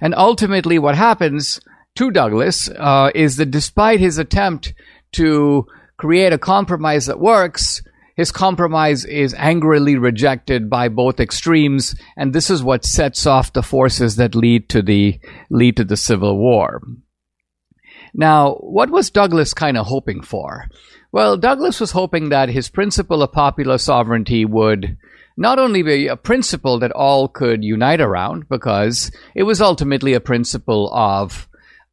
And 0.00 0.14
ultimately, 0.14 0.78
what 0.78 0.96
happens 0.96 1.60
to 1.94 2.10
Douglas 2.10 2.68
uh, 2.68 3.10
is 3.14 3.36
that 3.36 3.50
despite 3.50 4.00
his 4.00 4.18
attempt 4.18 4.74
to 5.12 5.66
create 5.96 6.32
a 6.32 6.38
compromise 6.38 7.06
that 7.06 7.20
works, 7.20 7.82
his 8.16 8.30
compromise 8.30 9.04
is 9.04 9.34
angrily 9.34 9.96
rejected 9.96 10.70
by 10.70 10.88
both 10.88 11.18
extremes, 11.18 11.96
and 12.16 12.32
this 12.32 12.48
is 12.48 12.62
what 12.62 12.84
sets 12.84 13.26
off 13.26 13.52
the 13.52 13.62
forces 13.62 14.16
that 14.16 14.34
lead 14.34 14.68
to 14.68 14.82
the 14.82 15.18
lead 15.50 15.76
to 15.76 15.84
the 15.84 15.96
Civil 15.96 16.38
War. 16.38 16.80
Now, 18.14 18.54
what 18.60 18.90
was 18.90 19.10
Douglas 19.10 19.52
kind 19.52 19.76
of 19.76 19.86
hoping 19.86 20.22
for? 20.22 20.68
Well, 21.10 21.36
Douglas 21.36 21.80
was 21.80 21.90
hoping 21.90 22.28
that 22.28 22.48
his 22.48 22.68
principle 22.68 23.22
of 23.22 23.32
popular 23.32 23.78
sovereignty 23.78 24.44
would 24.44 24.96
not 25.36 25.58
only 25.58 25.82
be 25.82 26.06
a 26.06 26.16
principle 26.16 26.78
that 26.78 26.92
all 26.92 27.26
could 27.26 27.64
unite 27.64 28.00
around, 28.00 28.48
because 28.48 29.10
it 29.34 29.42
was 29.42 29.60
ultimately 29.60 30.14
a 30.14 30.20
principle 30.20 30.92
of 30.94 31.48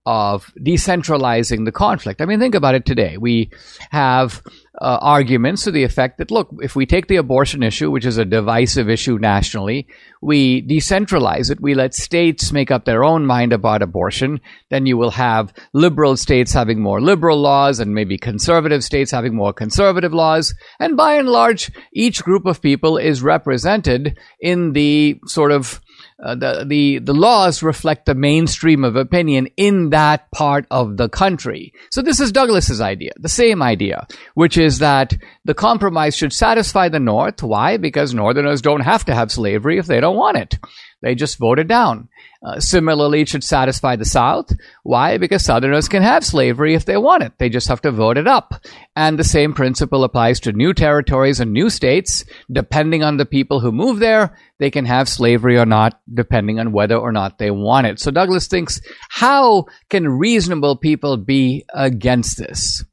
of 0.06 0.52
decentralizing 0.60 1.66
the 1.66 1.72
conflict. 1.72 2.22
I 2.22 2.26
mean, 2.26 2.40
think 2.40 2.56
about 2.56 2.74
it 2.74 2.86
today. 2.86 3.18
We 3.18 3.52
have 3.92 4.42
uh, 4.82 4.98
arguments 5.00 5.64
to 5.66 5.72
the 5.72 5.84
effect 5.84 6.18
that, 6.18 6.32
look, 6.32 6.50
if 6.62 6.76
we 6.76 6.88
take 6.88 7.08
the 7.08 7.18
abortion 7.18 7.62
issue, 7.62 7.92
which 7.92 8.06
is 8.06 8.18
a 8.18 8.26
divisive 8.26 8.90
issue 8.90 9.20
nationally, 9.20 9.88
we 10.20 10.64
decentralize 10.68 11.52
it, 11.52 11.62
we 11.62 11.76
let 11.76 11.94
states 11.94 12.52
make 12.52 12.72
up 12.72 12.86
their 12.86 13.04
own 13.04 13.28
mind 13.28 13.54
about 13.54 13.84
abortion, 13.84 14.42
then 14.70 14.88
you 14.88 14.98
will 14.98 15.12
have 15.12 15.54
liberal 15.74 16.18
states 16.18 16.52
having 16.52 16.82
more 16.82 17.00
liberal 17.00 17.40
laws 17.40 17.80
and 17.80 17.94
maybe 17.94 18.18
conservative 18.18 18.84
states 18.84 19.12
having 19.12 19.36
more 19.36 19.54
conservative 19.54 20.14
laws. 20.14 20.56
And 20.80 20.98
by 20.98 21.16
and 21.16 21.28
large, 21.28 21.72
each 21.94 22.24
group 22.24 22.48
of 22.48 22.62
people 22.62 22.98
is 22.98 23.22
represented 23.22 24.18
in 24.40 24.74
the 24.74 25.20
sort 25.28 25.52
of 25.52 25.80
uh, 26.24 26.36
the, 26.36 26.66
the, 26.68 27.00
the 27.00 27.14
laws 27.14 27.64
reflect 27.64 28.06
the 28.06 28.16
mainstream 28.16 28.84
of 28.84 28.96
opinion 28.96 29.48
in 29.58 29.90
that 29.90 30.30
part 30.32 30.66
of 30.70 30.98
the 30.98 31.10
country. 31.10 31.74
So 31.92 32.02
this 32.02 32.20
is 32.20 32.32
Douglas's 32.32 32.82
idea, 32.82 33.12
the 33.18 33.30
same 33.30 33.62
idea, 33.62 34.08
which 34.36 34.58
is 34.58 34.80
that 34.80 35.14
the 35.46 35.54
compromise 35.54 36.16
should 36.16 36.34
satisfy 36.34 36.90
the 36.90 37.00
North. 37.00 37.42
Why? 37.42 37.78
Because 37.78 38.14
Northerners 38.14 38.62
don't 38.62 38.82
have 38.82 39.06
to 39.06 39.16
have 39.16 39.32
slavery 39.32 39.78
if 39.78 39.88
they 39.88 40.00
don't 40.00 40.18
want 40.18 40.38
it. 40.38 40.60
They 41.02 41.16
just 41.16 41.40
vote 41.40 41.58
it 41.58 41.68
down. 41.68 42.10
Uh, 42.46 42.60
similarly, 42.60 43.22
it 43.22 43.30
should 43.30 43.44
satisfy 43.44 43.96
the 43.96 44.06
South. 44.06 44.52
Why? 44.84 45.18
Because 45.18 45.44
Southerners 45.44 45.90
can 45.90 46.04
have 46.04 46.24
slavery 46.24 46.76
if 46.76 46.86
they 46.86 46.98
want 46.98 47.24
it. 47.24 47.34
They 47.38 47.50
just 47.50 47.68
have 47.68 47.82
to 47.82 47.92
vote 47.92 48.18
it 48.18 48.28
up. 48.28 48.54
And 48.96 49.18
the 49.18 49.24
same 49.24 49.54
principle 49.54 50.04
applies 50.04 50.40
to 50.42 50.52
new 50.52 50.74
territories 50.74 51.40
and 51.40 51.52
new 51.52 51.70
states. 51.70 52.24
Depending 52.52 53.04
on 53.04 53.18
the 53.18 53.26
people 53.26 53.60
who 53.60 53.72
move 53.72 54.00
there, 54.00 54.38
they 54.60 54.70
can 54.70 54.86
have 54.86 55.10
slavery 55.10 55.58
or 55.58 55.66
not, 55.66 56.00
depending 56.14 56.60
on 56.60 56.72
whether 56.72 56.98
or 56.98 57.12
not 57.12 57.38
they 57.40 57.52
want 57.52 57.88
it. 57.88 58.00
So 58.00 58.12
Douglas 58.12 58.48
thinks, 58.48 58.80
how 59.10 59.66
can 59.90 60.08
reasonable 60.08 60.78
people 60.78 61.18
be 61.18 61.66
against 61.74 62.38
this? 62.38 62.86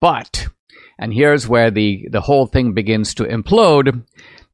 But, 0.00 0.48
and 0.98 1.14
here's 1.14 1.48
where 1.48 1.70
the, 1.70 2.08
the 2.10 2.20
whole 2.20 2.46
thing 2.46 2.74
begins 2.74 3.14
to 3.14 3.24
implode. 3.24 4.04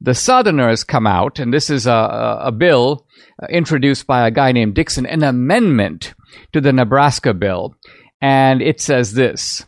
The 0.03 0.15
Southerners 0.15 0.83
come 0.83 1.05
out, 1.05 1.37
and 1.37 1.53
this 1.53 1.69
is 1.69 1.85
a, 1.85 2.39
a 2.41 2.51
bill 2.51 3.05
uh, 3.41 3.45
introduced 3.51 4.07
by 4.07 4.27
a 4.27 4.31
guy 4.31 4.51
named 4.51 4.73
Dixon, 4.73 5.05
an 5.05 5.21
amendment 5.21 6.15
to 6.53 6.61
the 6.61 6.73
Nebraska 6.73 7.35
bill. 7.35 7.75
And 8.19 8.63
it 8.63 8.81
says 8.81 9.13
this 9.13 9.65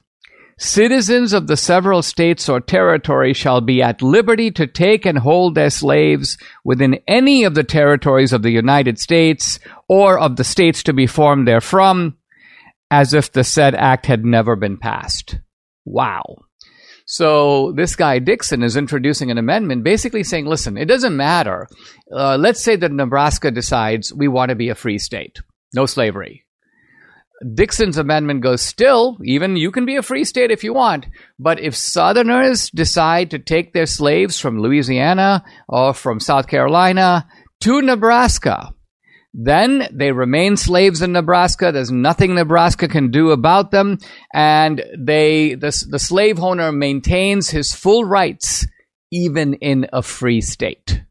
Citizens 0.58 1.34
of 1.34 1.46
the 1.46 1.58
several 1.58 2.02
states 2.02 2.50
or 2.50 2.60
territories 2.60 3.38
shall 3.38 3.62
be 3.62 3.84
at 3.84 4.02
liberty 4.02 4.50
to 4.52 4.66
take 4.66 5.06
and 5.06 5.20
hold 5.20 5.54
their 5.54 5.70
slaves 5.70 6.38
within 6.64 7.00
any 7.08 7.44
of 7.44 7.54
the 7.54 7.64
territories 7.64 8.34
of 8.34 8.42
the 8.42 8.52
United 8.52 8.98
States 8.98 9.60
or 9.88 10.18
of 10.18 10.36
the 10.36 10.44
states 10.44 10.82
to 10.84 10.94
be 10.94 11.06
formed 11.06 11.48
therefrom, 11.48 12.18
as 12.90 13.14
if 13.14 13.32
the 13.32 13.44
said 13.44 13.76
act 13.76 14.08
had 14.08 14.26
never 14.26 14.56
been 14.56 14.78
passed. 14.78 15.38
Wow. 15.86 16.24
So 17.14 17.74
this 17.74 17.96
guy 17.96 18.18
Dixon 18.18 18.64
is 18.64 18.76
introducing 18.76 19.30
an 19.30 19.38
amendment 19.38 19.84
basically 19.84 20.24
saying, 20.24 20.48
listen, 20.48 20.80
it 20.80 20.86
doesn't 20.86 21.16
matter. 21.16 21.68
Uh, 22.12 22.38
let's 22.38 22.64
say 22.64 22.76
that 22.76 22.92
Nebraska 22.92 23.52
decides 23.52 24.12
we 24.12 24.28
want 24.28 24.50
to 24.50 24.56
be 24.56 24.70
a 24.70 24.74
free 24.74 24.98
state, 24.98 25.40
no 25.76 25.86
slavery. 25.86 26.44
Dixon's 27.54 28.00
amendment 28.00 28.42
goes 28.42 28.64
still, 28.64 29.20
even 29.24 29.58
you 29.58 29.70
can 29.70 29.86
be 29.86 29.96
a 29.96 30.02
free 30.02 30.24
state 30.24 30.50
if 30.50 30.64
you 30.64 30.74
want, 30.74 31.06
but 31.38 31.60
if 31.60 31.76
Southerners 31.76 32.72
decide 32.72 33.30
to 33.30 33.38
take 33.38 33.74
their 33.74 33.86
slaves 33.86 34.40
from 34.40 34.60
Louisiana 34.60 35.44
or 35.70 35.94
from 35.94 36.20
South 36.20 36.48
Carolina 36.48 37.28
to 37.60 37.84
Nebraska, 37.84 38.74
then 39.34 39.88
they 39.92 40.12
remain 40.12 40.58
slaves 40.58 41.02
in 41.02 41.12
Nebraska. 41.12 41.72
There's 41.72 41.92
nothing 41.92 42.36
Nebraska 42.36 42.88
can 42.88 43.10
do 43.10 43.32
about 43.32 43.72
them. 43.72 43.98
And 44.34 44.84
they, 44.98 45.56
the, 45.56 45.86
the 45.90 46.00
slave 46.00 46.40
owner 46.40 46.72
maintains 46.72 47.50
his 47.50 47.74
full 47.74 48.06
rights 48.06 48.68
even 49.12 49.56
in 49.56 49.88
a 49.92 50.02
free 50.04 50.42
state. 50.42 51.02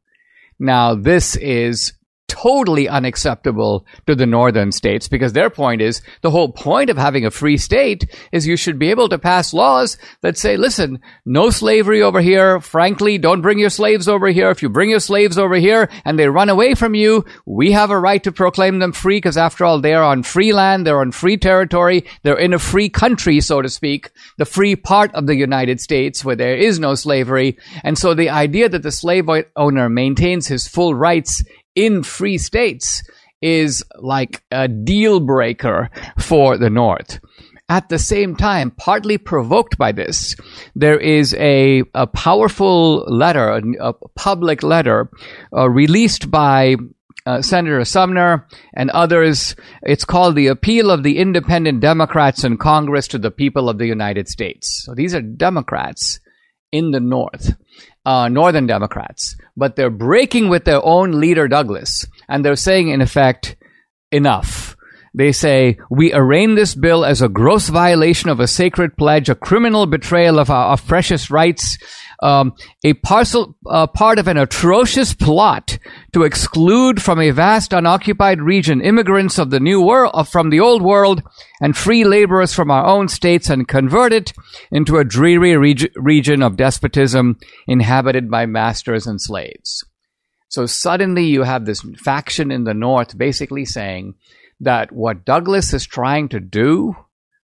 Now, 0.58 0.94
this 0.94 1.34
is 1.36 1.92
totally 2.32 2.88
unacceptable 2.88 3.84
to 4.06 4.14
the 4.14 4.24
northern 4.24 4.72
states 4.72 5.06
because 5.06 5.34
their 5.34 5.50
point 5.50 5.82
is 5.82 6.00
the 6.22 6.30
whole 6.30 6.50
point 6.50 6.88
of 6.88 6.96
having 6.96 7.26
a 7.26 7.30
free 7.30 7.58
state 7.58 8.06
is 8.32 8.46
you 8.46 8.56
should 8.56 8.78
be 8.78 8.88
able 8.88 9.06
to 9.10 9.18
pass 9.18 9.52
laws 9.52 9.98
that 10.22 10.38
say, 10.38 10.56
listen, 10.56 10.98
no 11.26 11.50
slavery 11.50 12.00
over 12.00 12.22
here. 12.22 12.58
Frankly, 12.58 13.18
don't 13.18 13.42
bring 13.42 13.58
your 13.58 13.68
slaves 13.68 14.08
over 14.08 14.28
here. 14.28 14.48
If 14.48 14.62
you 14.62 14.70
bring 14.70 14.88
your 14.88 15.00
slaves 15.00 15.36
over 15.36 15.56
here 15.56 15.90
and 16.06 16.18
they 16.18 16.26
run 16.26 16.48
away 16.48 16.74
from 16.74 16.94
you, 16.94 17.26
we 17.44 17.72
have 17.72 17.90
a 17.90 18.00
right 18.00 18.24
to 18.24 18.32
proclaim 18.32 18.78
them 18.78 18.92
free 18.92 19.18
because 19.18 19.36
after 19.36 19.66
all, 19.66 19.82
they 19.82 19.92
are 19.92 20.02
on 20.02 20.22
free 20.22 20.54
land. 20.54 20.86
They're 20.86 21.00
on 21.00 21.12
free 21.12 21.36
territory. 21.36 22.06
They're 22.22 22.38
in 22.38 22.54
a 22.54 22.58
free 22.58 22.88
country, 22.88 23.40
so 23.40 23.60
to 23.60 23.68
speak, 23.68 24.10
the 24.38 24.46
free 24.46 24.74
part 24.74 25.14
of 25.14 25.26
the 25.26 25.36
United 25.36 25.82
States 25.82 26.24
where 26.24 26.36
there 26.36 26.56
is 26.56 26.78
no 26.78 26.94
slavery. 26.94 27.58
And 27.84 27.98
so 27.98 28.14
the 28.14 28.30
idea 28.30 28.70
that 28.70 28.82
the 28.82 28.90
slave 28.90 29.28
owner 29.54 29.90
maintains 29.90 30.46
his 30.46 30.66
full 30.66 30.94
rights 30.94 31.44
in 31.74 32.02
free 32.02 32.38
states 32.38 33.02
is 33.40 33.84
like 33.98 34.42
a 34.50 34.68
deal 34.68 35.20
breaker 35.20 35.90
for 36.18 36.56
the 36.56 36.70
North. 36.70 37.20
At 37.68 37.88
the 37.88 37.98
same 37.98 38.36
time, 38.36 38.70
partly 38.70 39.18
provoked 39.18 39.78
by 39.78 39.92
this, 39.92 40.36
there 40.74 40.98
is 40.98 41.34
a, 41.34 41.82
a 41.94 42.06
powerful 42.06 42.98
letter, 43.06 43.48
a, 43.48 43.62
a 43.80 43.92
public 44.14 44.62
letter, 44.62 45.10
uh, 45.56 45.70
released 45.70 46.30
by 46.30 46.76
uh, 47.24 47.40
Senator 47.40 47.84
Sumner 47.84 48.46
and 48.74 48.90
others. 48.90 49.56
It's 49.82 50.04
called 50.04 50.34
the 50.34 50.48
Appeal 50.48 50.90
of 50.90 51.02
the 51.02 51.18
Independent 51.18 51.80
Democrats 51.80 52.44
in 52.44 52.58
Congress 52.58 53.08
to 53.08 53.18
the 53.18 53.30
People 53.30 53.68
of 53.68 53.78
the 53.78 53.86
United 53.86 54.28
States. 54.28 54.82
So 54.84 54.94
these 54.94 55.14
are 55.14 55.22
Democrats 55.22 56.20
in 56.72 56.90
the 56.90 57.00
North, 57.00 57.54
uh, 58.04 58.28
Northern 58.28 58.66
Democrats, 58.66 59.36
but 59.56 59.76
they're 59.76 59.90
breaking 59.90 60.48
with 60.48 60.64
their 60.64 60.84
own 60.84 61.20
leader, 61.20 61.48
Douglas, 61.48 62.06
and 62.28 62.44
they're 62.44 62.56
saying, 62.56 62.88
in 62.88 63.00
effect, 63.00 63.56
enough. 64.10 64.76
They 65.14 65.32
say, 65.32 65.78
we 65.90 66.12
arraign 66.12 66.54
this 66.54 66.74
bill 66.74 67.04
as 67.04 67.20
a 67.20 67.28
gross 67.28 67.68
violation 67.68 68.30
of 68.30 68.40
a 68.40 68.46
sacred 68.46 68.96
pledge, 68.96 69.28
a 69.28 69.34
criminal 69.34 69.86
betrayal 69.86 70.38
of 70.38 70.48
our 70.48 70.72
of 70.72 70.86
precious 70.86 71.30
rights, 71.30 71.76
um, 72.22 72.54
a 72.82 72.94
parcel, 72.94 73.54
uh, 73.68 73.86
part 73.86 74.18
of 74.18 74.26
an 74.26 74.38
atrocious 74.38 75.12
plot 75.12 75.78
to 76.12 76.24
exclude 76.24 77.00
from 77.00 77.20
a 77.20 77.30
vast 77.30 77.72
unoccupied 77.72 78.40
region 78.40 78.80
immigrants 78.80 79.38
of 79.38 79.50
the 79.50 79.60
new 79.60 79.80
world, 79.80 80.28
from 80.28 80.50
the 80.50 80.60
old 80.60 80.82
world, 80.82 81.22
and 81.60 81.76
free 81.76 82.04
laborers 82.04 82.52
from 82.52 82.70
our 82.70 82.84
own 82.84 83.08
states 83.08 83.48
and 83.48 83.66
convert 83.66 84.12
it 84.12 84.32
into 84.70 84.98
a 84.98 85.04
dreary 85.04 85.56
reg- 85.56 85.90
region 85.96 86.42
of 86.42 86.56
despotism 86.56 87.38
inhabited 87.66 88.30
by 88.30 88.44
masters 88.44 89.06
and 89.06 89.20
slaves. 89.20 89.84
So 90.48 90.66
suddenly 90.66 91.24
you 91.24 91.44
have 91.44 91.64
this 91.64 91.80
faction 92.04 92.50
in 92.50 92.64
the 92.64 92.74
North 92.74 93.16
basically 93.16 93.64
saying, 93.64 94.14
that 94.62 94.92
what 94.92 95.24
Douglas 95.24 95.74
is 95.74 95.84
trying 95.84 96.28
to 96.28 96.40
do 96.40 96.94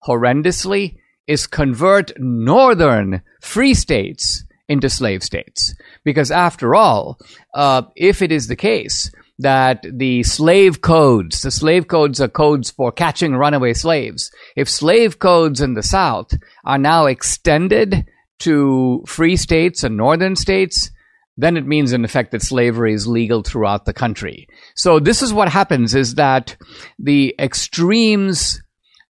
horrendously 0.05 0.97
is 1.27 1.47
convert 1.47 2.11
northern 2.19 3.21
free 3.41 3.73
states 3.73 4.43
into 4.67 4.89
slave 4.89 5.23
states. 5.23 5.75
Because 6.03 6.31
after 6.31 6.75
all, 6.75 7.19
uh, 7.53 7.83
if 7.95 8.21
it 8.21 8.31
is 8.31 8.47
the 8.47 8.55
case 8.55 9.11
that 9.39 9.85
the 9.89 10.23
slave 10.23 10.81
codes, 10.81 11.41
the 11.41 11.51
slave 11.51 11.87
codes 11.87 12.21
are 12.21 12.27
codes 12.27 12.71
for 12.71 12.91
catching 12.91 13.35
runaway 13.35 13.73
slaves, 13.73 14.31
if 14.55 14.69
slave 14.69 15.19
codes 15.19 15.61
in 15.61 15.73
the 15.73 15.83
South 15.83 16.31
are 16.63 16.77
now 16.77 17.05
extended 17.05 18.05
to 18.39 19.03
free 19.07 19.35
states 19.35 19.83
and 19.83 19.97
northern 19.97 20.35
states, 20.35 20.89
then 21.37 21.57
it 21.57 21.65
means 21.65 21.91
in 21.91 22.05
effect 22.05 22.31
that 22.31 22.41
slavery 22.41 22.93
is 22.93 23.07
legal 23.07 23.43
throughout 23.43 23.85
the 23.85 23.93
country. 23.93 24.47
So 24.75 24.99
this 24.99 25.21
is 25.21 25.33
what 25.33 25.49
happens 25.49 25.93
is 25.93 26.15
that 26.15 26.55
the 26.97 27.35
extremes, 27.37 28.61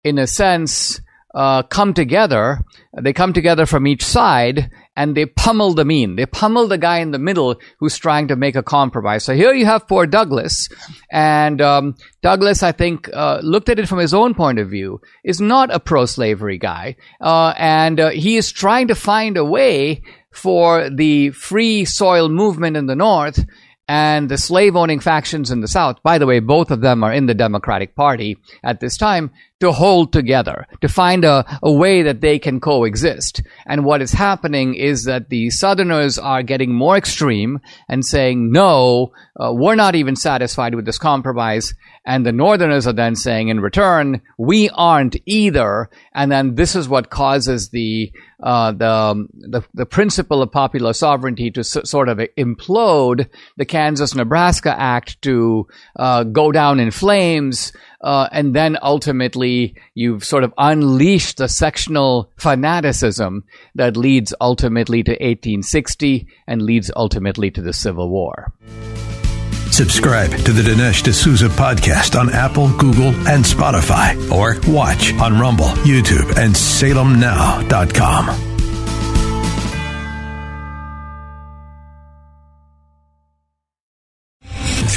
in 0.05 0.19
a 0.19 0.27
sense, 0.27 1.01
uh, 1.35 1.63
come 1.65 1.95
together. 1.95 2.65
They 3.01 3.13
come 3.13 3.33
together 3.33 3.67
from 3.67 3.87
each 3.87 4.05
side 4.05 4.71
and 4.97 5.16
they 5.16 5.26
pummel 5.26 5.74
the 5.74 5.84
mean. 5.84 6.16
They 6.16 6.26
pummel 6.26 6.68
the 6.68 6.78
guy 6.78 6.99
in 6.99 7.11
the 7.11 7.18
middle 7.18 7.57
who's 7.78 7.97
trying 7.97 8.28
to 8.28 8.36
make 8.36 8.57
a 8.57 8.62
compromise. 8.62 9.24
So 9.24 9.34
here 9.34 9.55
you 9.55 9.64
have 9.64 9.88
poor 9.88 10.07
Douglas. 10.07 10.68
And 11.11 11.61
um, 11.61 11.97
Douglas, 12.22 12.62
I 12.62 12.72
think, 12.72 13.09
uh, 13.12 13.40
looked 13.43 13.68
at 13.68 13.78
it 13.78 13.88
from 13.88 13.99
his 13.99 14.12
own 14.12 14.34
point 14.34 14.59
of 14.59 14.68
view, 14.68 15.01
is 15.24 15.40
not 15.40 15.74
a 15.74 15.80
pro 15.80 16.05
slavery 16.07 16.59
guy. 16.59 16.97
Uh, 17.20 17.55
and 17.57 18.01
uh, 18.01 18.11
he 18.11 18.36
is 18.36 18.53
trying 18.53 18.88
to 18.88 18.95
find 18.95 19.36
a 19.36 19.45
way 19.45 20.03
for 20.32 20.90
the 20.90 21.30
free 21.30 21.84
soil 21.84 22.28
movement 22.28 22.76
in 22.76 22.86
the 22.86 22.97
North 22.97 23.45
and 23.88 24.28
the 24.28 24.38
slave 24.38 24.76
owning 24.76 25.01
factions 25.01 25.51
in 25.51 25.61
the 25.61 25.68
South, 25.68 26.03
by 26.03 26.18
the 26.18 26.26
way, 26.26 26.40
both 26.40 26.70
of 26.70 26.80
them 26.80 27.03
are 27.03 27.12
in 27.12 27.26
the 27.26 27.34
Democratic 27.34 27.95
Party 27.95 28.38
at 28.62 28.80
this 28.80 28.97
time, 28.97 29.30
to 29.63 29.71
hold 29.71 30.13
together, 30.13 30.67
to 30.81 30.89
find 30.89 31.25
a, 31.25 31.47
a 31.63 31.73
way 31.73 32.03
that 32.03 32.21
they 32.21 32.37
can 32.37 32.59
coexist. 32.59 33.45
And 33.65 33.85
what 33.85 34.03
is 34.03 34.11
happening 34.11 34.75
is 34.75 35.05
that 35.05 35.29
the 35.29 35.51
Southerners 35.51 36.19
are 36.19 36.43
getting 36.43 36.75
more 36.75 36.97
extreme 36.97 37.61
and 37.89 38.05
saying, 38.05 38.51
no, 38.51 39.13
uh, 39.39 39.53
we're 39.55 39.77
not 39.77 39.95
even 39.95 40.17
satisfied 40.17 40.75
with 40.75 40.85
this 40.85 40.99
compromise. 40.99 41.75
And 42.05 42.27
the 42.27 42.33
Northerners 42.33 42.89
are 42.89 42.93
then 42.93 43.15
saying 43.15 43.49
in 43.49 43.61
return, 43.61 44.21
we 44.37 44.69
aren't 44.71 45.15
either. 45.27 45.89
And 46.13 46.33
then 46.33 46.57
this 46.57 46.75
is 46.75 46.89
what 46.89 47.11
causes 47.11 47.69
the, 47.69 48.11
uh, 48.43 48.73
the, 48.73 49.29
the, 49.33 49.63
the, 49.73 49.87
principle 49.87 50.43
of 50.43 50.51
popular 50.51 50.93
sovereignty 50.93 51.53
to 51.53 51.61
s- 51.61 51.79
sort 51.85 52.09
of 52.09 52.19
implode, 52.37 53.29
the 53.57 53.65
Kansas 53.65 54.17
Nebraska 54.17 54.75
Act 54.77 55.23
to 55.23 55.69
uh, 55.95 56.25
go 56.25 56.51
down 56.51 56.81
in 56.81 56.91
flames, 56.91 57.73
uh, 58.03 58.29
and 58.33 58.55
then 58.55 58.77
ultimately 58.83 59.75
you've 59.95 60.25
sort 60.25 60.45
of 60.45 60.53
unleashed 60.59 61.39
the 61.39 61.49
sectional 61.49 62.31
fanaticism 62.37 63.45
that 63.75 63.97
leads 63.97 64.35
ultimately 64.41 65.03
to 65.03 65.13
1860 65.13 66.27
and 66.47 66.63
leads 66.63 66.91
ultimately 66.97 67.51
to 67.51 67.63
the 67.63 67.73
Civil 67.73 68.09
War. 68.11 68.53
Subscribe 69.71 70.31
to 70.31 70.53
the 70.53 70.61
Dinesh 70.63 71.03
D'Souza 71.03 71.49
podcast 71.49 72.19
on 72.21 72.29
Apple, 72.31 72.69
Google, 72.77 73.15
and 73.27 73.43
Spotify, 73.43 74.15
or 74.31 74.61
watch 74.71 75.15
on 75.15 75.39
Rumble, 75.39 75.71
YouTube, 75.87 76.37
and 76.37 76.55
SalemNow.com. 76.55 78.52